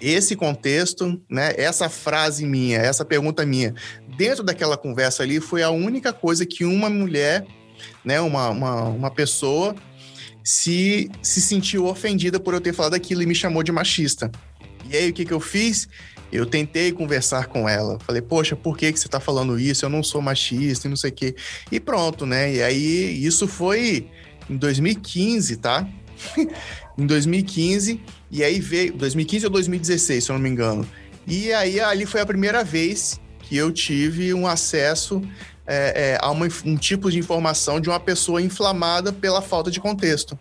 esse 0.00 0.36
contexto, 0.36 1.20
né, 1.28 1.52
essa 1.56 1.88
frase 1.88 2.46
minha, 2.46 2.78
essa 2.78 3.04
pergunta 3.04 3.44
minha, 3.44 3.74
dentro 4.16 4.42
daquela 4.42 4.76
conversa 4.76 5.22
ali, 5.22 5.40
foi 5.40 5.62
a 5.62 5.70
única 5.70 6.12
coisa 6.12 6.46
que 6.46 6.64
uma 6.64 6.88
mulher, 6.88 7.46
né, 8.04 8.20
uma, 8.20 8.50
uma, 8.50 8.82
uma 8.84 9.10
pessoa, 9.10 9.74
se, 10.42 11.10
se 11.22 11.40
sentiu 11.40 11.86
ofendida 11.86 12.40
por 12.40 12.54
eu 12.54 12.60
ter 12.60 12.72
falado 12.72 12.94
aquilo 12.94 13.22
e 13.22 13.26
me 13.26 13.34
chamou 13.34 13.62
de 13.62 13.72
machista. 13.72 14.30
E 14.88 14.96
aí, 14.96 15.10
o 15.10 15.12
que, 15.12 15.24
que 15.24 15.32
eu 15.32 15.40
fiz? 15.40 15.88
Eu 16.32 16.46
tentei 16.46 16.92
conversar 16.92 17.46
com 17.46 17.68
ela. 17.68 17.98
Falei, 18.00 18.22
poxa, 18.22 18.56
por 18.56 18.76
que, 18.76 18.92
que 18.92 18.98
você 18.98 19.08
tá 19.08 19.20
falando 19.20 19.58
isso? 19.58 19.84
Eu 19.84 19.88
não 19.88 20.02
sou 20.02 20.22
machista 20.22 20.86
e 20.86 20.90
não 20.90 20.96
sei 20.96 21.10
o 21.10 21.12
quê. 21.12 21.36
E 21.70 21.78
pronto, 21.78 22.24
né? 22.24 22.54
E 22.54 22.62
aí, 22.62 23.24
isso 23.24 23.46
foi 23.46 24.08
em 24.48 24.56
2015, 24.56 25.56
tá? 25.56 25.86
em 26.98 27.06
2015, 27.06 28.00
e 28.30 28.44
aí 28.44 28.60
veio 28.60 28.92
2015 28.94 29.46
ou 29.46 29.52
2016, 29.52 30.24
se 30.24 30.30
eu 30.30 30.34
não 30.34 30.42
me 30.42 30.48
engano. 30.48 30.86
E 31.26 31.52
aí 31.52 31.80
ali 31.80 32.06
foi 32.06 32.20
a 32.20 32.26
primeira 32.26 32.62
vez 32.62 33.20
que 33.42 33.56
eu 33.56 33.72
tive 33.72 34.32
um 34.32 34.46
acesso 34.46 35.20
é, 35.66 36.12
é, 36.14 36.18
a 36.20 36.30
uma, 36.30 36.48
um 36.64 36.76
tipo 36.76 37.10
de 37.10 37.18
informação 37.18 37.80
de 37.80 37.88
uma 37.88 38.00
pessoa 38.00 38.40
inflamada 38.40 39.12
pela 39.12 39.42
falta 39.42 39.70
de 39.70 39.80
contexto, 39.80 40.38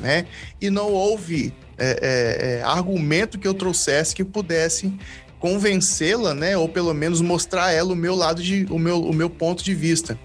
né? 0.00 0.26
E 0.60 0.70
não 0.70 0.92
houve 0.92 1.52
é, 1.78 1.98
é, 2.02 2.58
é 2.58 2.62
argumento 2.62 3.38
que 3.38 3.46
eu 3.46 3.54
trouxesse 3.54 4.14
que 4.14 4.24
pudesse 4.24 4.92
convencê-la, 5.38 6.34
né? 6.34 6.56
Ou 6.56 6.68
pelo 6.68 6.92
menos 6.92 7.20
mostrar 7.20 7.66
a 7.66 7.72
ela 7.72 7.92
o 7.92 7.96
meu 7.96 8.14
lado 8.14 8.42
de, 8.42 8.66
o 8.70 8.78
meu, 8.78 9.02
o 9.02 9.14
meu 9.14 9.30
ponto 9.30 9.62
de 9.62 9.74
vista. 9.74 10.18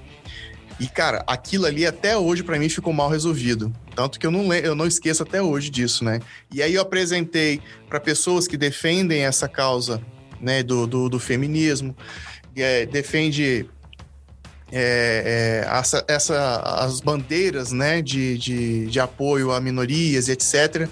E, 0.79 0.87
cara, 0.87 1.23
aquilo 1.27 1.65
ali 1.65 1.85
até 1.85 2.17
hoje 2.17 2.43
para 2.43 2.57
mim 2.57 2.67
ficou 2.67 2.91
mal 2.91 3.09
resolvido. 3.09 3.71
Tanto 3.95 4.19
que 4.19 4.25
eu 4.25 4.31
não, 4.31 4.53
eu 4.53 4.75
não 4.75 4.87
esqueço 4.87 5.23
até 5.23 5.41
hoje 5.41 5.69
disso, 5.69 6.03
né? 6.03 6.19
E 6.51 6.61
aí 6.61 6.75
eu 6.75 6.81
apresentei 6.81 7.61
para 7.89 7.99
pessoas 7.99 8.47
que 8.47 8.57
defendem 8.57 9.23
essa 9.23 9.47
causa 9.47 10.01
né, 10.39 10.63
do, 10.63 10.87
do, 10.87 11.09
do 11.09 11.19
feminismo, 11.19 11.95
é, 12.55 12.85
defende 12.85 13.69
é, 14.71 15.63
é, 15.65 15.77
essa, 15.77 16.03
essa, 16.07 16.55
as 16.61 17.01
bandeiras 17.01 17.71
né, 17.71 18.01
de, 18.01 18.37
de, 18.37 18.85
de 18.87 18.99
apoio 18.99 19.51
a 19.51 19.59
minorias 19.59 20.29
etc. 20.29 20.89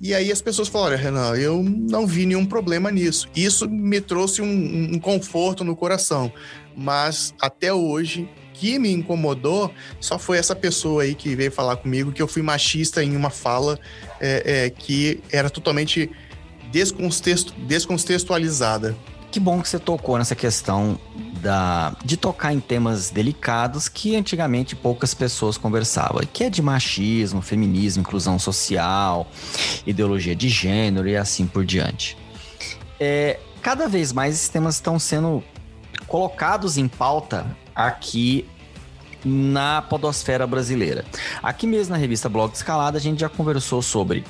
E 0.00 0.12
aí 0.12 0.32
as 0.32 0.42
pessoas 0.42 0.66
falaram, 0.66 0.96
Renan, 0.96 1.36
eu 1.36 1.62
não 1.62 2.06
vi 2.06 2.26
nenhum 2.26 2.44
problema 2.44 2.90
nisso. 2.90 3.28
Isso 3.36 3.68
me 3.68 4.00
trouxe 4.00 4.42
um, 4.42 4.94
um 4.94 4.98
conforto 4.98 5.62
no 5.62 5.76
coração. 5.76 6.32
Mas 6.76 7.32
até 7.40 7.72
hoje, 7.72 8.28
que 8.54 8.78
me 8.78 8.92
incomodou 8.92 9.72
só 10.00 10.18
foi 10.18 10.38
essa 10.38 10.54
pessoa 10.54 11.02
aí 11.02 11.14
que 11.14 11.34
veio 11.34 11.50
falar 11.50 11.76
comigo 11.76 12.12
que 12.12 12.22
eu 12.22 12.28
fui 12.28 12.42
machista 12.42 13.02
em 13.02 13.16
uma 13.16 13.30
fala 13.30 13.78
é, 14.20 14.66
é, 14.66 14.70
que 14.70 15.20
era 15.30 15.50
totalmente 15.50 16.10
descontextualizada. 16.70 18.96
Que 19.30 19.40
bom 19.40 19.62
que 19.62 19.68
você 19.68 19.78
tocou 19.78 20.18
nessa 20.18 20.34
questão 20.34 20.98
da, 21.40 21.96
de 22.04 22.18
tocar 22.18 22.52
em 22.52 22.60
temas 22.60 23.08
delicados 23.08 23.88
que 23.88 24.14
antigamente 24.14 24.76
poucas 24.76 25.14
pessoas 25.14 25.56
conversavam, 25.56 26.20
que 26.30 26.44
é 26.44 26.50
de 26.50 26.60
machismo, 26.60 27.40
feminismo, 27.40 28.02
inclusão 28.02 28.38
social, 28.38 29.26
ideologia 29.86 30.36
de 30.36 30.50
gênero 30.50 31.08
e 31.08 31.16
assim 31.16 31.46
por 31.46 31.64
diante. 31.64 32.18
É, 33.00 33.40
cada 33.62 33.88
vez 33.88 34.12
mais 34.12 34.34
esses 34.34 34.50
temas 34.50 34.74
estão 34.74 34.98
sendo 34.98 35.42
colocados 36.06 36.76
em 36.76 36.86
pauta 36.86 37.46
aqui 37.74 38.46
na 39.24 39.82
podosfera 39.82 40.46
brasileira. 40.46 41.04
Aqui 41.42 41.66
mesmo 41.66 41.92
na 41.92 41.98
revista 41.98 42.28
Blog 42.28 42.52
Escalada 42.52 42.98
a 42.98 43.00
gente 43.00 43.20
já 43.20 43.28
conversou 43.28 43.80
sobre 43.82 44.24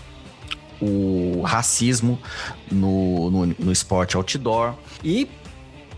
o 0.80 1.42
racismo 1.42 2.18
no, 2.70 3.30
no, 3.30 3.46
no 3.46 3.72
esporte 3.72 4.16
outdoor 4.16 4.74
e 5.02 5.28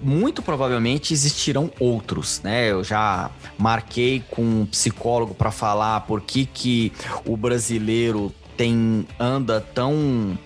muito 0.01 0.43
provavelmente 0.43 1.15
existirão 1.15 1.71
outros, 1.81 2.43
né? 2.43 2.71
Eu 2.71 2.85
já 2.85 3.31
marquei 3.57 4.23
com 4.31 4.43
um 4.43 4.67
psicólogo 4.67 5.35
para 5.35 5.51
falar 5.51 6.01
por 6.03 6.21
que, 6.21 6.45
que 6.45 6.93
o 7.25 7.37
brasileiro 7.37 8.33
tem 8.57 9.07
anda 9.19 9.61
tão 9.61 10.39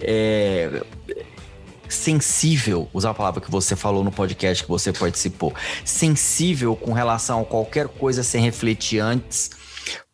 é, 0.00 0.82
sensível, 1.92 2.88
usar 2.92 3.10
a 3.10 3.14
palavra 3.14 3.40
que 3.40 3.50
você 3.50 3.76
falou 3.76 4.02
no 4.02 4.10
podcast 4.10 4.62
que 4.62 4.68
você 4.68 4.92
participou, 4.92 5.54
sensível 5.84 6.74
com 6.74 6.92
relação 6.92 7.42
a 7.42 7.44
qualquer 7.44 7.88
coisa 7.88 8.22
sem 8.22 8.42
refletir 8.42 9.00
antes 9.00 9.50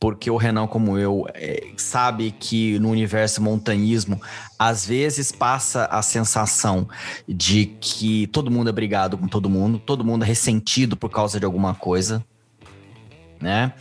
porque 0.00 0.30
o 0.30 0.36
Renan, 0.36 0.66
como 0.66 0.98
eu, 0.98 1.26
é, 1.34 1.72
sabe 1.76 2.30
que 2.30 2.78
no 2.78 2.90
universo 2.90 3.42
montanhismo, 3.42 4.20
às 4.58 4.86
vezes 4.86 5.32
passa 5.32 5.86
a 5.86 6.02
sensação 6.02 6.88
de 7.26 7.66
que 7.80 8.26
todo 8.28 8.50
mundo 8.50 8.70
é 8.70 8.72
brigado 8.72 9.18
com 9.18 9.26
todo 9.26 9.50
mundo, 9.50 9.78
todo 9.78 10.04
mundo 10.04 10.24
é 10.24 10.26
ressentido 10.26 10.96
por 10.96 11.10
causa 11.10 11.38
de 11.38 11.44
alguma 11.44 11.74
coisa. 11.74 12.24
Né? 13.40 13.72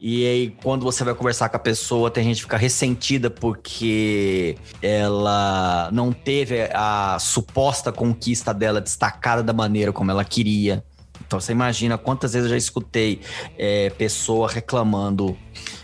E 0.00 0.26
aí, 0.26 0.56
quando 0.62 0.82
você 0.82 1.04
vai 1.04 1.14
conversar 1.14 1.48
com 1.48 1.56
a 1.56 1.60
pessoa, 1.60 2.10
tem 2.10 2.24
gente 2.24 2.36
que 2.36 2.42
fica 2.42 2.56
ressentida 2.56 3.30
porque 3.30 4.56
ela 4.82 5.88
não 5.92 6.12
teve 6.12 6.68
a 6.74 7.16
suposta 7.20 7.92
conquista 7.92 8.52
dela 8.52 8.80
destacada 8.80 9.42
da 9.44 9.52
maneira 9.52 9.92
como 9.92 10.10
ela 10.10 10.24
queria. 10.24 10.84
Então 11.24 11.40
você 11.40 11.52
imagina 11.52 11.96
quantas 11.96 12.32
vezes 12.32 12.46
eu 12.46 12.50
já 12.50 12.56
escutei 12.56 13.20
é, 13.58 13.90
pessoa 13.90 14.50
reclamando 14.50 15.36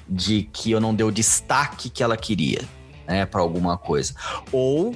de 0.08 0.48
que 0.52 0.70
eu 0.70 0.80
não 0.80 0.94
dei 0.94 1.06
o 1.06 1.10
destaque 1.10 1.90
que 1.90 2.02
ela 2.02 2.16
queria, 2.16 2.62
né, 3.06 3.26
para 3.26 3.40
alguma 3.40 3.76
coisa. 3.76 4.14
Ou 4.52 4.94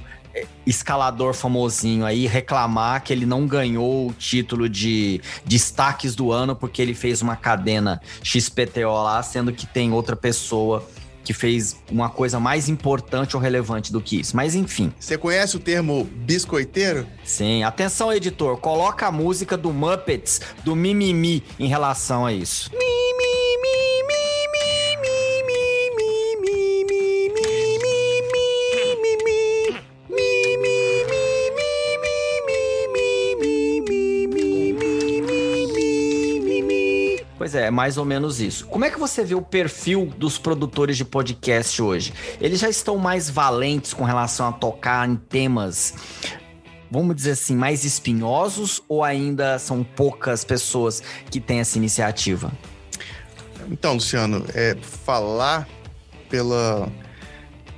escalador 0.67 1.35
famosinho 1.35 2.05
aí 2.05 2.27
reclamar 2.27 3.03
que 3.03 3.13
ele 3.13 3.27
não 3.27 3.47
ganhou 3.47 4.09
o 4.09 4.13
título 4.13 4.69
de 4.69 5.21
destaques 5.45 6.15
do 6.15 6.33
ano 6.33 6.55
porque 6.55 6.83
ele 6.83 6.95
fez 6.95 7.23
uma 7.23 7.37
cadena 7.37 8.01
XPTO 8.23 9.03
lá, 9.03 9.23
sendo 9.23 9.53
que 9.53 9.67
tem 9.67 9.93
outra 9.93 10.17
pessoa 10.17 10.87
que 11.27 11.33
fez 11.33 11.77
uma 11.91 12.09
coisa 12.09 12.39
mais 12.39 12.69
importante 12.69 13.35
ou 13.37 13.43
relevante 13.43 13.93
do 13.93 14.01
que 14.01 14.21
isso. 14.21 14.37
Mas 14.37 14.55
enfim. 14.55 14.93
Você 14.99 15.19
conhece 15.19 15.57
o 15.57 15.59
termo 15.59 16.05
biscoiteiro? 16.05 17.05
Sim. 17.25 17.65
Atenção, 17.65 18.13
editor. 18.13 18.57
Coloca 18.59 19.09
a 19.09 19.13
música 19.13 19.57
do 19.57 19.73
Muppets, 19.73 20.41
do 20.65 20.77
Mimimi, 20.77 21.43
em 21.59 21.67
relação 21.67 22.25
a 22.25 22.33
isso. 22.33 22.71
Pois 37.47 37.55
é, 37.55 37.67
é 37.67 37.71
mais 37.71 37.97
ou 37.97 38.05
menos 38.05 38.41
isso. 38.41 38.67
Como 38.67 38.85
é 38.85 38.91
que 38.91 38.99
você 38.99 39.23
vê 39.23 39.37
o 39.37 39.41
perfil 39.41 40.13
dos 40.19 40.37
produtores 40.37 40.97
de 40.97 41.05
podcast 41.05 41.81
hoje? 41.81 42.13
Eles 42.41 42.59
já 42.59 42.69
estão 42.69 42.99
mais 42.99 43.31
valentes 43.31 43.95
com 43.95 44.03
relação 44.03 44.49
a 44.49 44.53
tocar 44.53 45.09
em 45.09 45.15
temas, 45.15 45.95
vamos 46.91 47.15
dizer 47.15 47.31
assim, 47.31 47.55
mais 47.55 47.85
espinhosos 47.85 48.83
ou 48.89 49.05
ainda 49.05 49.61
são 49.61 49.85
poucas 49.85 50.43
pessoas 50.43 51.01
que 51.31 51.39
têm 51.39 51.61
essa 51.61 51.79
iniciativa? 51.79 52.51
Então, 53.71 53.95
Luciano, 53.95 54.45
é, 54.53 54.77
falar 54.81 55.69
pela, 56.29 56.91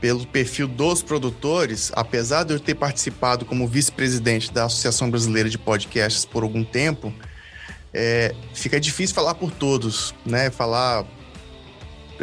pelo 0.01 0.27
perfil 0.29 0.67
dos 0.67 1.03
produtores, 1.03 1.93
apesar 1.95 2.45
de 2.45 2.55
eu 2.55 2.59
ter 2.59 2.75
participado 2.75 3.45
como 3.45 3.69
vice-presidente 3.69 4.51
da 4.51 4.65
Associação 4.65 5.11
Brasileira 5.11 5.51
de 5.51 5.59
Podcasts 5.59 6.25
por 6.25 6.43
algum 6.43 6.65
tempo, 6.65 7.13
é, 7.93 8.35
fica 8.55 8.79
difícil 8.79 9.15
falar 9.15 9.35
por 9.35 9.51
todos, 9.51 10.15
né? 10.25 10.51
Falar 10.51 11.07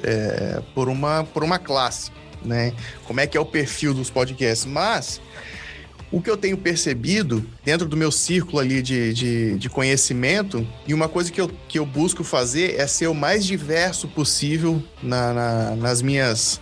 é, 0.03 0.61
por, 0.73 0.89
uma, 0.89 1.23
por 1.23 1.43
uma 1.43 1.59
classe, 1.59 2.11
né? 2.43 2.73
Como 3.05 3.19
é 3.19 3.27
que 3.27 3.37
é 3.37 3.39
o 3.39 3.45
perfil 3.45 3.93
dos 3.93 4.09
podcasts. 4.09 4.65
Mas 4.65 5.21
o 6.11 6.21
que 6.21 6.29
eu 6.29 6.37
tenho 6.37 6.57
percebido 6.57 7.45
dentro 7.63 7.87
do 7.87 7.97
meu 7.97 8.11
círculo 8.11 8.59
ali 8.59 8.81
de, 8.81 9.13
de, 9.13 9.57
de, 9.57 9.69
conhecimento, 9.69 10.65
e 10.87 10.93
uma 10.93 11.09
coisa 11.09 11.31
que 11.31 11.41
eu, 11.41 11.49
que 11.67 11.79
eu 11.79 11.85
busco 11.85 12.23
fazer 12.23 12.75
é 12.79 12.87
ser 12.87 13.07
o 13.07 13.13
mais 13.13 13.45
diverso 13.45 14.07
possível 14.07 14.81
na, 15.01 15.33
na 15.33 15.75
nas 15.75 16.01
minhas. 16.01 16.61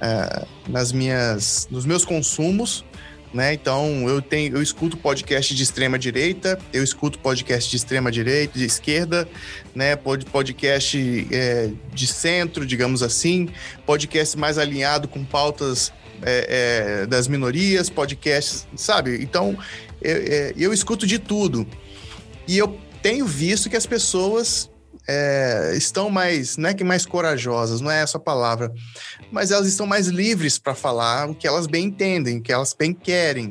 Uh, 0.00 0.46
nas 0.66 0.92
minhas 0.92 1.68
nos 1.70 1.84
meus 1.84 2.06
consumos 2.06 2.86
né? 3.32 3.54
Então 3.54 4.08
eu 4.08 4.20
tenho, 4.20 4.56
eu 4.56 4.62
escuto 4.62 4.96
podcast 4.96 5.54
de 5.54 5.62
extrema 5.62 5.98
direita, 5.98 6.58
eu 6.72 6.82
escuto 6.82 7.18
podcast 7.18 7.70
de 7.70 7.76
extrema 7.76 8.10
direita, 8.10 8.58
de 8.58 8.64
esquerda, 8.64 9.28
né? 9.74 9.96
Podcast 9.96 11.26
é, 11.30 11.70
de 11.92 12.06
centro, 12.06 12.66
digamos 12.66 13.02
assim, 13.02 13.48
podcast 13.86 14.36
mais 14.36 14.58
alinhado 14.58 15.08
com 15.08 15.24
pautas 15.24 15.92
é, 16.22 17.02
é, 17.02 17.06
das 17.06 17.28
minorias, 17.28 17.88
podcasts, 17.88 18.66
sabe? 18.76 19.22
Então 19.22 19.56
eu, 20.02 20.16
é, 20.16 20.52
eu 20.56 20.72
escuto 20.72 21.06
de 21.06 21.18
tudo 21.18 21.66
e 22.46 22.58
eu 22.58 22.78
tenho 23.02 23.26
visto 23.26 23.70
que 23.70 23.76
as 23.76 23.86
pessoas 23.86 24.70
é, 25.12 25.72
estão 25.74 26.08
mais, 26.08 26.56
não 26.56 26.68
é 26.68 26.74
que 26.74 26.84
mais 26.84 27.04
corajosas, 27.04 27.80
não 27.80 27.90
é 27.90 28.00
essa 28.00 28.16
palavra, 28.16 28.72
mas 29.32 29.50
elas 29.50 29.66
estão 29.66 29.84
mais 29.84 30.06
livres 30.06 30.56
para 30.56 30.72
falar 30.72 31.28
o 31.28 31.34
que 31.34 31.48
elas 31.48 31.66
bem 31.66 31.86
entendem, 31.86 32.38
o 32.38 32.40
que 32.40 32.52
elas 32.52 32.72
bem 32.72 32.94
querem. 32.94 33.50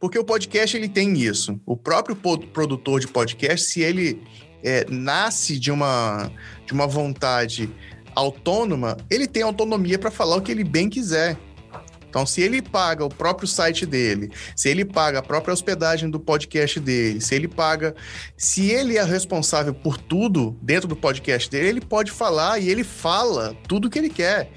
Porque 0.00 0.18
o 0.18 0.24
podcast 0.24 0.74
ele 0.74 0.88
tem 0.88 1.12
isso. 1.18 1.60
O 1.66 1.76
próprio 1.76 2.16
produtor 2.16 2.98
de 2.98 3.08
podcast, 3.08 3.66
se 3.66 3.82
ele 3.82 4.22
é, 4.64 4.86
nasce 4.88 5.58
de 5.58 5.70
uma, 5.70 6.32
de 6.64 6.72
uma 6.72 6.86
vontade 6.86 7.68
autônoma, 8.14 8.96
ele 9.10 9.26
tem 9.26 9.42
autonomia 9.42 9.98
para 9.98 10.10
falar 10.10 10.36
o 10.36 10.40
que 10.40 10.50
ele 10.50 10.64
bem 10.64 10.88
quiser. 10.88 11.36
Então, 12.08 12.24
se 12.24 12.40
ele 12.40 12.62
paga 12.62 13.04
o 13.04 13.08
próprio 13.08 13.46
site 13.46 13.84
dele, 13.84 14.30
se 14.54 14.68
ele 14.68 14.84
paga 14.84 15.18
a 15.18 15.22
própria 15.22 15.52
hospedagem 15.52 16.08
do 16.08 16.18
podcast 16.18 16.80
dele, 16.80 17.20
se 17.20 17.34
ele 17.34 17.48
paga. 17.48 17.94
Se 18.36 18.70
ele 18.70 18.96
é 18.96 19.04
responsável 19.04 19.74
por 19.74 19.98
tudo 19.98 20.56
dentro 20.62 20.88
do 20.88 20.96
podcast 20.96 21.50
dele, 21.50 21.68
ele 21.68 21.80
pode 21.80 22.10
falar 22.10 22.58
e 22.58 22.68
ele 22.68 22.84
fala 22.84 23.56
tudo 23.68 23.86
o 23.86 23.90
que 23.90 23.98
ele 23.98 24.10
quer. 24.10 24.50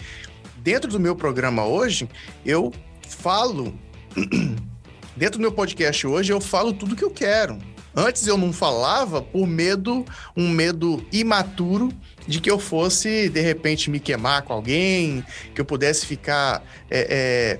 Dentro 0.57 0.89
do 0.89 0.99
meu 0.99 1.15
programa 1.15 1.65
hoje, 1.65 2.07
eu 2.45 2.71
falo. 3.07 3.77
dentro 5.15 5.37
do 5.37 5.41
meu 5.41 5.51
podcast 5.51 6.07
hoje, 6.07 6.31
eu 6.31 6.39
falo 6.39 6.73
tudo 6.73 6.95
que 6.95 7.03
eu 7.03 7.11
quero. 7.11 7.57
Antes 7.95 8.27
eu 8.27 8.37
não 8.37 8.53
falava 8.53 9.21
por 9.21 9.47
medo, 9.47 10.05
um 10.37 10.47
medo 10.47 11.05
imaturo 11.11 11.89
de 12.27 12.39
que 12.39 12.49
eu 12.49 12.59
fosse, 12.59 13.29
de 13.29 13.41
repente, 13.41 13.89
me 13.89 13.99
queimar 13.99 14.43
com 14.43 14.53
alguém, 14.53 15.23
que 15.53 15.61
eu 15.61 15.65
pudesse 15.65 16.05
ficar 16.05 16.63
é, 16.89 17.07
é, 17.09 17.59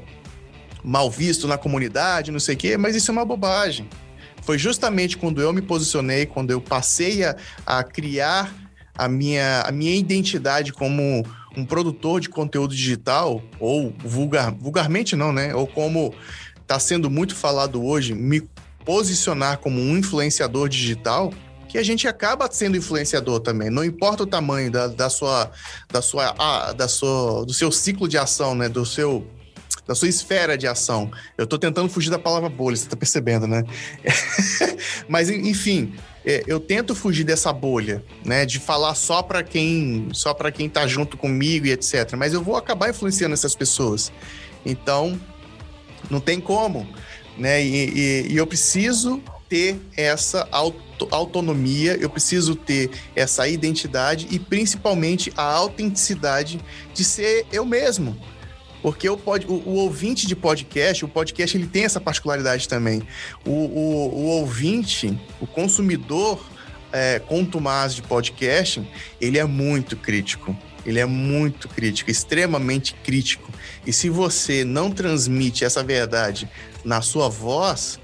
mal 0.83 1.09
visto 1.09 1.47
na 1.47 1.57
comunidade, 1.57 2.31
não 2.31 2.39
sei 2.39 2.55
o 2.55 2.57
quê, 2.57 2.77
mas 2.77 2.95
isso 2.95 3.11
é 3.11 3.13
uma 3.13 3.25
bobagem. 3.25 3.89
Foi 4.41 4.57
justamente 4.57 5.17
quando 5.17 5.41
eu 5.41 5.51
me 5.53 5.61
posicionei, 5.61 6.25
quando 6.25 6.51
eu 6.51 6.61
passei 6.61 7.23
a, 7.23 7.35
a 7.65 7.83
criar 7.83 8.53
a 8.97 9.07
minha, 9.07 9.61
a 9.61 9.71
minha 9.71 9.95
identidade 9.95 10.73
como 10.73 11.23
um 11.55 11.65
produtor 11.65 12.19
de 12.19 12.29
conteúdo 12.29 12.75
digital, 12.75 13.41
ou 13.59 13.93
vulgar, 14.03 14.51
vulgarmente 14.51 15.15
não, 15.15 15.31
né? 15.31 15.53
Ou 15.55 15.65
como 15.65 16.13
está 16.61 16.79
sendo 16.79 17.09
muito 17.09 17.35
falado 17.35 17.83
hoje, 17.83 18.13
me 18.13 18.47
posicionar 18.85 19.57
como 19.57 19.79
um 19.79 19.97
influenciador 19.97 20.69
digital, 20.69 21.33
que 21.69 21.77
a 21.77 21.83
gente 21.83 22.07
acaba 22.07 22.49
sendo 22.51 22.75
influenciador 22.75 23.39
também. 23.39 23.69
Não 23.69 23.85
importa 23.85 24.23
o 24.23 24.27
tamanho 24.27 24.71
da, 24.71 24.87
da 24.87 25.09
sua, 25.09 25.51
da 25.89 26.01
sua, 26.01 26.35
ah, 26.37 26.73
da 26.73 26.87
sua, 26.87 27.45
do 27.45 27.53
seu 27.53 27.71
ciclo 27.71 28.07
de 28.07 28.17
ação, 28.17 28.55
né? 28.55 28.67
Do 28.67 28.85
seu 28.85 29.25
da 29.87 29.95
sua 29.95 30.07
esfera 30.07 30.55
de 30.55 30.67
ação. 30.67 31.11
Eu 31.35 31.47
tô 31.47 31.57
tentando 31.57 31.89
fugir 31.89 32.11
da 32.11 32.19
palavra 32.19 32.47
bolha, 32.47 32.75
você 32.75 32.87
tá 32.87 32.95
percebendo, 32.95 33.47
né? 33.47 33.63
Mas 35.09 35.29
enfim, 35.31 35.95
é, 36.23 36.43
eu 36.45 36.59
tento 36.59 36.93
fugir 36.93 37.23
dessa 37.23 37.51
bolha, 37.51 38.03
né, 38.23 38.45
de 38.45 38.59
falar 38.59 38.93
só 38.93 39.23
para 39.23 39.41
quem, 39.41 40.09
só 40.13 40.31
para 40.31 40.51
quem 40.51 40.69
tá 40.69 40.85
junto 40.85 41.17
comigo 41.17 41.65
e 41.65 41.71
etc. 41.71 42.13
Mas 42.15 42.33
eu 42.33 42.43
vou 42.43 42.55
acabar 42.55 42.91
influenciando 42.91 43.33
essas 43.33 43.55
pessoas. 43.55 44.11
Então, 44.63 45.19
não 46.07 46.19
tem 46.19 46.39
como, 46.39 46.87
né? 47.35 47.63
E, 47.63 47.89
e, 47.89 48.27
e 48.33 48.37
eu 48.37 48.45
preciso 48.45 49.21
ter 49.49 49.79
essa 49.97 50.47
auto, 50.51 50.79
autonomia, 51.11 51.97
eu 51.99 52.09
preciso 52.09 52.55
ter 52.55 52.89
essa 53.15 53.47
identidade 53.47 54.27
e 54.31 54.39
principalmente 54.39 55.31
a 55.35 55.43
autenticidade 55.43 56.59
de 56.93 57.03
ser 57.03 57.45
eu 57.51 57.65
mesmo. 57.65 58.17
Porque 58.81 59.09
o, 59.09 59.17
pod, 59.17 59.45
o, 59.45 59.53
o, 59.53 59.75
ouvinte 59.75 60.25
de 60.25 60.35
podcast, 60.35 61.03
o 61.03 61.07
podcast 61.07 61.57
ele 61.57 61.67
tem 61.67 61.83
essa 61.83 61.99
particularidade 61.99 62.67
também. 62.67 63.01
O, 63.45 63.51
o, 63.51 64.15
o 64.15 64.25
ouvinte, 64.27 65.19
o 65.41 65.45
consumidor 65.45 66.41
é, 66.91 67.19
contumaz 67.19 67.93
de 67.93 68.01
podcast, 68.01 68.87
ele 69.19 69.37
é 69.37 69.45
muito 69.45 69.97
crítico. 69.97 70.55
Ele 70.85 70.99
é 70.99 71.05
muito 71.05 71.67
crítico, 71.67 72.09
extremamente 72.09 72.95
crítico. 73.03 73.51
E 73.85 73.91
se 73.91 74.09
você 74.09 74.63
não 74.63 74.89
transmite 74.89 75.65
essa 75.65 75.83
verdade 75.83 76.49
na 76.85 77.01
sua 77.01 77.27
voz, 77.27 77.99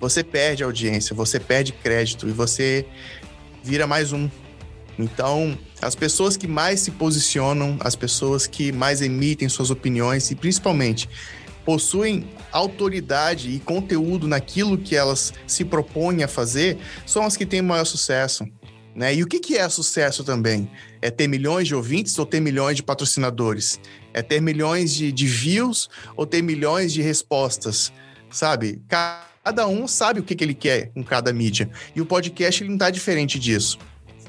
você 0.00 0.22
perde 0.22 0.62
audiência, 0.62 1.14
você 1.14 1.38
perde 1.40 1.72
crédito 1.72 2.28
e 2.28 2.32
você 2.32 2.86
vira 3.62 3.86
mais 3.86 4.12
um. 4.12 4.28
Então, 4.98 5.58
as 5.82 5.94
pessoas 5.94 6.36
que 6.36 6.46
mais 6.46 6.80
se 6.80 6.90
posicionam, 6.92 7.76
as 7.80 7.96
pessoas 7.96 8.46
que 8.46 8.70
mais 8.72 9.02
emitem 9.02 9.48
suas 9.48 9.70
opiniões 9.70 10.30
e 10.30 10.34
principalmente 10.34 11.08
possuem 11.64 12.28
autoridade 12.52 13.50
e 13.50 13.58
conteúdo 13.58 14.28
naquilo 14.28 14.76
que 14.76 14.94
elas 14.94 15.32
se 15.46 15.64
propõem 15.64 16.22
a 16.22 16.28
fazer, 16.28 16.78
são 17.06 17.24
as 17.24 17.36
que 17.36 17.46
têm 17.46 17.62
maior 17.62 17.84
sucesso. 17.84 18.46
Né? 18.94 19.14
E 19.14 19.22
o 19.22 19.26
que, 19.26 19.40
que 19.40 19.56
é 19.56 19.68
sucesso 19.68 20.22
também? 20.22 20.70
É 21.02 21.10
ter 21.10 21.26
milhões 21.26 21.66
de 21.66 21.74
ouvintes 21.74 22.16
ou 22.18 22.24
ter 22.24 22.38
milhões 22.38 22.76
de 22.76 22.82
patrocinadores? 22.82 23.80
É 24.12 24.22
ter 24.22 24.40
milhões 24.40 24.94
de, 24.94 25.10
de 25.10 25.26
views 25.26 25.88
ou 26.16 26.24
ter 26.24 26.42
milhões 26.42 26.92
de 26.92 27.02
respostas? 27.02 27.92
Sabe? 28.30 28.80
Cada 29.44 29.68
um 29.68 29.86
sabe 29.86 30.20
o 30.20 30.22
que, 30.22 30.34
que 30.34 30.42
ele 30.42 30.54
quer 30.54 30.90
com 30.94 31.04
cada 31.04 31.30
mídia. 31.30 31.68
E 31.94 32.00
o 32.00 32.06
podcast 32.06 32.62
ele 32.62 32.70
não 32.70 32.76
está 32.76 32.88
diferente 32.88 33.38
disso. 33.38 33.78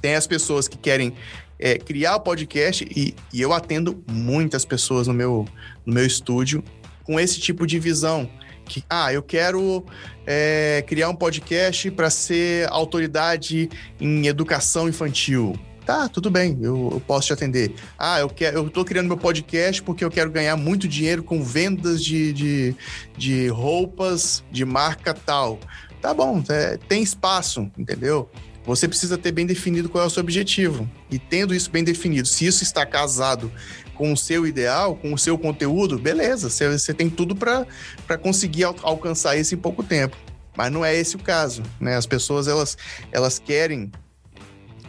Tem 0.02 0.14
as 0.14 0.28
pessoas 0.28 0.68
que 0.68 0.78
querem 0.78 1.14
é, 1.58 1.78
criar 1.78 2.18
o 2.18 2.20
podcast 2.20 2.86
e, 2.94 3.16
e, 3.34 3.42
eu 3.42 3.54
atendo 3.54 4.04
muitas 4.12 4.66
pessoas 4.66 5.08
no 5.08 5.14
meu, 5.14 5.48
no 5.86 5.94
meu 5.94 6.06
estúdio 6.06 6.62
com 7.06 7.18
esse 7.18 7.40
tipo 7.40 7.66
de 7.66 7.80
visão. 7.80 8.30
Que, 8.66 8.84
ah, 8.90 9.14
eu 9.14 9.24
quero 9.24 9.86
é, 10.28 10.84
criar 10.86 11.08
um 11.08 11.16
podcast 11.16 11.90
para 11.92 12.10
ser 12.10 12.68
autoridade 12.70 13.70
em 14.02 14.28
educação 14.28 14.90
infantil. 14.90 15.58
Tá, 15.86 16.10
tudo 16.10 16.32
bem, 16.32 16.58
eu, 16.62 16.90
eu, 16.94 17.00
posso 17.00 17.28
te 17.28 17.34
atender. 17.34 17.76
Ah, 17.98 18.20
eu 18.20 18.28
quero, 18.28 18.58
eu 18.58 18.70
tô 18.72 18.84
criando 18.84 19.06
meu 19.06 19.18
podcast 19.18 19.84
porque 19.84 20.04
eu 20.04 20.10
quero 20.10 20.32
ganhar 20.32 20.58
muito 20.58 20.88
dinheiro 20.88 21.22
com 21.22 21.44
vendas 21.44 22.04
de, 22.04 22.34
de, 22.34 22.76
de 23.16 23.48
roupas 23.50 24.44
de 24.52 24.66
marca 24.66 25.14
tal. 25.14 25.60
Tá 26.02 26.12
bom, 26.12 26.44
é, 26.50 26.78
tem 26.88 27.04
espaço, 27.04 27.70
entendeu? 27.78 28.28
Você 28.66 28.88
precisa 28.88 29.16
ter 29.16 29.32
bem 29.32 29.46
definido 29.46 29.88
qual 29.88 30.04
é 30.04 30.08
o 30.08 30.10
seu 30.10 30.22
objetivo. 30.22 30.90
E 31.12 31.20
tendo 31.20 31.54
isso 31.54 31.70
bem 31.70 31.84
definido, 31.84 32.28
se 32.28 32.48
isso 32.48 32.64
está 32.64 32.84
casado 32.84 33.52
com 33.94 34.12
o 34.12 34.18
seu 34.18 34.48
ideal, 34.48 34.96
com 34.96 35.14
o 35.14 35.18
seu 35.20 35.38
conteúdo, 35.38 36.00
beleza, 36.00 36.50
você, 36.50 36.68
você 36.68 36.96
tem 36.96 37.12
tudo 37.12 37.36
para 37.36 38.18
conseguir 38.18 38.64
al 38.64 38.76
alcançar 38.82 39.38
isso 39.38 39.54
em 39.54 39.58
pouco 39.58 39.84
tempo. 39.84 40.18
Mas 40.58 40.72
não 40.72 40.84
é 40.84 40.96
esse 40.96 41.16
o 41.16 41.20
caso, 41.20 41.62
né? 41.80 41.96
As 41.96 42.08
pessoas, 42.08 42.48
elas, 42.48 42.76
elas 43.12 43.38
querem 43.38 43.92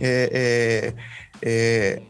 é, 0.00 0.92
é, 1.42 1.42
é, 1.42 2.02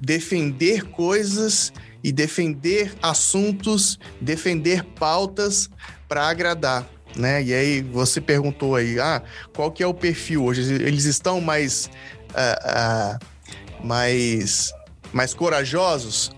defender 0.00 0.84
coisas 0.84 1.72
e 2.02 2.12
defender 2.12 2.94
assuntos, 3.02 3.98
defender 4.20 4.84
pautas 4.84 5.68
para 6.08 6.28
agradar 6.28 6.88
né? 7.16 7.42
E 7.42 7.52
aí 7.52 7.82
você 7.82 8.20
perguntou 8.20 8.76
aí, 8.76 8.98
ah, 9.00 9.22
qual 9.54 9.70
que 9.70 9.82
é 9.82 9.86
o 9.86 9.94
perfil 9.94 10.44
hoje? 10.44 10.72
Eles 10.74 11.04
estão 11.04 11.40
mais, 11.40 11.90
uh, 12.30 13.16
uh, 13.16 13.86
mais, 13.86 14.72
mais 15.12 15.34
corajosos? 15.34 16.30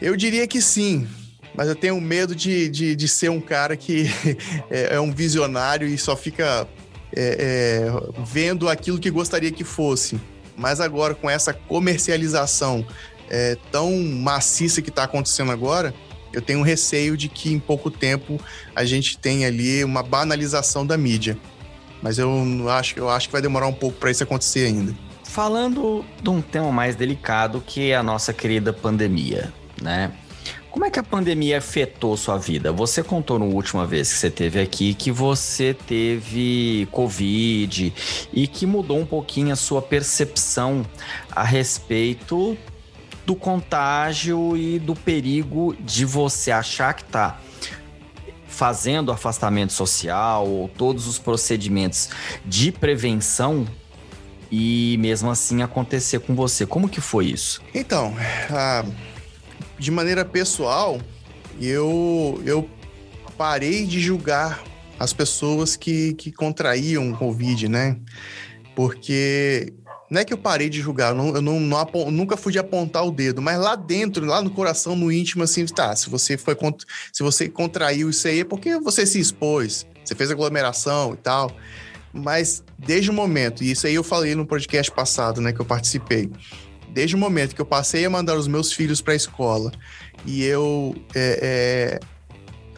Eu 0.00 0.16
diria 0.16 0.46
que 0.46 0.60
sim, 0.60 1.06
mas 1.54 1.68
eu 1.68 1.74
tenho 1.74 1.98
medo 2.00 2.34
de, 2.34 2.68
de, 2.68 2.96
de 2.96 3.08
ser 3.08 3.30
um 3.30 3.40
cara 3.40 3.76
que 3.76 4.06
é, 4.70 4.96
é, 4.96 5.00
um 5.00 5.12
visionário 5.12 5.86
e 5.86 5.96
só 5.96 6.16
fica 6.16 6.68
é, 7.14 7.88
é, 7.88 8.22
vendo 8.24 8.68
aquilo 8.68 8.98
que 8.98 9.10
gostaria 9.10 9.50
que 9.50 9.64
fosse. 9.64 10.20
Mas 10.56 10.80
agora, 10.80 11.14
com 11.14 11.28
essa 11.28 11.52
comercialização 11.52 12.86
é, 13.28 13.56
tão 13.70 13.96
maciça 14.02 14.80
que 14.80 14.88
está 14.88 15.04
acontecendo 15.04 15.52
agora, 15.52 15.94
eu 16.32 16.40
tenho 16.40 16.62
receio 16.62 17.16
de 17.16 17.28
que 17.28 17.52
em 17.52 17.58
pouco 17.58 17.90
tempo 17.90 18.40
a 18.74 18.84
gente 18.84 19.18
tenha 19.18 19.48
ali 19.48 19.84
uma 19.84 20.02
banalização 20.02 20.86
da 20.86 20.96
mídia. 20.96 21.36
Mas 22.02 22.18
eu 22.18 22.68
acho, 22.68 22.98
eu 22.98 23.08
acho 23.08 23.28
que 23.28 23.32
vai 23.32 23.42
demorar 23.42 23.66
um 23.66 23.72
pouco 23.72 23.98
para 23.98 24.10
isso 24.10 24.22
acontecer 24.22 24.66
ainda. 24.66 24.94
Falando 25.24 26.04
de 26.22 26.30
um 26.30 26.40
tema 26.40 26.70
mais 26.70 26.94
delicado 26.94 27.62
que 27.66 27.90
é 27.90 27.96
a 27.96 28.02
nossa 28.02 28.32
querida 28.32 28.72
pandemia, 28.72 29.52
né? 29.80 30.12
Como 30.70 30.84
é 30.84 30.90
que 30.90 30.98
a 30.98 31.02
pandemia 31.02 31.58
afetou 31.58 32.16
sua 32.16 32.36
vida? 32.36 32.70
Você 32.72 33.02
contou 33.02 33.38
na 33.38 33.44
última 33.46 33.86
vez 33.86 34.12
que 34.12 34.18
você 34.18 34.30
teve 34.30 34.60
aqui 34.60 34.94
que 34.94 35.10
você 35.10 35.74
teve 35.74 36.86
Covid 36.90 37.92
e 38.32 38.46
que 38.46 38.66
mudou 38.66 38.98
um 38.98 39.06
pouquinho 39.06 39.52
a 39.52 39.56
sua 39.56 39.80
percepção 39.80 40.84
a 41.30 41.42
respeito 41.42 42.56
do 43.24 43.34
contágio 43.34 44.56
e 44.56 44.78
do 44.78 44.94
perigo 44.94 45.74
de 45.80 46.04
você 46.04 46.50
achar 46.50 46.94
que 46.94 47.02
está 47.02 47.40
fazendo 48.46 49.12
afastamento 49.12 49.72
social 49.72 50.46
ou 50.46 50.68
todos 50.68 51.06
os 51.06 51.18
procedimentos 51.18 52.08
de 52.44 52.70
prevenção 52.72 53.66
e 54.50 54.96
mesmo 54.98 55.30
assim 55.30 55.62
acontecer 55.62 56.20
com 56.20 56.34
você. 56.34 56.64
Como 56.64 56.88
que 56.88 57.00
foi 57.00 57.26
isso? 57.26 57.60
Então, 57.74 58.14
de 59.78 59.90
maneira 59.90 60.24
pessoal, 60.24 61.00
eu, 61.60 62.40
eu 62.44 62.68
parei 63.36 63.86
de 63.86 64.00
julgar 64.00 64.62
as 64.98 65.12
pessoas 65.12 65.76
que, 65.76 66.14
que 66.14 66.32
contraíam 66.32 67.12
Covid, 67.12 67.68
né? 67.68 67.98
Porque 68.74 69.72
não 70.10 70.20
é 70.20 70.24
que 70.24 70.32
eu 70.32 70.38
parei 70.38 70.68
de 70.68 70.80
julgar, 70.80 71.10
eu, 71.10 71.14
não, 71.14 71.34
eu 71.34 71.42
não, 71.42 71.60
não 71.60 72.10
nunca 72.10 72.36
fui 72.36 72.52
de 72.52 72.58
apontar 72.58 73.04
o 73.04 73.10
dedo, 73.10 73.42
mas 73.42 73.58
lá 73.58 73.74
dentro, 73.74 74.24
lá 74.24 74.40
no 74.40 74.50
coração, 74.50 74.94
no 74.94 75.10
íntimo, 75.10 75.42
assim, 75.42 75.66
tá, 75.66 75.94
se 75.96 76.08
você 76.08 76.36
foi 76.36 76.56
se 77.12 77.22
você 77.22 77.48
contraiu 77.48 78.10
isso 78.10 78.28
aí 78.28 78.40
é 78.40 78.44
porque 78.44 78.78
você 78.78 79.04
se 79.04 79.18
expôs, 79.18 79.86
você 80.04 80.14
fez 80.14 80.30
aglomeração 80.30 81.14
e 81.14 81.16
tal. 81.16 81.50
Mas 82.12 82.64
desde 82.78 83.10
o 83.10 83.12
momento, 83.12 83.62
e 83.62 83.72
isso 83.72 83.86
aí 83.86 83.94
eu 83.94 84.02
falei 84.02 84.34
no 84.34 84.46
podcast 84.46 84.90
passado, 84.90 85.40
né, 85.40 85.52
que 85.52 85.60
eu 85.60 85.66
participei, 85.66 86.30
desde 86.96 87.14
o 87.14 87.18
momento 87.18 87.54
que 87.54 87.60
eu 87.60 87.66
passei 87.66 88.06
a 88.06 88.10
mandar 88.10 88.38
os 88.38 88.48
meus 88.48 88.72
filhos 88.72 89.02
para 89.02 89.12
a 89.12 89.16
escola 89.16 89.70
e 90.24 90.42
eu 90.42 90.96
é, 91.14 92.00
é, 92.00 92.00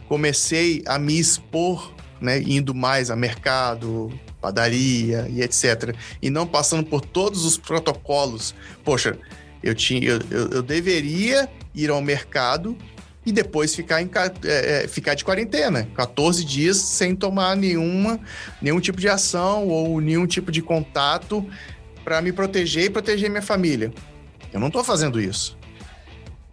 comecei 0.09 0.83
a 0.87 0.99
me 0.99 1.17
expor, 1.17 1.95
né, 2.21 2.41
indo 2.41 2.75
mais 2.75 3.13
a 3.13 3.17
mercado, 3.17 4.13
padaria 4.41 5.29
e 5.31 5.41
etc. 5.41 5.95
E 6.21 6.31
não 6.31 6.49
passando 6.49 6.85
por 6.85 7.01
todos 7.01 7.45
os 7.45 7.57
protocolos. 7.57 8.57
Poxa, 8.85 9.17
eu, 9.63 9.73
tinha, 9.73 10.03
eu, 10.05 10.19
eu, 10.33 10.49
eu 10.49 10.63
deveria 10.65 11.49
ir 11.73 11.89
ao 11.89 12.03
mercado 12.03 12.77
e 13.25 13.31
depois 13.31 13.73
ficar, 13.73 14.03
em, 14.03 14.11
é, 14.45 14.83
é 14.83 14.89
ficar 14.89 15.15
de 15.15 15.25
quarentena, 15.25 15.89
14 15.95 16.45
dias 16.45 16.77
sem 16.79 17.15
tomar 17.15 17.57
nenhuma, 17.57 18.19
nenhum 18.61 18.81
tipo 18.81 19.01
de 19.01 19.09
ação 19.09 19.69
ou 19.69 20.01
nenhum 20.01 20.27
tipo 20.27 20.51
de 20.51 20.61
contato 20.61 21.49
para 22.09 22.23
me 22.23 22.33
proteger 22.33 22.85
e 22.85 22.91
proteger 22.91 23.29
minha 23.29 23.43
família. 23.43 23.93
Eu 24.51 24.59
não 24.59 24.69
estou 24.69 24.83
fazendo 24.83 25.21
isso. 25.21 25.59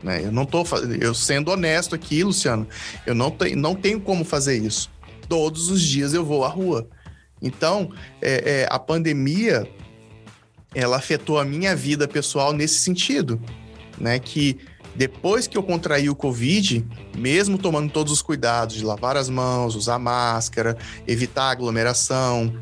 Né? 0.04 0.26
Eu 0.26 0.30
não 0.30 0.44
estou 0.44 0.66
eu 1.00 1.14
sendo 1.14 1.50
honesto 1.50 1.96
aqui, 1.96 2.26
Luciano, 2.26 2.68
eu 3.06 3.16
não, 3.16 3.32
te, 3.32 3.56
não 3.56 3.74
tenho 3.74 4.02
como 4.02 4.26
fazer 4.26 4.58
isso. 4.58 4.92
Todos 5.30 5.70
os 5.70 5.82
dias 5.82 6.14
eu 6.14 6.26
vou 6.26 6.44
à 6.44 6.50
rua. 6.50 6.90
Então, 7.42 7.90
é, 8.22 8.64
é, 8.64 8.68
a 8.70 8.78
pandemia 8.78 9.66
ela 10.74 10.98
afetou 10.98 11.40
a 11.40 11.46
minha 11.46 11.74
vida 11.74 12.06
pessoal 12.06 12.52
nesse 12.52 12.82
sentido, 12.82 13.42
né? 13.98 14.20
Que 14.20 14.58
depois 14.94 15.48
que 15.48 15.58
eu 15.58 15.64
contraí 15.64 16.10
o 16.10 16.16
Covid, 16.16 16.86
mesmo 17.18 17.58
tomando 17.58 17.90
todos 17.94 18.12
os 18.12 18.22
cuidados 18.22 18.76
de 18.76 18.84
lavar 18.84 19.16
as 19.16 19.30
mãos, 19.30 19.74
usar 19.74 20.00
máscara, 20.00 20.78
evitar 21.08 21.50
aglomeração, 21.52 22.54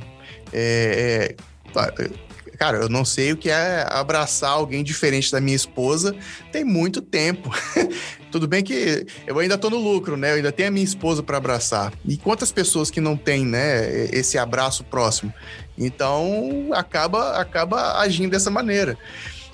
é, 0.54 1.36
é, 1.76 2.24
cara, 2.58 2.78
eu 2.78 2.90
não 2.90 3.04
sei 3.04 3.32
o 3.32 3.38
que 3.38 3.50
é 3.50 3.86
abraçar 3.90 4.52
alguém 4.52 4.84
diferente 4.84 5.32
da 5.32 5.42
minha 5.42 5.56
esposa 5.56 6.16
tem 6.52 6.64
muito 6.64 7.02
tempo. 7.02 7.50
Tudo 8.32 8.48
bem 8.48 8.64
que 8.64 9.06
eu 9.28 9.38
ainda 9.38 9.58
tô 9.58 9.70
no 9.70 9.78
lucro, 9.78 10.18
né? 10.18 10.32
Eu 10.32 10.36
ainda 10.38 10.52
tenho 10.52 10.70
a 10.70 10.72
minha 10.72 10.84
esposa 10.84 11.22
para 11.22 11.38
abraçar. 11.38 11.94
E 12.06 12.18
quantas 12.18 12.52
pessoas 12.52 12.90
que 12.90 13.00
não 13.00 13.16
têm, 13.16 13.46
né, 13.46 14.06
esse 14.12 14.38
abraço 14.38 14.84
próximo? 14.84 15.32
Então, 15.78 16.70
acaba 16.74 17.38
acaba 17.38 18.00
agindo 18.00 18.32
dessa 18.32 18.50
maneira. 18.50 18.98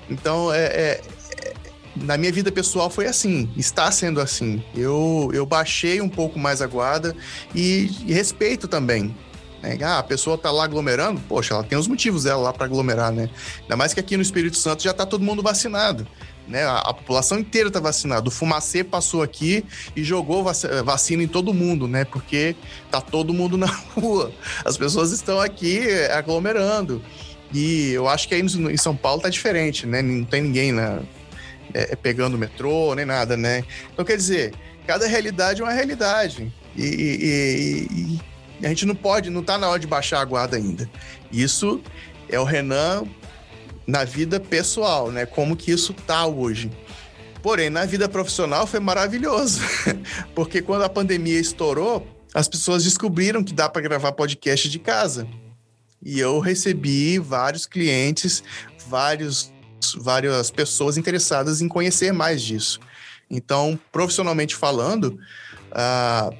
Então, 0.08 0.52
é, 0.52 0.64
é, 0.64 1.00
é 1.44 1.54
na 1.96 2.16
minha 2.16 2.32
vida 2.32 2.50
pessoal 2.50 2.88
foi 2.88 3.06
assim, 3.06 3.50
está 3.56 3.90
sendo 3.90 4.20
assim. 4.20 4.62
Eu, 4.74 5.30
eu 5.32 5.44
baixei 5.44 6.00
um 6.00 6.08
pouco 6.08 6.38
mais 6.38 6.62
a 6.62 6.66
guarda 6.66 7.14
e, 7.54 7.90
e 8.06 8.12
respeito 8.12 8.66
também. 8.66 9.14
Né? 9.62 9.78
Ah, 9.82 9.98
a 9.98 10.02
pessoa 10.02 10.38
tá 10.38 10.50
lá 10.50 10.64
aglomerando, 10.64 11.20
poxa, 11.28 11.54
ela 11.54 11.64
tem 11.64 11.78
os 11.78 11.86
motivos 11.86 12.24
dela 12.24 12.42
lá 12.42 12.52
para 12.52 12.64
aglomerar, 12.64 13.12
né? 13.12 13.28
Ainda 13.62 13.76
mais 13.76 13.92
que 13.92 14.00
aqui 14.00 14.16
no 14.16 14.22
Espírito 14.22 14.56
Santo 14.56 14.82
já 14.82 14.92
tá 14.92 15.04
todo 15.04 15.22
mundo 15.22 15.42
vacinado. 15.42 16.06
Né? 16.48 16.64
A, 16.64 16.78
a 16.78 16.94
população 16.94 17.38
inteira 17.38 17.68
está 17.68 17.78
vacinada. 17.78 18.28
O 18.28 18.30
Fumacê 18.30 18.82
passou 18.82 19.22
aqui 19.22 19.64
e 19.94 20.02
jogou 20.02 20.42
vac 20.42 20.56
vacina 20.84 21.22
em 21.22 21.28
todo 21.28 21.54
mundo, 21.54 21.86
né? 21.86 22.04
Porque 22.04 22.56
tá 22.90 23.00
todo 23.00 23.32
mundo 23.32 23.56
na 23.58 23.66
rua. 23.94 24.32
As 24.64 24.76
pessoas 24.76 25.12
estão 25.12 25.40
aqui 25.40 25.80
aglomerando. 26.12 27.02
E 27.52 27.90
eu 27.90 28.08
acho 28.08 28.28
que 28.28 28.34
aí 28.34 28.42
no, 28.42 28.70
em 28.70 28.76
São 28.76 28.96
Paulo 28.96 29.22
tá 29.22 29.28
diferente, 29.28 29.86
né? 29.86 30.02
Não 30.02 30.24
tem 30.24 30.42
ninguém 30.42 30.72
né? 30.72 31.00
É, 31.72 31.94
pegando 31.94 32.36
metrô, 32.36 32.94
nem 32.96 33.04
nada, 33.04 33.36
né? 33.36 33.62
Então, 33.92 34.04
quer 34.04 34.16
dizer, 34.16 34.52
cada 34.86 35.06
realidade 35.06 35.60
é 35.60 35.64
uma 35.64 35.72
realidade. 35.72 36.52
E, 36.76 36.82
e, 36.82 38.16
e 38.16 38.20
a 38.66 38.68
gente 38.68 38.86
não 38.86 38.94
pode, 38.94 39.30
não 39.30 39.42
tá 39.42 39.58
na 39.58 39.68
hora 39.68 39.78
de 39.78 39.86
baixar 39.86 40.20
a 40.20 40.24
guarda 40.24 40.56
ainda. 40.56 40.90
Isso 41.32 41.80
é 42.28 42.38
o 42.38 42.44
Renan 42.44 43.04
na 43.86 44.04
vida 44.04 44.38
pessoal, 44.38 45.10
né? 45.10 45.26
Como 45.26 45.56
que 45.56 45.70
isso 45.70 45.92
tá 45.92 46.26
hoje. 46.26 46.70
Porém, 47.42 47.70
na 47.70 47.84
vida 47.86 48.08
profissional 48.08 48.66
foi 48.66 48.80
maravilhoso, 48.80 49.60
porque 50.34 50.60
quando 50.60 50.82
a 50.82 50.88
pandemia 50.88 51.40
estourou, 51.40 52.06
as 52.34 52.48
pessoas 52.48 52.84
descobriram 52.84 53.42
que 53.42 53.52
dá 53.52 53.68
para 53.68 53.82
gravar 53.82 54.12
podcast 54.12 54.68
de 54.68 54.78
casa. 54.78 55.26
E 56.02 56.18
eu 56.18 56.38
recebi 56.38 57.18
vários 57.18 57.66
clientes, 57.66 58.42
vários, 58.86 59.52
várias 59.96 60.50
pessoas 60.50 60.96
interessadas 60.96 61.60
em 61.60 61.68
conhecer 61.68 62.12
mais 62.12 62.42
disso. 62.42 62.78
Então, 63.30 63.78
profissionalmente 63.92 64.56
falando, 64.56 65.18
uh, 65.70 66.36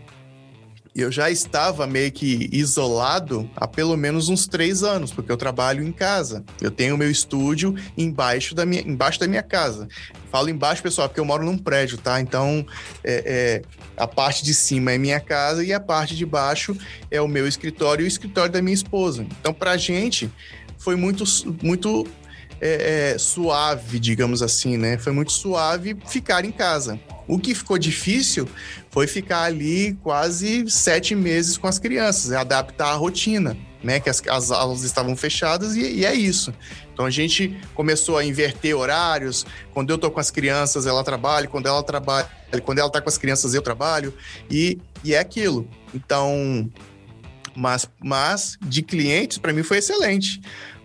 eu 0.95 1.11
já 1.11 1.31
estava 1.31 1.87
meio 1.87 2.11
que 2.11 2.49
isolado 2.53 3.49
há 3.55 3.67
pelo 3.67 3.97
menos 3.97 4.29
uns 4.29 4.47
três 4.47 4.83
anos, 4.83 5.13
porque 5.13 5.31
eu 5.31 5.37
trabalho 5.37 5.85
em 5.85 5.93
casa. 5.93 6.45
Eu 6.61 6.71
tenho 6.71 6.99
meu 6.99 7.11
estúdio 7.11 7.75
embaixo 7.97 8.55
da 8.55 8.67
minha, 8.67 8.83
embaixo 8.83 9.21
da 9.21 9.29
minha 9.29 9.43
casa. 9.43 9.89
Falo 10.31 10.49
embaixo, 10.49 10.83
pessoal, 10.83 11.09
porque 11.09 11.21
eu 11.21 11.25
moro 11.25 11.45
num 11.45 11.57
prédio, 11.57 11.97
tá? 11.99 12.21
Então, 12.21 12.67
é, 13.05 13.23
é, 13.27 13.63
a 13.97 14.07
parte 14.07 14.45
de 14.45 14.53
cima 14.53 14.93
é 14.93 14.99
minha 14.99 15.21
casa 15.21 15.65
e 15.65 15.73
a 15.73 15.81
parte 15.81 16.17
de 16.17 16.27
baixo 16.27 16.77
é 17.11 17.21
o 17.21 17.29
meu 17.29 17.47
escritório 17.47 18.03
e 18.03 18.07
o 18.07 18.09
escritório 18.09 18.53
da 18.53 18.61
minha 18.61 18.75
esposa. 18.75 19.27
Então, 19.41 19.55
pra 19.55 19.77
gente, 19.77 20.31
foi 20.77 20.97
muito, 20.97 21.25
muito 21.63 22.07
é, 22.61 23.13
é, 23.13 23.19
suave, 23.19 23.99
digamos 23.99 24.43
assim, 24.43 24.77
né? 24.77 24.99
Foi 24.99 25.13
muito 25.13 25.33
suave 25.33 25.97
ficar 26.07 26.45
em 26.45 26.53
casa. 26.53 27.01
O 27.27 27.39
que 27.39 27.55
ficou 27.55 27.79
difícil 27.79 28.49
foi 28.91 29.07
ficar 29.07 29.45
ali 29.45 29.97
quase 30.03 30.69
sete 30.69 31.15
meses 31.15 31.57
com 31.57 31.69
as 31.69 31.79
crianças, 31.79 32.33
adaptar 32.33 32.89
a 32.89 32.95
rotina, 32.95 33.57
né? 33.83 34.01
Que 34.01 34.11
as, 34.11 34.23
as 34.29 34.51
aulas 34.51 34.83
estavam 34.83 35.17
fechadas 35.17 35.77
e, 35.77 35.81
e, 35.81 36.05
é 36.05 36.13
isso. 36.13 36.53
Então 36.93 37.07
a 37.07 37.11
gente 37.11 37.57
começou 37.75 38.19
a 38.19 38.25
inverter 38.25 38.77
horários. 38.77 39.47
Quando 39.73 39.91
eu 39.91 39.97
tô 39.97 40.11
com 40.11 40.21
as 40.21 40.31
crianças, 40.31 40.87
ela 40.87 41.03
trabalha. 41.03 41.47
Quando 41.47 41.67
ela 41.67 41.83
trabalha, 41.83 42.29
quando 42.65 42.79
ela 42.79 42.91
tá 42.91 43.01
com 43.01 43.09
as 43.09 43.17
crianças, 43.17 43.55
eu 43.55 43.63
trabalho. 43.63 44.13
E, 44.51 44.79
e 45.03 45.15
é 45.15 45.19
aquilo. 45.19 45.69
Então, 45.95 46.69
mas, 47.57 47.89
mas 48.03 48.59
de 48.61 48.83
clientes, 48.83 49.39
para 49.39 49.53
mim 49.53 49.63
foi 49.63 49.79
excelente. 49.79 50.41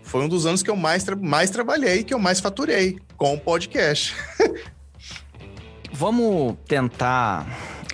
Foi 0.06 0.22
um 0.22 0.28
dos 0.28 0.46
anos 0.46 0.62
que 0.62 0.70
eu 0.70 0.76
mais, 0.76 1.02
tra 1.02 1.16
mais 1.16 1.50
trabalhei, 1.50 2.04
que 2.04 2.14
eu 2.14 2.18
mais 2.18 2.38
faturei 2.38 2.98
com 3.16 3.34
o 3.34 3.38
podcast. 3.38 4.14
Vamos 5.92 6.54
tentar 6.68 7.44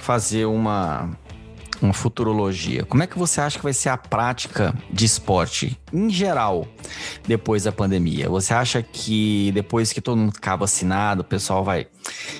fazer 0.00 0.44
uma, 0.44 1.10
uma 1.80 1.94
futurologia. 1.94 2.84
Como 2.84 3.02
é 3.02 3.06
que 3.06 3.18
você 3.18 3.40
acha 3.40 3.56
que 3.56 3.64
vai 3.64 3.72
ser 3.72 3.88
a 3.88 3.96
prática 3.96 4.74
de 4.90 5.06
esporte 5.06 5.80
em 5.90 6.10
geral 6.10 6.68
depois 7.26 7.64
da 7.64 7.72
pandemia? 7.72 8.28
Você 8.28 8.52
acha 8.52 8.82
que 8.82 9.50
depois 9.52 9.90
que 9.90 10.00
todo 10.02 10.18
mundo 10.18 10.34
ficar 10.34 10.56
vacinado, 10.56 11.22
o 11.22 11.24
pessoal 11.24 11.64
vai 11.64 11.86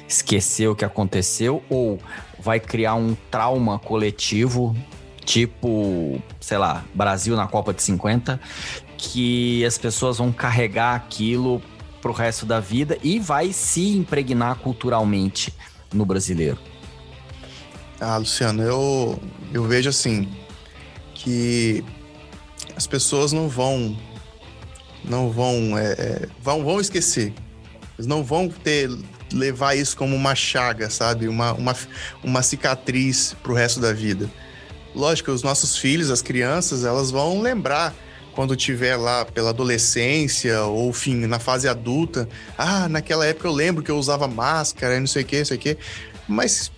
esquecer 0.07 0.69
o 0.69 0.77
que 0.77 0.85
aconteceu 0.85 1.63
ou 1.71 1.99
vai 2.39 2.61
criar 2.61 2.95
um 2.95 3.17
trauma 3.31 3.79
coletivo, 3.79 4.77
tipo, 5.25 6.21
sei 6.41 6.59
lá, 6.59 6.85
Brasil 6.95 7.37
na 7.37 7.47
Copa 7.47 7.73
de 7.73 7.83
50, 7.83 8.39
que 9.03 9.65
as 9.65 9.77
pessoas 9.77 10.19
vão 10.19 10.33
carregar 10.33 10.95
aquilo 10.95 11.61
pro 12.01 12.13
resto 12.13 12.47
da 12.47 12.61
vida 12.61 12.97
e 13.03 13.19
vai 13.19 13.53
se 13.53 13.89
impregnar 13.97 14.57
culturalmente 14.57 15.53
no 15.93 16.07
brasileiro? 16.07 16.59
Ah, 18.01 18.17
Luciano, 18.17 18.63
eu, 18.63 19.21
eu 19.53 19.65
vejo 19.65 19.89
assim 19.89 20.29
que 21.15 21.85
as 22.77 22.87
pessoas 22.87 23.33
não 23.33 23.49
vão 23.49 23.97
não 25.05 25.31
vão 25.31 25.77
é, 25.77 25.93
é, 25.93 26.29
vão, 26.41 26.65
vão 26.65 26.81
esquecer. 26.81 27.35
Eles 27.99 28.07
não 28.07 28.23
vão 28.23 28.49
ter 28.49 28.89
levar 29.33 29.75
isso 29.75 29.97
como 29.97 30.15
uma 30.15 30.35
chaga, 30.35 30.89
sabe? 30.91 31.27
Uma, 31.27 31.53
uma, 31.55 31.77
uma 32.23 32.43
cicatriz 32.43 33.35
pro 33.43 33.53
resto 33.53 33.81
da 33.81 33.93
vida. 33.93 34.31
Lógico, 34.95 35.33
os 35.33 35.43
nossos 35.43 35.77
filhos, 35.77 36.11
as 36.11 36.23
crianças, 36.23 36.85
elas 36.85 37.11
vão 37.11 37.41
lembrar 37.41 37.95
quando 38.35 38.57
tiver 38.57 38.97
lá 38.97 39.25
pela 39.25 39.51
adolescência 39.51 40.63
ou, 40.65 40.91
enfim, 40.91 41.27
na 41.27 41.39
fase 41.39 41.69
adulta. 41.69 42.29
Ah, 42.57 42.89
naquela 42.89 43.27
época 43.27 43.47
eu 43.47 43.53
lembro 43.53 43.83
que 43.83 43.91
eu 43.91 43.99
usava 43.99 44.27
máscara 44.27 44.97
e 44.97 45.01
não 45.01 45.07
sei 45.07 45.23
o 45.23 45.27
que, 45.27 45.39
não 45.39 45.45
sei 45.45 45.57
o 45.57 45.61
que. 45.61 45.79
Mas, 46.27 46.73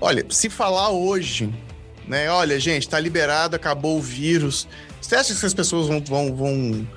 olha, 0.00 0.24
se 0.28 0.50
falar 0.50 0.90
hoje, 0.90 1.52
né? 2.06 2.30
Olha, 2.30 2.58
gente, 2.58 2.88
tá 2.88 2.98
liberado, 2.98 3.56
acabou 3.56 3.98
o 3.98 4.02
vírus. 4.02 4.68
Você 5.00 5.14
acha 5.14 5.34
que 5.34 5.46
as 5.46 5.54
pessoas 5.54 5.88
vão, 5.88 6.00
vão, 6.00 6.34
vão 6.34 6.88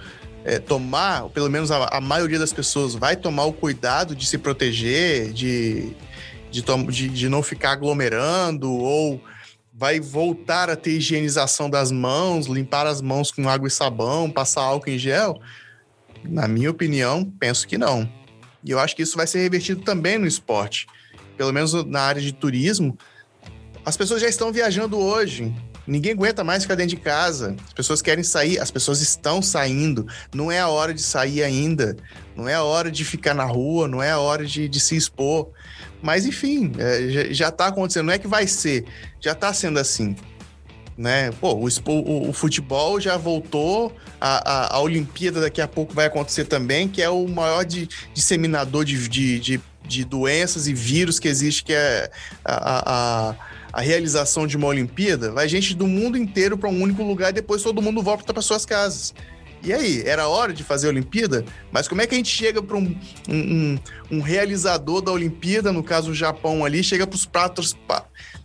é, 0.44 0.60
tomar, 0.60 1.24
ou 1.24 1.30
pelo 1.30 1.50
menos 1.50 1.72
a, 1.72 1.86
a, 1.92 2.02
maioria 2.02 2.40
das 2.40 2.54
pessoas 2.54 2.96
vai 2.96 3.16
tomar 3.16 3.46
o 3.46 3.54
cuidado 3.54 4.16
de 4.16 4.26
se 4.26 4.38
proteger, 4.38 5.32
de, 5.32 5.92
de, 6.50 6.62
de, 6.62 7.10
de 7.10 7.30
não 7.30 7.44
ficar 7.44 7.72
aglomerando 7.72 8.72
ou 8.72 9.22
vai 9.80 9.98
voltar 9.98 10.70
a 10.70 10.76
ter 10.76 10.92
higienização 10.92 11.70
das 11.70 11.90
mãos, 11.90 12.48
limpar 12.48 12.86
as 12.86 13.02
mãos 13.02 13.32
com 13.32 13.48
água 13.48 13.70
e 13.70 13.72
sabão, 13.72 14.30
passar 14.30 14.62
álcool 14.62 14.90
em 14.90 14.98
gel? 14.98 15.40
Na 16.22 16.50
minha 16.50 16.70
opinião, 16.70 17.24
penso 17.40 17.66
que 17.66 17.78
não. 17.78 18.12
E 18.62 18.72
eu 18.72 18.78
acho 18.78 18.94
que 18.94 19.04
isso 19.04 19.16
vai 19.16 19.26
ser 19.26 19.40
revertido 19.40 19.82
também 19.82 20.18
no 20.18 20.28
esporte. 20.28 20.86
Pelo 21.38 21.54
menos 21.54 21.72
na 21.86 22.02
área 22.02 22.22
de 22.22 22.34
turismo, 22.34 22.98
as 23.86 23.96
pessoas 23.96 24.20
já 24.20 24.28
estão 24.28 24.52
viajando 24.52 25.00
hoje. 25.00 25.56
Ninguém 25.88 26.12
aguenta 26.12 26.44
mais 26.44 26.64
ficar 26.64 26.76
dentro 26.76 26.98
de 26.98 27.02
casa. 27.02 27.56
As 27.66 27.72
pessoas 27.72 28.02
querem 28.02 28.24
sair, 28.24 28.60
as 28.60 28.70
pessoas 28.70 29.00
estão 29.00 29.42
saindo. 29.42 30.06
Não 30.36 30.52
é 30.52 30.60
a 30.60 30.68
hora 30.68 30.94
de 30.94 31.02
sair 31.02 31.42
ainda. 31.42 31.96
Não 32.36 32.50
é 32.50 32.54
a 32.54 32.64
hora 32.64 32.92
de 32.92 33.06
ficar 33.06 33.34
na 33.34 33.46
rua, 33.46 33.88
não 33.88 34.04
é 34.04 34.12
a 34.12 34.20
hora 34.20 34.46
de, 34.46 34.68
de 34.68 34.80
se 34.82 34.98
expor. 34.98 35.50
Mas, 36.02 36.26
enfim, 36.26 36.72
é, 36.78 37.34
já 37.34 37.50
está 37.50 37.68
acontecendo. 37.68 38.06
Não 38.06 38.14
é 38.14 38.18
que 38.18 38.28
vai 38.28 38.48
ser, 38.48 38.86
já 39.20 39.34
está 39.34 39.54
sendo 39.54 39.80
assim. 39.80 40.16
Né? 40.98 41.32
Pô, 41.40 41.54
o, 41.54 41.68
o, 41.86 42.30
o 42.30 42.34
futebol 42.34 43.00
já 43.00 43.16
voltou, 43.16 43.96
a, 44.20 44.52
a, 44.52 44.76
a, 44.76 44.80
Olimpíada 44.82 45.40
daqui 45.40 45.62
a 45.62 45.68
pouco 45.68 45.94
vai 45.94 46.08
acontecer 46.08 46.44
também, 46.44 46.90
que 46.90 47.02
é 47.02 47.10
o 47.10 47.26
maior 47.26 47.64
de, 47.64 47.88
disseminador 48.14 48.84
de, 48.84 49.08
de, 49.08 49.40
de, 49.40 49.62
de 49.88 50.04
doenças 50.04 50.68
e 50.68 50.74
vírus 50.74 51.18
que 51.18 51.30
existe, 51.30 51.64
que 51.64 51.72
é 51.72 52.12
a, 52.44 53.30
a, 53.30 53.36
a 53.72 53.82
realização 53.82 54.46
de 54.46 54.58
uma 54.58 54.68
Olimpíada. 54.68 55.32
Vai 55.32 55.48
gente 55.48 55.74
do 55.74 55.88
mundo 55.88 56.18
inteiro 56.18 56.58
para 56.58 56.70
um 56.70 56.82
único 56.82 57.02
lugar 57.02 57.30
e 57.30 57.34
depois 57.34 57.64
todo 57.64 57.82
mundo 57.82 58.04
volta 58.04 58.34
para 58.34 58.42
suas 58.42 58.66
casas. 58.66 59.14
E 59.62 59.74
aí, 59.74 60.04
era 60.06 60.28
hora 60.28 60.54
de 60.54 60.64
fazer 60.64 60.88
a 60.88 60.90
Olimpíada? 60.90 61.44
Mas 61.72 61.88
como 61.88 62.02
é 62.02 62.08
que 62.08 62.16
a 62.16 62.18
gente 62.18 62.30
chega 62.30 62.62
para 62.62 62.78
um, 62.78 62.96
um, 63.28 63.80
um, 64.10 64.22
realizador 64.22 65.02
da 65.02 65.12
Olimpíada, 65.12 65.72
no 65.72 65.84
caso 65.84 66.12
o 66.12 66.16
Japão 66.16 66.64
ali, 66.64 66.82
chega 66.82 67.06
para 67.06 67.16
os 67.16 67.26
patros, 67.26 67.78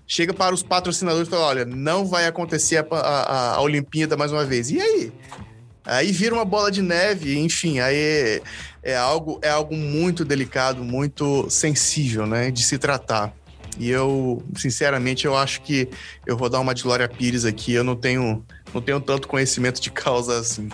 chega 0.06 0.34
para 0.34 0.54
os 0.54 0.62
patrocinadores 0.62 1.28
e 1.28 1.30
fala: 1.30 1.46
olha, 1.46 1.64
não 1.64 2.04
vai 2.04 2.26
acontecer 2.26 2.78
a, 2.78 2.96
a, 2.96 3.54
a, 3.54 3.60
Olimpíada 3.60 4.16
mais 4.16 4.32
uma 4.32 4.44
vez. 4.44 4.70
E 4.70 4.80
aí? 4.80 5.12
Aí 5.86 6.12
vira 6.12 6.34
uma 6.34 6.44
bola 6.44 6.70
de 6.70 6.80
neve, 6.80 7.38
enfim, 7.38 7.78
aí 7.78 7.94
é, 7.94 8.42
é, 8.82 8.96
algo, 8.96 9.38
é 9.42 9.50
algo 9.50 9.76
muito 9.76 10.24
delicado, 10.24 10.82
muito 10.82 11.48
sensível, 11.50 12.26
né, 12.26 12.50
de 12.50 12.62
se 12.62 12.78
tratar. 12.78 13.34
E 13.78 13.90
eu, 13.90 14.42
sinceramente, 14.56 15.26
eu 15.26 15.36
acho 15.36 15.60
que 15.60 15.88
eu 16.26 16.38
vou 16.38 16.48
dar 16.48 16.60
uma 16.60 16.74
de 16.74 16.82
Glória 16.82 17.06
Pires 17.06 17.44
aqui, 17.44 17.74
eu 17.74 17.84
não 17.84 17.94
tenho, 17.94 18.42
não 18.72 18.80
tenho 18.80 18.98
tanto 18.98 19.28
conhecimento 19.28 19.78
de 19.78 19.90
causa 19.90 20.38
assim. 20.38 20.70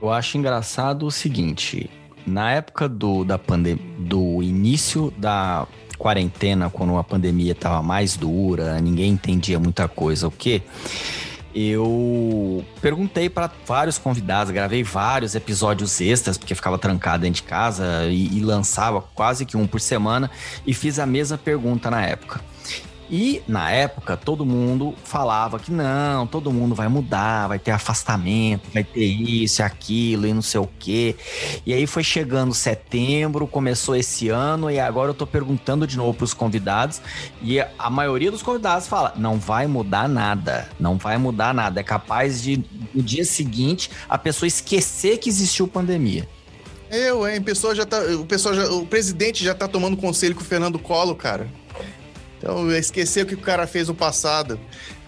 Eu 0.00 0.10
acho 0.12 0.38
engraçado 0.38 1.06
o 1.06 1.10
seguinte: 1.10 1.90
na 2.26 2.52
época 2.52 2.88
do, 2.88 3.24
da 3.24 3.38
pandem 3.38 3.76
do 3.98 4.42
início 4.42 5.12
da 5.16 5.66
quarentena, 5.98 6.68
quando 6.68 6.96
a 6.96 7.04
pandemia 7.04 7.52
estava 7.52 7.82
mais 7.82 8.16
dura, 8.16 8.80
ninguém 8.80 9.12
entendia 9.12 9.58
muita 9.58 9.88
coisa, 9.88 10.28
o 10.28 10.30
quê? 10.30 10.62
eu 11.58 12.62
perguntei 12.82 13.30
para 13.30 13.50
vários 13.66 13.96
convidados, 13.96 14.52
gravei 14.52 14.82
vários 14.82 15.34
episódios 15.34 15.98
extras, 16.02 16.36
porque 16.36 16.54
ficava 16.54 16.76
trancado 16.76 17.22
dentro 17.22 17.36
de 17.36 17.48
casa 17.48 18.04
e, 18.10 18.36
e, 18.36 18.40
lançava 18.40 19.00
quase 19.00 19.46
que 19.46 19.56
um 19.56 19.66
por 19.66 19.80
semana, 19.80 20.30
e 20.66 20.74
fiz 20.74 20.98
a 20.98 21.06
mesma 21.06 21.38
pergunta 21.38 21.90
na 21.90 22.02
época. 22.04 22.42
E 23.08 23.42
na 23.46 23.70
época 23.70 24.16
todo 24.16 24.44
mundo 24.44 24.94
falava 25.04 25.58
que 25.58 25.70
não, 25.70 26.26
todo 26.26 26.52
mundo 26.52 26.74
vai 26.74 26.88
mudar, 26.88 27.46
vai 27.46 27.58
ter 27.58 27.70
afastamento, 27.70 28.68
vai 28.72 28.82
ter 28.82 29.04
isso 29.04 29.62
aquilo 29.62 30.26
e 30.26 30.32
não 30.32 30.42
sei 30.42 30.60
o 30.60 30.68
quê. 30.78 31.14
E 31.64 31.72
aí 31.72 31.86
foi 31.86 32.02
chegando 32.02 32.52
setembro, 32.52 33.46
começou 33.46 33.94
esse 33.94 34.28
ano 34.28 34.70
e 34.70 34.80
agora 34.80 35.10
eu 35.10 35.14
tô 35.14 35.26
perguntando 35.26 35.86
de 35.86 35.96
novo 35.96 36.14
pros 36.14 36.34
convidados 36.34 37.00
e 37.42 37.60
a 37.60 37.90
maioria 37.90 38.30
dos 38.30 38.42
convidados 38.42 38.88
fala: 38.88 39.12
"Não 39.16 39.38
vai 39.38 39.66
mudar 39.66 40.08
nada, 40.08 40.68
não 40.78 40.96
vai 40.96 41.16
mudar 41.16 41.54
nada, 41.54 41.80
é 41.80 41.84
capaz 41.84 42.42
de 42.42 42.64
no 42.92 43.02
dia 43.02 43.24
seguinte 43.24 43.90
a 44.08 44.18
pessoa 44.18 44.46
esquecer 44.46 45.18
que 45.18 45.28
existiu 45.28 45.68
pandemia". 45.68 46.28
Eu, 46.90 47.28
hein? 47.28 47.40
Pessoa 47.40 47.74
já 47.74 47.84
tá, 47.84 47.98
o, 47.98 48.24
pessoal 48.24 48.54
já, 48.54 48.70
o 48.70 48.86
presidente 48.86 49.44
já 49.44 49.54
tá 49.54 49.66
tomando 49.66 49.96
conselho 49.96 50.34
com 50.34 50.40
o 50.42 50.44
Fernando 50.44 50.78
Collor, 50.78 51.16
cara. 51.16 51.48
Então, 52.46 52.70
esquecer 52.70 53.24
o 53.24 53.26
que 53.26 53.34
o 53.34 53.38
cara 53.38 53.66
fez 53.66 53.88
no 53.88 53.94
passado. 53.94 54.60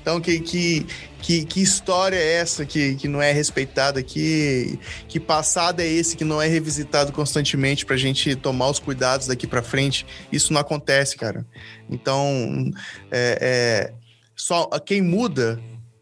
Então, 0.03 0.21
que, 0.21 0.41
que, 0.41 0.85
que, 1.23 1.45
que, 1.45 1.63
história 1.63 2.17
é 2.17 2.33
essa 2.33 2.67
que, 2.67 2.97
que 2.97 3.07
não 3.07 3.23
é 3.23 3.31
respeitada? 3.31 4.03
Que, 4.03 4.77
que 5.07 5.21
passado 5.21 5.79
é 5.79 5.87
esse 5.87 6.17
que 6.17 6.25
não 6.25 6.43
é 6.43 6.49
revisitado 6.49 7.13
constantemente 7.13 7.87
para 7.87 7.95
a 7.95 7.99
gente 7.99 8.35
tomar 8.35 8.69
os 8.69 8.81
cuidados 8.81 9.29
daqui 9.29 9.47
para 9.47 9.63
frente? 9.63 10.05
Isso 10.33 10.53
não 10.53 10.61
acontece, 10.61 11.17
cara. 11.17 11.47
Então, 11.89 12.73
é, 13.09 13.39
é, 13.41 13.93
só 14.35 14.67
quem 14.85 15.01
muda, 15.01 15.61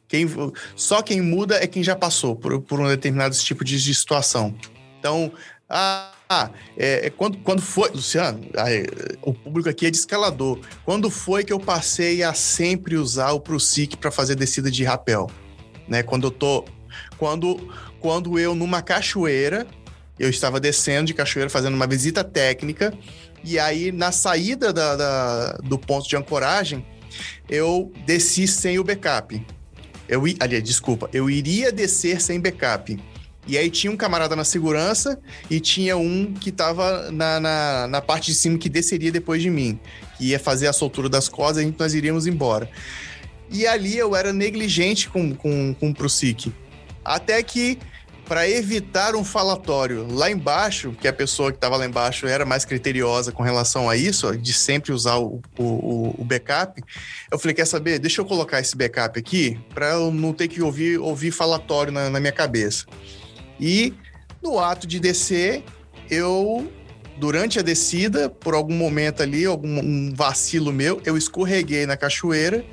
quem, 0.09 0.26
só 0.74 1.03
quem 1.03 1.20
muda 1.20 1.62
é 1.62 1.66
quem 1.66 1.84
já 1.84 1.95
passou 1.95 2.34
por, 2.34 2.62
por 2.62 2.80
um 2.80 2.89
determinado 2.89 3.37
tipo 3.37 3.62
de, 3.62 3.78
de 3.78 3.95
situação. 3.95 4.55
Então, 4.99 5.30
ah, 5.68 6.16
ah, 6.29 6.51
é, 6.77 7.07
é, 7.07 7.11
quando, 7.11 7.39
quando 7.39 7.62
foi, 7.62 7.91
Luciano, 7.91 8.41
o 9.22 9.33
público 9.33 9.68
aqui 9.68 9.87
é 9.87 9.91
de 9.91 9.97
escalador. 9.97 10.59
Quando 10.85 11.09
foi 11.09 11.45
que 11.45 11.53
eu 11.53 11.61
passei 11.61 12.22
a 12.22 12.35
sempre 12.35 12.97
usar 12.97 13.31
o 13.31 13.41
ProSic 13.41 13.97
para 13.97 14.11
fazer 14.11 14.35
descida 14.35 14.70
de 14.70 14.83
rapel? 14.83 15.31
Né? 15.87 16.03
Quando 16.03 16.27
eu 16.27 16.31
tô. 16.31 16.64
Quando, 17.16 17.72
quando 18.01 18.39
eu, 18.39 18.55
numa 18.55 18.83
cachoeira, 18.83 19.66
eu 20.18 20.29
estava 20.29 20.59
descendo 20.59 21.07
de 21.07 21.14
cachoeira, 21.14 21.49
fazendo 21.49 21.74
uma 21.74 21.87
visita 21.87 22.24
técnica, 22.24 22.93
e 23.45 23.59
aí 23.59 23.93
na 23.93 24.11
saída 24.11 24.72
da, 24.72 24.97
da 24.97 25.53
do 25.62 25.79
ponto 25.79 26.09
de 26.09 26.16
ancoragem, 26.16 26.85
eu 27.49 27.93
desci 28.05 28.49
sem 28.49 28.79
o 28.79 28.85
backup. 28.85 29.41
Eu, 30.09 30.24
aliás, 30.41 30.64
desculpa, 30.64 31.09
eu 31.12 31.31
iria 31.31 31.70
descer 31.70 32.20
sem 32.20 32.41
backup. 32.41 32.99
E 33.47 33.57
aí 33.57 33.70
tinha 33.70 33.92
um 33.92 33.97
camarada 33.97 34.34
na 34.34 34.44
segurança 34.44 35.18
e 35.49 35.61
tinha 35.61 35.97
um 35.97 36.34
que 36.34 36.51
tava 36.51 37.11
na, 37.12 37.38
na, 37.38 37.86
na, 37.86 38.01
parte 38.01 38.32
de 38.32 38.36
cima 38.36 38.59
que 38.59 38.68
desceria 38.68 39.12
depois 39.12 39.40
de 39.40 39.49
mim. 39.51 39.78
Que 40.18 40.30
ia 40.30 40.38
fazer 40.38 40.66
a 40.66 40.72
soltura 40.72 41.09
das 41.09 41.28
cordas 41.28 41.62
e 41.62 41.74
nós 41.78 41.94
iríamos 41.94 42.26
embora. 42.26 42.68
E 43.51 43.66
ali 43.66 43.97
eu 43.97 44.16
era 44.16 44.32
negligente 44.32 45.09
com, 45.09 45.34
com, 45.34 45.74
com 45.74 45.90
o 45.90 45.94
ProSIC. 45.94 46.53
Até 47.05 47.40
que, 47.40 47.78
para 48.26 48.51
evitar 48.51 49.14
um 49.14 49.22
falatório 49.22 50.05
lá 50.11 50.28
embaixo, 50.28 50.92
que 51.01 51.07
a 51.07 51.12
pessoa 51.12 51.53
que 51.53 51.59
estava 51.59 51.76
lá 51.76 51.86
embaixo 51.86 52.26
era 52.26 52.44
mais 52.44 52.64
criteriosa 52.64 53.30
com 53.30 53.44
relação 53.44 53.88
a 53.88 53.97
isso, 53.97 54.36
de 54.36 54.53
sempre 54.53 54.90
usar 54.90 55.18
o, 55.18 55.40
o, 55.57 56.16
o 56.18 56.24
backup, 56.24 56.82
eu 57.30 57.38
falei: 57.38 57.55
quer 57.55 57.66
saber? 57.66 58.01
Deixa 58.01 58.20
eu 58.20 58.24
colocar 58.24 58.59
esse 58.59 58.76
backup 58.76 59.16
aqui 59.16 59.57
para 59.72 59.90
eu 59.92 60.11
não 60.11 60.32
ter 60.32 60.49
que 60.49 60.61
ouvir, 60.61 60.99
ouvir 60.99 61.30
falatório 61.30 61.92
na, 61.92 62.11
na 62.11 62.18
minha 62.18 62.32
cabeça. 62.32 62.86
E 63.61 63.94
no 64.42 64.59
ato 64.59 64.86
de 64.86 65.00
descer, 65.00 65.62
eu 66.11 66.70
durante 67.18 67.59
a 67.59 67.62
descida, 67.62 68.28
por 68.28 68.54
algum 68.54 68.74
momento 68.74 69.22
ali, 69.22 69.44
algum 69.44 69.80
um 69.80 70.12
vacilo 70.14 70.72
meu, 70.72 71.00
eu 71.04 71.16
escorreguei 71.16 71.86
na 71.86 71.96
cachoeira 71.96 72.64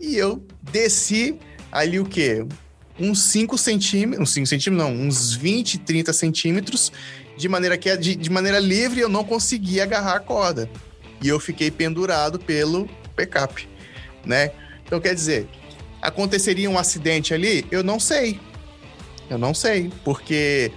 e 0.00 0.16
eu 0.16 0.44
desci 0.62 1.38
ali 1.70 2.00
o 2.00 2.04
quê? 2.04 2.44
Uns 2.98 3.22
5 3.24 3.56
centímetros, 3.56 4.22
uns 4.22 4.34
5 4.34 4.46
centímetros, 4.46 4.88
não, 4.88 5.06
uns 5.06 5.34
20, 5.34 5.78
30 5.78 6.12
centímetros, 6.12 6.92
de 7.36 7.48
maneira 7.48 7.76
que 7.78 7.94
de, 7.96 8.14
de 8.14 8.30
maneira 8.30 8.58
livre 8.58 9.00
eu 9.00 9.08
não 9.08 9.24
conseguia 9.24 9.82
agarrar 9.82 10.16
a 10.16 10.20
corda. 10.20 10.68
E 11.22 11.28
eu 11.28 11.38
fiquei 11.38 11.70
pendurado 11.70 12.38
pelo 12.38 12.88
backup, 13.16 13.68
né? 14.24 14.52
Então 14.84 15.00
quer 15.00 15.14
dizer, 15.14 15.48
aconteceria 16.00 16.68
um 16.68 16.78
acidente 16.78 17.32
ali? 17.32 17.64
Eu 17.70 17.82
não 17.82 18.00
sei. 18.00 18.40
Eu 19.32 19.38
não 19.38 19.54
sei, 19.54 19.90
porque 20.04 20.70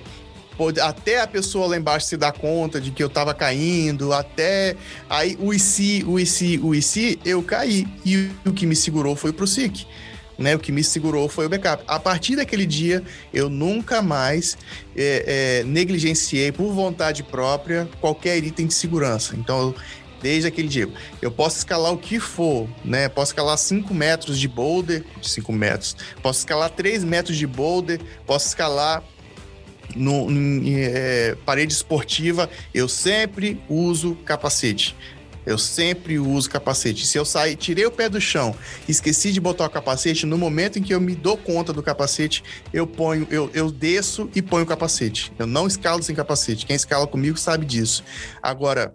até 0.81 1.21
a 1.21 1.27
pessoa 1.27 1.67
lá 1.67 1.77
embaixo 1.77 2.07
se 2.07 2.17
dar 2.17 2.31
conta 2.31 2.79
de 2.79 2.89
que 2.91 3.03
eu 3.03 3.09
tava 3.09 3.33
caindo, 3.33 4.13
até 4.13 4.75
aí 5.09 5.37
o 5.39 5.53
IC, 5.53 6.05
o 6.07 6.17
IC, 6.17 6.59
o 6.63 6.73
IC, 6.73 7.19
eu 7.25 7.43
caí. 7.43 7.85
E 8.05 8.29
o 8.45 8.53
que 8.53 8.65
me 8.65 8.75
segurou 8.75 9.15
foi 9.15 9.35
o 9.37 9.47
SIC. 9.47 9.85
Né, 10.37 10.53
o 10.53 10.59
que 10.59 10.69
me 10.69 10.83
segurou 10.83 11.29
foi 11.29 11.45
o 11.45 11.49
backup. 11.49 11.81
A 11.87 11.97
partir 11.97 12.35
daquele 12.35 12.65
dia, 12.65 13.01
eu 13.33 13.49
nunca 13.49 14.01
mais 14.01 14.57
é, 14.93 15.61
é, 15.61 15.63
negligenciei 15.63 16.51
por 16.51 16.73
vontade 16.73 17.23
própria 17.23 17.87
qualquer 18.01 18.43
item 18.43 18.67
de 18.67 18.73
segurança. 18.73 19.33
Então, 19.37 19.73
desde 20.25 20.47
aquele 20.47 20.67
dia. 20.67 20.89
Eu 21.21 21.29
posso 21.29 21.59
escalar 21.59 21.93
o 21.93 21.99
que 21.99 22.19
for, 22.19 22.67
né? 22.83 23.07
Posso 23.07 23.31
escalar 23.31 23.55
5 23.59 23.93
metros 23.93 24.39
de 24.39 24.47
boulder, 24.47 25.03
5 25.21 25.53
metros. 25.53 25.95
Posso 26.19 26.39
escalar 26.39 26.71
3 26.71 27.03
metros 27.03 27.37
de 27.37 27.45
boulder, 27.45 28.01
posso 28.25 28.47
escalar 28.47 29.03
no, 29.95 30.31
em, 30.31 30.77
é, 30.79 31.37
parede 31.45 31.73
esportiva. 31.73 32.49
Eu 32.73 32.89
sempre 32.89 33.61
uso 33.69 34.15
capacete. 34.25 34.95
Eu 35.45 35.59
sempre 35.59 36.17
uso 36.17 36.49
capacete. 36.49 37.05
Se 37.05 37.19
eu 37.19 37.23
sair, 37.23 37.55
tirei 37.55 37.85
o 37.85 37.91
pé 37.91 38.09
do 38.09 38.19
chão, 38.19 38.55
esqueci 38.89 39.31
de 39.31 39.39
botar 39.39 39.65
o 39.65 39.69
capacete, 39.69 40.25
no 40.25 40.39
momento 40.39 40.79
em 40.79 40.81
que 40.81 40.91
eu 40.91 40.99
me 40.99 41.13
dou 41.13 41.37
conta 41.37 41.71
do 41.71 41.83
capacete, 41.83 42.43
eu 42.73 42.87
ponho, 42.87 43.27
eu, 43.29 43.51
eu 43.53 43.69
desço 43.69 44.27
e 44.33 44.41
ponho 44.41 44.63
o 44.63 44.67
capacete. 44.67 45.31
Eu 45.37 45.45
não 45.45 45.67
escalo 45.67 46.01
sem 46.01 46.15
capacete. 46.15 46.65
Quem 46.65 46.75
escala 46.75 47.05
comigo 47.05 47.37
sabe 47.37 47.63
disso. 47.63 48.03
Agora, 48.41 48.91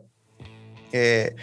é, 0.92 1.34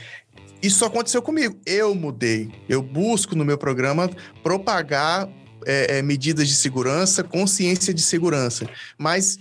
isso 0.62 0.84
aconteceu 0.86 1.22
comigo. 1.22 1.60
Eu 1.66 1.94
mudei. 1.94 2.50
Eu 2.68 2.82
busco 2.82 3.36
no 3.36 3.46
meu 3.46 3.58
programa 3.58 4.10
propagar 4.42 5.30
é, 5.66 5.98
é, 5.98 6.02
medidas 6.02 6.48
de 6.48 6.56
segurança, 6.56 7.24
consciência 7.24 7.94
de 7.94 8.02
segurança. 8.02 8.68
Mas, 8.98 9.40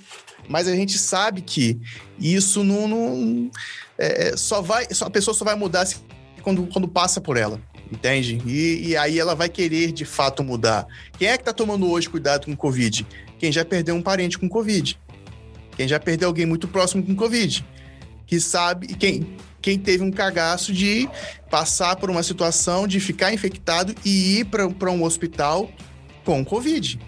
mas 0.48 0.68
a 0.68 0.74
gente 0.74 0.98
sabe 0.98 1.40
que 1.40 1.80
isso 2.18 2.62
não. 2.62 2.88
não 2.88 3.50
é, 3.98 4.28
é 4.28 4.36
só 4.36 4.60
vai. 4.60 4.86
Só, 4.92 5.06
a 5.06 5.10
pessoa 5.10 5.34
só 5.34 5.44
vai 5.44 5.54
mudar 5.54 5.86
quando, 6.42 6.66
quando 6.66 6.88
passa 6.88 7.20
por 7.20 7.36
ela. 7.36 7.60
Entende? 7.90 8.42
E, 8.44 8.88
e, 8.88 8.96
aí 8.96 9.18
ela 9.18 9.36
vai 9.36 9.48
querer 9.48 9.92
de 9.92 10.04
fato 10.04 10.42
mudar. 10.42 10.86
Quem 11.16 11.28
é 11.28 11.38
que 11.38 11.44
tá 11.44 11.52
tomando 11.52 11.88
hoje 11.88 12.08
cuidado 12.10 12.46
com 12.46 12.56
Covid? 12.56 13.06
Quem 13.38 13.52
já 13.52 13.64
perdeu 13.64 13.94
um 13.94 14.02
parente 14.02 14.36
com 14.38 14.48
Covid. 14.48 14.98
Quem 15.76 15.86
já 15.86 16.00
perdeu 16.00 16.26
alguém 16.26 16.46
muito 16.46 16.66
próximo 16.66 17.04
com 17.04 17.14
Covid. 17.14 17.64
Que 18.26 18.40
sabe. 18.40 18.88
Quem, 18.96 19.36
quem 19.66 19.76
teve 19.76 20.04
um 20.04 20.12
cagaço 20.12 20.72
de 20.72 21.08
passar 21.50 21.96
por 21.96 22.08
uma 22.08 22.22
situação 22.22 22.86
de 22.86 23.00
ficar 23.00 23.34
infectado 23.34 23.92
e 24.04 24.38
ir 24.38 24.44
para 24.44 24.92
um 24.92 25.02
hospital 25.02 25.68
com 26.24 26.44
Covid. 26.44 27.00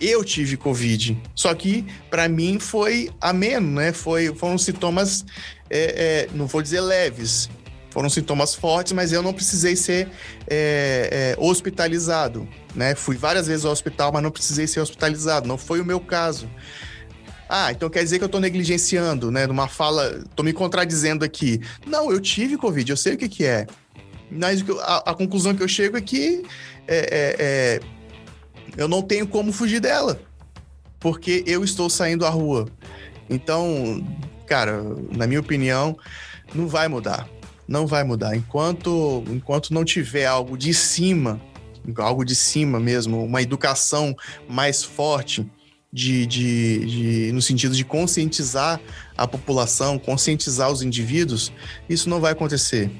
Eu 0.00 0.22
tive 0.22 0.56
Covid, 0.56 1.20
só 1.34 1.52
que 1.52 1.84
para 2.08 2.28
mim 2.28 2.60
foi 2.60 3.10
ameno, 3.20 3.72
né? 3.72 3.92
Foi, 3.92 4.32
foram 4.36 4.56
sintomas, 4.56 5.24
é, 5.68 6.28
é, 6.28 6.28
não 6.32 6.46
vou 6.46 6.62
dizer 6.62 6.80
leves, 6.80 7.50
foram 7.90 8.08
sintomas 8.08 8.54
fortes, 8.54 8.92
mas 8.92 9.10
eu 9.10 9.20
não 9.20 9.32
precisei 9.32 9.74
ser 9.74 10.06
é, 10.46 11.34
é, 11.36 11.44
hospitalizado, 11.44 12.48
né? 12.72 12.94
Fui 12.94 13.16
várias 13.16 13.48
vezes 13.48 13.64
ao 13.64 13.72
hospital, 13.72 14.12
mas 14.12 14.22
não 14.22 14.30
precisei 14.30 14.68
ser 14.68 14.78
hospitalizado, 14.78 15.48
não 15.48 15.58
foi 15.58 15.80
o 15.80 15.84
meu 15.84 15.98
caso. 15.98 16.48
Ah, 17.52 17.72
então 17.72 17.90
quer 17.90 18.04
dizer 18.04 18.18
que 18.18 18.22
eu 18.22 18.26
estou 18.26 18.40
negligenciando, 18.40 19.28
né? 19.28 19.44
Numa 19.44 19.66
fala, 19.66 20.22
estou 20.24 20.44
me 20.44 20.52
contradizendo 20.52 21.24
aqui. 21.24 21.60
Não, 21.84 22.12
eu 22.12 22.20
tive 22.20 22.56
Covid, 22.56 22.88
eu 22.88 22.96
sei 22.96 23.14
o 23.14 23.18
que, 23.18 23.28
que 23.28 23.44
é. 23.44 23.66
Mas 24.30 24.64
a, 24.82 25.10
a 25.10 25.14
conclusão 25.14 25.52
que 25.52 25.60
eu 25.60 25.66
chego 25.66 25.96
é 25.96 26.00
que 26.00 26.44
é, 26.86 26.96
é, 26.96 27.36
é, 27.40 27.80
eu 28.76 28.86
não 28.86 29.02
tenho 29.02 29.26
como 29.26 29.52
fugir 29.52 29.80
dela. 29.80 30.20
Porque 31.00 31.42
eu 31.44 31.64
estou 31.64 31.90
saindo 31.90 32.24
à 32.24 32.28
rua. 32.28 32.68
Então, 33.28 34.00
cara, 34.46 34.80
na 35.10 35.26
minha 35.26 35.40
opinião, 35.40 35.98
não 36.54 36.68
vai 36.68 36.86
mudar. 36.86 37.28
Não 37.66 37.84
vai 37.84 38.04
mudar. 38.04 38.36
Enquanto, 38.36 39.24
enquanto 39.26 39.74
não 39.74 39.84
tiver 39.84 40.26
algo 40.26 40.56
de 40.56 40.72
cima, 40.72 41.40
algo 41.96 42.24
de 42.24 42.36
cima 42.36 42.78
mesmo, 42.78 43.24
uma 43.24 43.42
educação 43.42 44.14
mais 44.48 44.84
forte 44.84 45.44
de, 45.92 46.26
de, 46.26 46.86
de, 46.86 47.32
no 47.32 47.42
sentido 47.42 47.74
de 47.74 47.84
conscientizar 47.84 48.80
a 49.16 49.26
população, 49.26 49.98
conscientizar 49.98 50.70
os 50.70 50.82
indivíduos, 50.82 51.52
isso 51.88 52.08
não 52.08 52.20
vai 52.20 52.32
acontecer. 52.32 52.90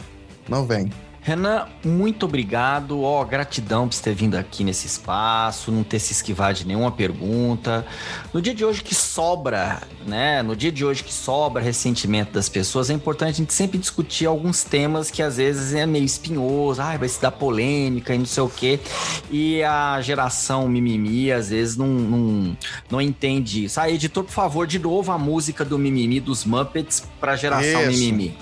Não 0.48 0.66
vem. 0.66 0.90
Renan, 1.22 1.66
muito 1.84 2.24
obrigado. 2.24 3.02
Ó, 3.02 3.20
oh, 3.20 3.24
gratidão 3.24 3.86
por 3.86 3.94
você 3.94 4.02
ter 4.02 4.14
vindo 4.14 4.36
aqui 4.36 4.64
nesse 4.64 4.86
espaço, 4.86 5.70
não 5.70 5.82
ter 5.82 5.98
se 5.98 6.12
esquivado 6.12 6.58
de 6.58 6.66
nenhuma 6.66 6.90
pergunta. 6.90 7.86
No 8.32 8.40
dia 8.40 8.54
de 8.54 8.64
hoje 8.64 8.82
que 8.82 8.94
sobra, 8.94 9.82
né? 10.06 10.42
No 10.42 10.56
dia 10.56 10.72
de 10.72 10.84
hoje 10.84 11.04
que 11.04 11.12
sobra 11.12 11.62
ressentimento 11.62 12.32
das 12.32 12.48
pessoas, 12.48 12.88
é 12.88 12.94
importante 12.94 13.34
a 13.34 13.36
gente 13.36 13.52
sempre 13.52 13.78
discutir 13.78 14.26
alguns 14.26 14.64
temas 14.64 15.10
que 15.10 15.22
às 15.22 15.36
vezes 15.36 15.74
é 15.74 15.84
meio 15.84 16.04
espinhoso, 16.04 16.80
ai, 16.80 16.96
vai 16.96 17.08
se 17.08 17.20
dar 17.20 17.30
polêmica 17.30 18.14
e 18.14 18.18
não 18.18 18.26
sei 18.26 18.42
o 18.42 18.48
quê. 18.48 18.80
E 19.30 19.62
a 19.62 20.00
geração 20.00 20.68
mimimi 20.68 21.30
às 21.30 21.50
vezes 21.50 21.76
não, 21.76 21.86
não, 21.86 22.56
não 22.90 23.00
entende 23.00 23.64
isso. 23.66 23.78
Ah, 23.78 23.90
editor, 23.90 24.24
por 24.24 24.32
favor, 24.32 24.66
de 24.66 24.78
novo 24.78 25.12
a 25.12 25.18
música 25.18 25.64
do 25.64 25.78
mimimi 25.78 26.18
dos 26.18 26.46
Muppets 26.46 27.04
pra 27.20 27.36
geração 27.36 27.82
isso. 27.82 28.00
mimimi. 28.00 28.36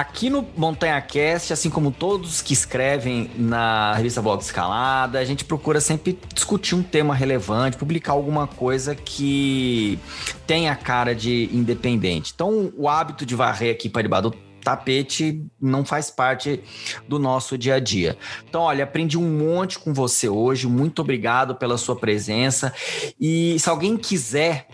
Aqui 0.00 0.30
no 0.30 0.48
Montanha 0.56 0.98
Cast, 0.98 1.52
assim 1.52 1.68
como 1.68 1.92
todos 1.92 2.40
que 2.40 2.54
escrevem 2.54 3.30
na 3.36 3.92
revista 3.92 4.22
Blog 4.22 4.40
Escalada, 4.40 5.18
a 5.18 5.24
gente 5.26 5.44
procura 5.44 5.78
sempre 5.78 6.18
discutir 6.32 6.74
um 6.74 6.82
tema 6.82 7.14
relevante, 7.14 7.76
publicar 7.76 8.12
alguma 8.12 8.46
coisa 8.46 8.94
que 8.94 9.98
tenha 10.46 10.74
cara 10.74 11.14
de 11.14 11.50
independente. 11.52 12.32
Então, 12.34 12.72
o 12.78 12.88
hábito 12.88 13.26
de 13.26 13.34
varrer 13.34 13.74
aqui 13.74 13.90
para 13.90 14.00
debaixo 14.00 14.30
do 14.30 14.36
tapete 14.64 15.44
não 15.60 15.84
faz 15.84 16.10
parte 16.10 16.62
do 17.06 17.18
nosso 17.18 17.58
dia 17.58 17.74
a 17.74 17.78
dia. 17.78 18.16
Então, 18.48 18.62
olha, 18.62 18.84
aprendi 18.84 19.18
um 19.18 19.38
monte 19.38 19.78
com 19.78 19.92
você 19.92 20.30
hoje. 20.30 20.66
Muito 20.66 21.02
obrigado 21.02 21.56
pela 21.56 21.76
sua 21.76 21.94
presença. 21.94 22.72
E 23.20 23.58
se 23.58 23.68
alguém 23.68 23.98
quiser 23.98 24.66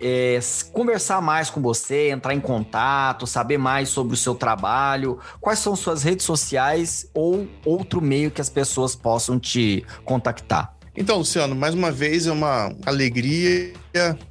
é, 0.00 0.38
conversar 0.72 1.20
mais 1.22 1.50
com 1.50 1.60
você, 1.60 2.10
entrar 2.10 2.34
em 2.34 2.40
contato, 2.40 3.26
saber 3.26 3.58
mais 3.58 3.88
sobre 3.88 4.14
o 4.14 4.16
seu 4.16 4.34
trabalho, 4.34 5.18
quais 5.40 5.58
são 5.58 5.74
suas 5.74 6.02
redes 6.02 6.24
sociais 6.24 7.08
ou 7.14 7.46
outro 7.64 8.00
meio 8.00 8.30
que 8.30 8.40
as 8.40 8.48
pessoas 8.48 8.94
possam 8.94 9.38
te 9.38 9.84
contactar? 10.04 10.74
Então, 10.98 11.18
Luciano, 11.18 11.54
mais 11.54 11.74
uma 11.74 11.90
vez 11.90 12.26
é 12.26 12.32
uma 12.32 12.74
alegria, 12.86 13.72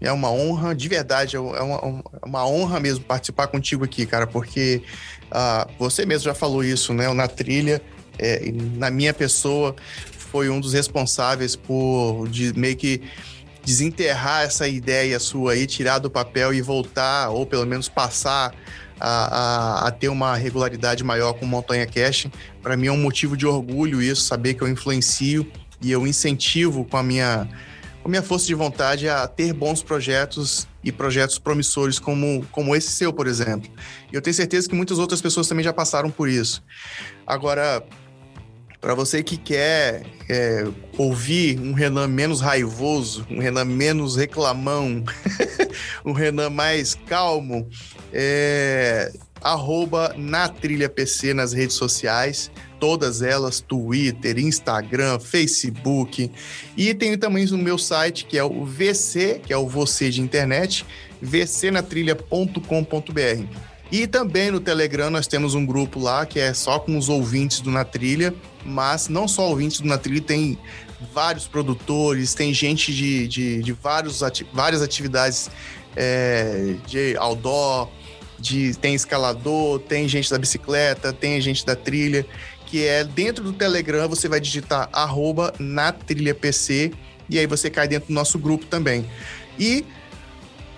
é 0.02 0.12
uma 0.12 0.32
honra, 0.32 0.74
de 0.74 0.90
verdade, 0.90 1.36
é 1.36 1.40
uma, 1.40 1.56
é 1.56 2.26
uma 2.26 2.48
honra 2.48 2.80
mesmo 2.80 3.06
participar 3.06 3.48
contigo 3.48 3.84
aqui, 3.86 4.04
cara, 4.04 4.26
porque 4.26 4.82
uh, 5.26 5.70
você 5.78 6.08
mesmo 6.08 6.26
já 6.26 6.34
falou 6.34 6.64
isso, 6.64 6.92
né? 6.92 7.12
Na 7.14 7.28
trilha, 7.28 7.80
é, 8.18 8.52
na 8.52 8.90
minha 8.90 9.14
pessoa, 9.14 9.76
foi 10.36 10.50
um 10.50 10.60
dos 10.60 10.74
responsáveis 10.74 11.56
por 11.56 12.28
de 12.30 12.52
meio 12.60 12.76
que 12.76 13.02
desenterrar 13.66 14.44
essa 14.44 14.68
ideia 14.68 15.20
sua 15.20 15.54
aí, 15.54 15.66
tirar 15.66 15.98
do 15.98 16.10
papel 16.10 16.54
e 16.54 16.62
voltar, 16.62 17.30
ou 17.30 17.46
pelo 17.46 17.66
menos 17.66 17.90
passar 17.90 18.54
a, 19.00 19.86
a, 19.86 19.88
a 19.88 19.92
ter 19.92 20.08
uma 20.08 20.36
regularidade 20.36 21.04
maior 21.04 21.34
com 21.34 21.46
Montanha 21.46 21.86
Cash. 21.86 22.28
Para 22.62 22.78
mim 22.78 22.88
é 22.88 22.92
um 22.92 23.02
motivo 23.02 23.36
de 23.36 23.46
orgulho 23.46 24.02
isso, 24.02 24.22
saber 24.22 24.54
que 24.54 24.62
eu 24.62 24.68
influencio 24.68 25.52
e 25.82 25.92
eu 25.92 26.06
incentivo 26.06 26.86
com 26.86 26.98
a 26.98 27.04
minha, 27.04 27.50
com 28.02 28.08
a 28.08 28.10
minha 28.10 28.22
força 28.22 28.46
de 28.46 28.54
vontade 28.54 29.10
a 29.10 29.28
ter 29.28 29.52
bons 29.52 29.82
projetos 29.82 30.68
e 30.84 30.92
projetos 30.92 31.40
promissores 31.40 31.98
como, 31.98 32.46
como 32.52 32.76
esse 32.76 32.92
seu, 32.92 33.12
por 33.12 33.26
exemplo. 33.26 33.70
E 34.12 34.16
eu 34.16 34.22
tenho 34.22 34.36
certeza 34.36 34.70
que 34.70 34.76
muitas 34.76 35.00
outras 35.00 35.22
pessoas 35.22 35.48
também 35.48 35.64
já 35.64 35.74
passaram 35.74 36.12
por 36.12 36.30
isso. 36.30 36.64
Agora, 37.26 37.84
para 38.86 38.94
você 38.94 39.24
que 39.24 39.36
quer 39.36 40.04
é, 40.30 40.64
ouvir 40.96 41.60
um 41.60 41.74
Renan 41.74 42.08
menos 42.08 42.40
raivoso, 42.40 43.26
um 43.32 43.40
Renan 43.40 43.66
menos 43.66 44.16
reclamão, 44.16 45.04
um 46.06 46.12
Renan 46.12 46.52
mais 46.52 46.94
calmo, 46.94 47.68
é, 48.14 49.12
arroba 49.42 50.14
na 50.16 50.48
Trilha 50.48 50.88
PC 50.88 51.34
nas 51.34 51.52
redes 51.52 51.76
sociais, 51.76 52.52
todas 52.80 53.24
elas, 53.24 53.60
Twitter, 53.60 54.38
Instagram, 54.38 55.18
Facebook. 55.18 56.32
E 56.78 56.94
tem 56.94 57.18
também 57.18 57.48
o 57.48 57.58
meu 57.58 57.80
site, 57.80 58.26
que 58.26 58.38
é 58.38 58.44
o 58.44 58.66
VC, 58.66 59.42
que 59.44 59.52
é 59.52 59.58
o 59.58 59.68
Você 59.68 60.12
de 60.12 60.22
Internet, 60.22 60.86
vcnatrilha.com.br. 61.24 63.75
E 63.92 64.08
também 64.08 64.52
no 64.52 64.60
Telegram 64.60 65.10
nós 65.10 65.28
temos 65.28 65.54
um 65.54 65.66
grupo 65.66 66.00
lá 66.00 66.26
que 66.26 66.40
é 66.40 66.54
só 66.54 66.80
com 66.80 66.98
os 66.98 67.08
ouvintes 67.08 67.60
do 67.62 67.70
Na 67.70 67.86
Trilha, 67.86 68.34
mas 68.66 69.08
não 69.08 69.28
só 69.28 69.48
ouvintes 69.48 69.80
do 69.80 69.88
Na 69.88 69.98
Trilha, 69.98 70.22
tem 70.22 70.58
vários 71.14 71.48
produtores, 71.48 72.34
tem 72.34 72.54
gente 72.54 72.94
de, 72.94 73.28
de, 73.28 73.62
de 73.62 73.72
vários 73.74 74.24
ati 74.24 74.46
várias 74.52 74.82
atividades 74.82 75.50
é, 75.96 76.76
de 76.88 77.16
outdoor, 77.18 77.90
de, 78.40 78.76
tem 78.78 78.96
escalador, 78.96 79.80
tem 79.80 80.08
gente 80.08 80.30
da 80.30 80.38
bicicleta, 80.38 81.14
tem 81.14 81.40
gente 81.40 81.66
da 81.66 81.76
trilha, 81.76 82.26
que 82.66 82.86
é 82.86 83.04
dentro 83.04 83.44
do 83.44 83.54
Telegram 83.54 84.08
você 84.08 84.28
vai 84.28 84.40
digitar 84.40 84.90
arroba 84.92 85.54
na 85.60 85.92
trilha 85.92 86.34
PC 86.34 86.92
e 87.30 87.40
aí 87.40 87.48
você 87.48 87.70
cai 87.70 87.88
dentro 87.88 88.08
do 88.08 88.14
nosso 88.14 88.38
grupo 88.38 88.66
também. 88.66 89.06
E 89.58 89.86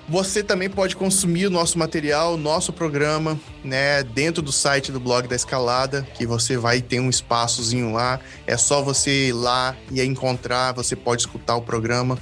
você 0.07 0.41
também 0.41 0.69
pode 0.69 0.95
consumir 0.95 1.47
o 1.47 1.49
nosso 1.49 1.77
material, 1.77 2.37
nosso 2.37 2.71
programa, 2.71 3.39
né, 3.63 4.03
dentro 4.03 4.41
do 4.41 4.51
site 4.51 4.91
do 4.91 4.99
blog 4.99 5.27
da 5.27 5.35
Escalada, 5.35 6.07
que 6.15 6.25
você 6.25 6.57
vai 6.57 6.81
ter 6.81 6.99
um 6.99 7.09
espaçozinho 7.09 7.91
lá. 7.91 8.19
É 8.45 8.55
só 8.55 8.81
você 8.81 9.27
ir 9.27 9.33
lá 9.33 9.75
e 9.91 10.01
encontrar, 10.01 10.71
você 10.71 10.95
pode 10.95 11.23
escutar 11.23 11.55
o 11.55 11.61
programa 11.61 12.17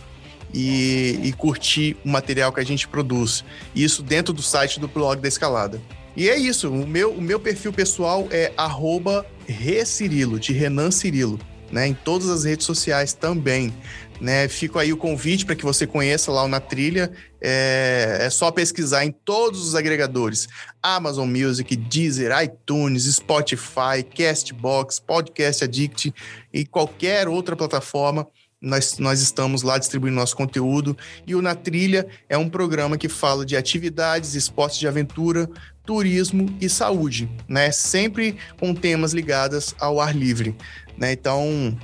e, 0.52 1.20
e 1.24 1.32
curtir 1.34 1.96
o 2.04 2.10
material 2.10 2.52
que 2.52 2.60
a 2.60 2.66
gente 2.66 2.88
produz. 2.88 3.44
Isso 3.76 4.02
dentro 4.02 4.34
do 4.34 4.42
site 4.42 4.80
do 4.80 4.88
blog 4.88 5.22
da 5.22 5.28
Escalada. 5.28 5.80
E 6.16 6.30
é 6.30 6.38
isso, 6.38 6.72
o 6.72 6.88
meu, 6.88 7.12
o 7.12 7.22
meu 7.22 7.40
perfil 7.40 7.74
pessoal 7.74 8.28
é 8.32 8.52
Recirilo, 9.48 10.40
de 10.40 10.54
Renan 10.54 10.90
Cirilo, 10.90 11.40
né, 11.72 11.88
em 11.88 11.94
todas 11.94 12.30
as 12.30 12.46
redes 12.46 12.66
sociais 12.66 13.14
também. 13.14 13.74
Né, 14.20 14.48
fico 14.48 14.80
aí 14.80 14.94
o 14.94 14.98
convite 14.98 15.46
para 15.46 15.56
que 15.56 15.66
você 15.66 15.86
conheça 15.86 16.32
lá 16.32 16.44
o 16.44 16.48
Na 16.48 16.60
Trilha. 16.60 17.12
É, 17.42 18.20
é, 18.22 18.30
só 18.30 18.50
pesquisar 18.50 19.06
em 19.06 19.12
todos 19.12 19.68
os 19.68 19.76
agregadores: 19.76 20.48
Amazon 20.82 21.30
Music, 21.30 21.76
Deezer, 21.76 22.32
iTunes, 22.42 23.04
Spotify, 23.14 24.04
Castbox, 24.16 25.00
Podcast 25.00 25.64
Addict 25.64 26.14
e 26.54 26.66
qualquer 26.66 27.28
outra 27.28 27.56
plataforma. 27.56 28.26
Nós, 28.62 28.98
nós 28.98 29.22
estamos 29.22 29.62
lá 29.62 29.78
distribuindo 29.78 30.16
nosso 30.16 30.36
conteúdo. 30.36 30.98
E 31.28 31.36
o 31.36 31.42
Na 31.42 31.54
Trilha 31.54 32.08
é 32.28 32.38
um 32.38 32.50
programa 32.50 32.98
que 32.98 33.08
fala 33.08 33.46
de 33.46 33.56
atividades, 33.56 34.34
esportes 34.34 34.80
de 34.80 34.88
aventura, 34.88 35.48
turismo 35.86 36.48
e 36.60 36.68
saúde, 36.68 37.30
né? 37.48 37.70
Sempre 37.72 38.38
com 38.60 38.74
temas 38.74 39.14
ligados 39.14 39.76
ao 39.80 40.02
ar 40.02 40.16
livre, 40.16 40.56
né? 40.98 41.12
Então, 41.12 41.78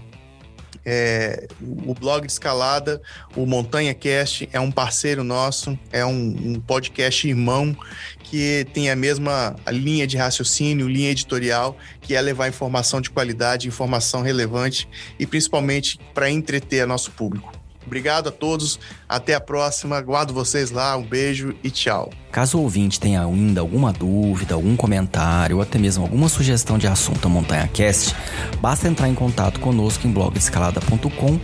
é, 0.85 1.47
o 1.85 1.93
blog 1.93 2.25
de 2.25 2.31
escalada, 2.31 3.01
o 3.35 3.45
Montanha 3.45 3.93
Cast, 3.93 4.49
é 4.51 4.59
um 4.59 4.71
parceiro 4.71 5.23
nosso, 5.23 5.77
é 5.91 6.05
um, 6.05 6.11
um 6.11 6.59
podcast 6.59 7.27
irmão 7.27 7.75
que 8.23 8.65
tem 8.73 8.89
a 8.89 8.95
mesma 8.95 9.55
linha 9.69 10.07
de 10.07 10.17
raciocínio, 10.17 10.87
linha 10.87 11.11
editorial, 11.11 11.77
que 11.99 12.15
é 12.15 12.21
levar 12.21 12.47
informação 12.47 13.01
de 13.01 13.09
qualidade, 13.09 13.67
informação 13.67 14.21
relevante 14.21 14.87
e 15.19 15.27
principalmente 15.27 15.99
para 16.13 16.29
entreter 16.29 16.87
nosso 16.87 17.11
público. 17.11 17.60
Obrigado 17.85 18.29
a 18.29 18.31
todos, 18.31 18.79
até 19.07 19.33
a 19.33 19.41
próxima, 19.41 19.97
aguardo 19.97 20.33
vocês 20.33 20.71
lá, 20.71 20.95
um 20.95 21.03
beijo 21.03 21.55
e 21.63 21.69
tchau. 21.69 22.11
Caso 22.31 22.57
o 22.57 22.61
ouvinte 22.61 22.99
tenha 22.99 23.21
ainda 23.21 23.59
alguma 23.59 23.91
dúvida, 23.91 24.53
algum 24.55 24.75
comentário 24.75 25.57
ou 25.57 25.61
até 25.61 25.77
mesmo 25.77 26.03
alguma 26.03 26.29
sugestão 26.29 26.77
de 26.77 26.87
assunto 26.87 27.29
Montanha 27.29 27.67
Cast, 27.67 28.15
basta 28.61 28.87
entrar 28.87 29.09
em 29.09 29.15
contato 29.15 29.59
conosco 29.59 30.07
em 30.07 30.11
blogdescalada.com 30.11 31.39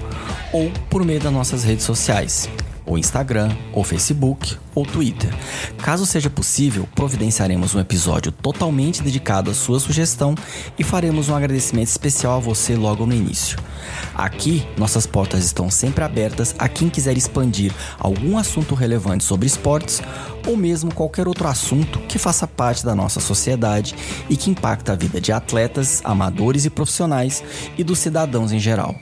ou 0.54 0.72
por 0.90 1.04
meio 1.04 1.20
das 1.20 1.34
nossas 1.34 1.64
redes 1.64 1.86
sociais 1.86 2.50
ou 2.88 2.98
Instagram, 2.98 3.56
ou 3.74 3.84
Facebook, 3.84 4.58
ou 4.74 4.86
Twitter. 4.86 5.32
Caso 5.78 6.06
seja 6.06 6.30
possível, 6.30 6.88
providenciaremos 6.96 7.76
um 7.76 7.80
episódio 7.80 8.32
totalmente 8.32 9.04
dedicado 9.04 9.52
à 9.52 9.54
sua 9.54 9.80
sugestão 9.80 10.34
e 10.80 10.84
faremos 10.84 11.30
um 11.30 11.36
agradecimento 11.36 11.90
especial 11.90 12.38
a 12.38 12.40
você 12.40 12.76
logo 12.76 13.06
no 13.06 13.14
início. 13.14 13.60
Aqui, 14.16 14.66
nossas 14.78 15.06
portas 15.06 15.44
estão 15.44 15.70
sempre 15.70 16.04
abertas 16.04 16.56
a 16.58 16.68
quem 16.70 16.90
quiser 16.90 17.18
expandir 17.18 17.74
algum 18.00 18.38
assunto 18.38 18.74
relevante 18.74 19.24
sobre 19.24 19.48
esportes 19.48 20.02
ou 20.48 20.56
mesmo 20.56 20.94
qualquer 20.94 21.28
outro 21.28 21.48
assunto 21.48 22.00
que 22.08 22.18
faça 22.18 22.48
parte 22.48 22.84
da 22.84 22.96
nossa 22.96 23.20
sociedade 23.20 23.94
e 24.30 24.38
que 24.38 24.50
impacta 24.50 24.94
a 24.94 24.96
vida 24.96 25.20
de 25.20 25.32
atletas, 25.32 26.02
amadores 26.04 26.66
e 26.66 26.70
profissionais 26.70 27.44
e 27.78 27.84
dos 27.84 28.00
cidadãos 28.00 28.52
em 28.52 28.60
geral. 28.60 28.96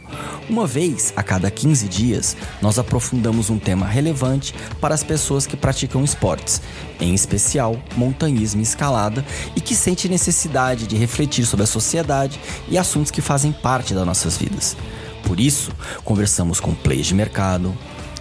Uma 0.50 0.66
vez 0.66 1.14
a 1.16 1.24
cada 1.24 1.50
15 1.50 1.88
dias, 1.88 2.36
nós 2.62 2.80
aprofundamos 2.80 3.50
um 3.50 3.60
tema 3.60 3.86
relevante 3.86 4.54
para 4.82 4.96
as 4.96 5.04
pessoas 5.04 5.46
que 5.46 5.56
praticam 5.56 6.04
esportes, 6.04 6.62
em 7.00 7.14
especial 7.14 7.80
montanhismo 7.96 8.62
e 8.62 8.64
escalada, 8.64 9.24
e 9.56 9.62
que 9.62 9.76
sente 9.76 10.10
necessidade 10.10 10.88
de 10.88 10.96
refletir 10.96 11.46
sobre 11.46 11.64
a 11.64 11.68
sociedade 11.68 12.39
e 12.68 12.78
assuntos 12.78 13.12
que 13.12 13.22
fazem 13.22 13.52
parte 13.52 13.93
das 13.93 14.06
nossas 14.06 14.38
vidas. 14.38 14.76
Por 15.24 15.39
isso, 15.39 15.72
conversamos 16.04 16.60
com 16.60 16.74
players 16.74 17.08
de 17.08 17.16
mercado, 17.16 17.76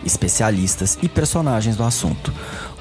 especialistas 0.05 0.99
e 1.03 1.09
personagens 1.09 1.77
do 1.77 1.85
assunto. 1.85 2.33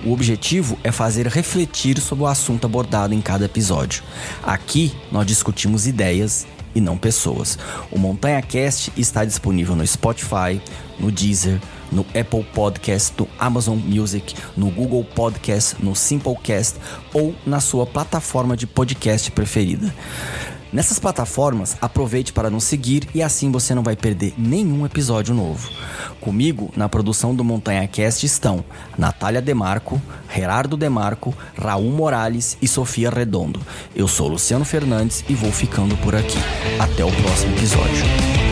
O 0.06 0.12
objetivo 0.12 0.78
é 0.84 0.92
fazer 0.92 1.28
refletir 1.28 2.00
sobre 2.00 2.26
o 2.26 2.28
assunto 2.28 2.66
abordado 2.66 3.14
em 3.14 3.22
cada 3.22 3.46
episódio. 3.46 4.04
Aqui 4.44 4.94
nós 5.12 5.26
discutimos 5.26 5.88
ideias 5.88 6.46
e 6.76 6.82
não 6.82 6.98
pessoas. 6.98 7.58
O 7.90 7.98
Montanha 7.98 8.42
Cast 8.42 8.92
está 8.98 9.24
disponível 9.24 9.76
no 9.76 9.88
Spotify, 9.88 10.62
no 11.00 11.10
Deezer, 11.10 11.60
no 11.92 12.06
Apple 12.20 12.44
Podcast, 12.54 13.14
no 13.18 13.28
Amazon 13.40 13.78
Music, 13.78 14.36
no 14.58 14.70
Google 14.70 15.06
Podcast, 15.06 15.76
no 15.80 15.96
Simplecast 15.96 16.78
ou 17.14 17.34
na 17.46 17.62
sua 17.62 17.86
plataforma 17.86 18.58
de 18.58 18.68
podcast 18.68 19.32
preferida. 19.32 19.94
Nessas 20.74 20.98
plataformas, 20.98 21.78
aproveite 21.80 22.34
para 22.34 22.50
nos 22.50 22.64
seguir 22.64 23.08
e 23.14 23.22
assim 23.22 23.52
você 23.52 23.76
não 23.76 23.84
vai 23.84 23.96
perder 23.96 24.34
nenhum 24.36 24.84
episódio 24.88 25.36
novo. 25.36 25.70
Comigo, 26.20 26.74
na 26.76 26.90
produção 26.90 27.36
do 27.36 27.44
Montanha 27.44 27.88
Cast 27.88 28.26
estão 28.26 28.66
Natália 28.98 29.40
Demarco, 29.40 30.02
Gerardo 30.34 30.76
Demarco, 30.76 31.32
Raul 31.56 31.92
Morales 31.92 32.58
e 32.60 32.68
Sofia 32.68 33.12
Redondo. 33.12 33.62
Eu 33.96 34.08
sou 34.08 34.28
Luciano 34.28 34.66
Fernandes 34.66 35.24
e 35.30 35.36
vou 35.36 35.52
ficando 35.52 35.96
por 35.98 36.16
aqui. 36.16 36.40
Até 36.80 37.06
o 37.06 37.12
próximo 37.12 37.56
episódio. 37.56 38.43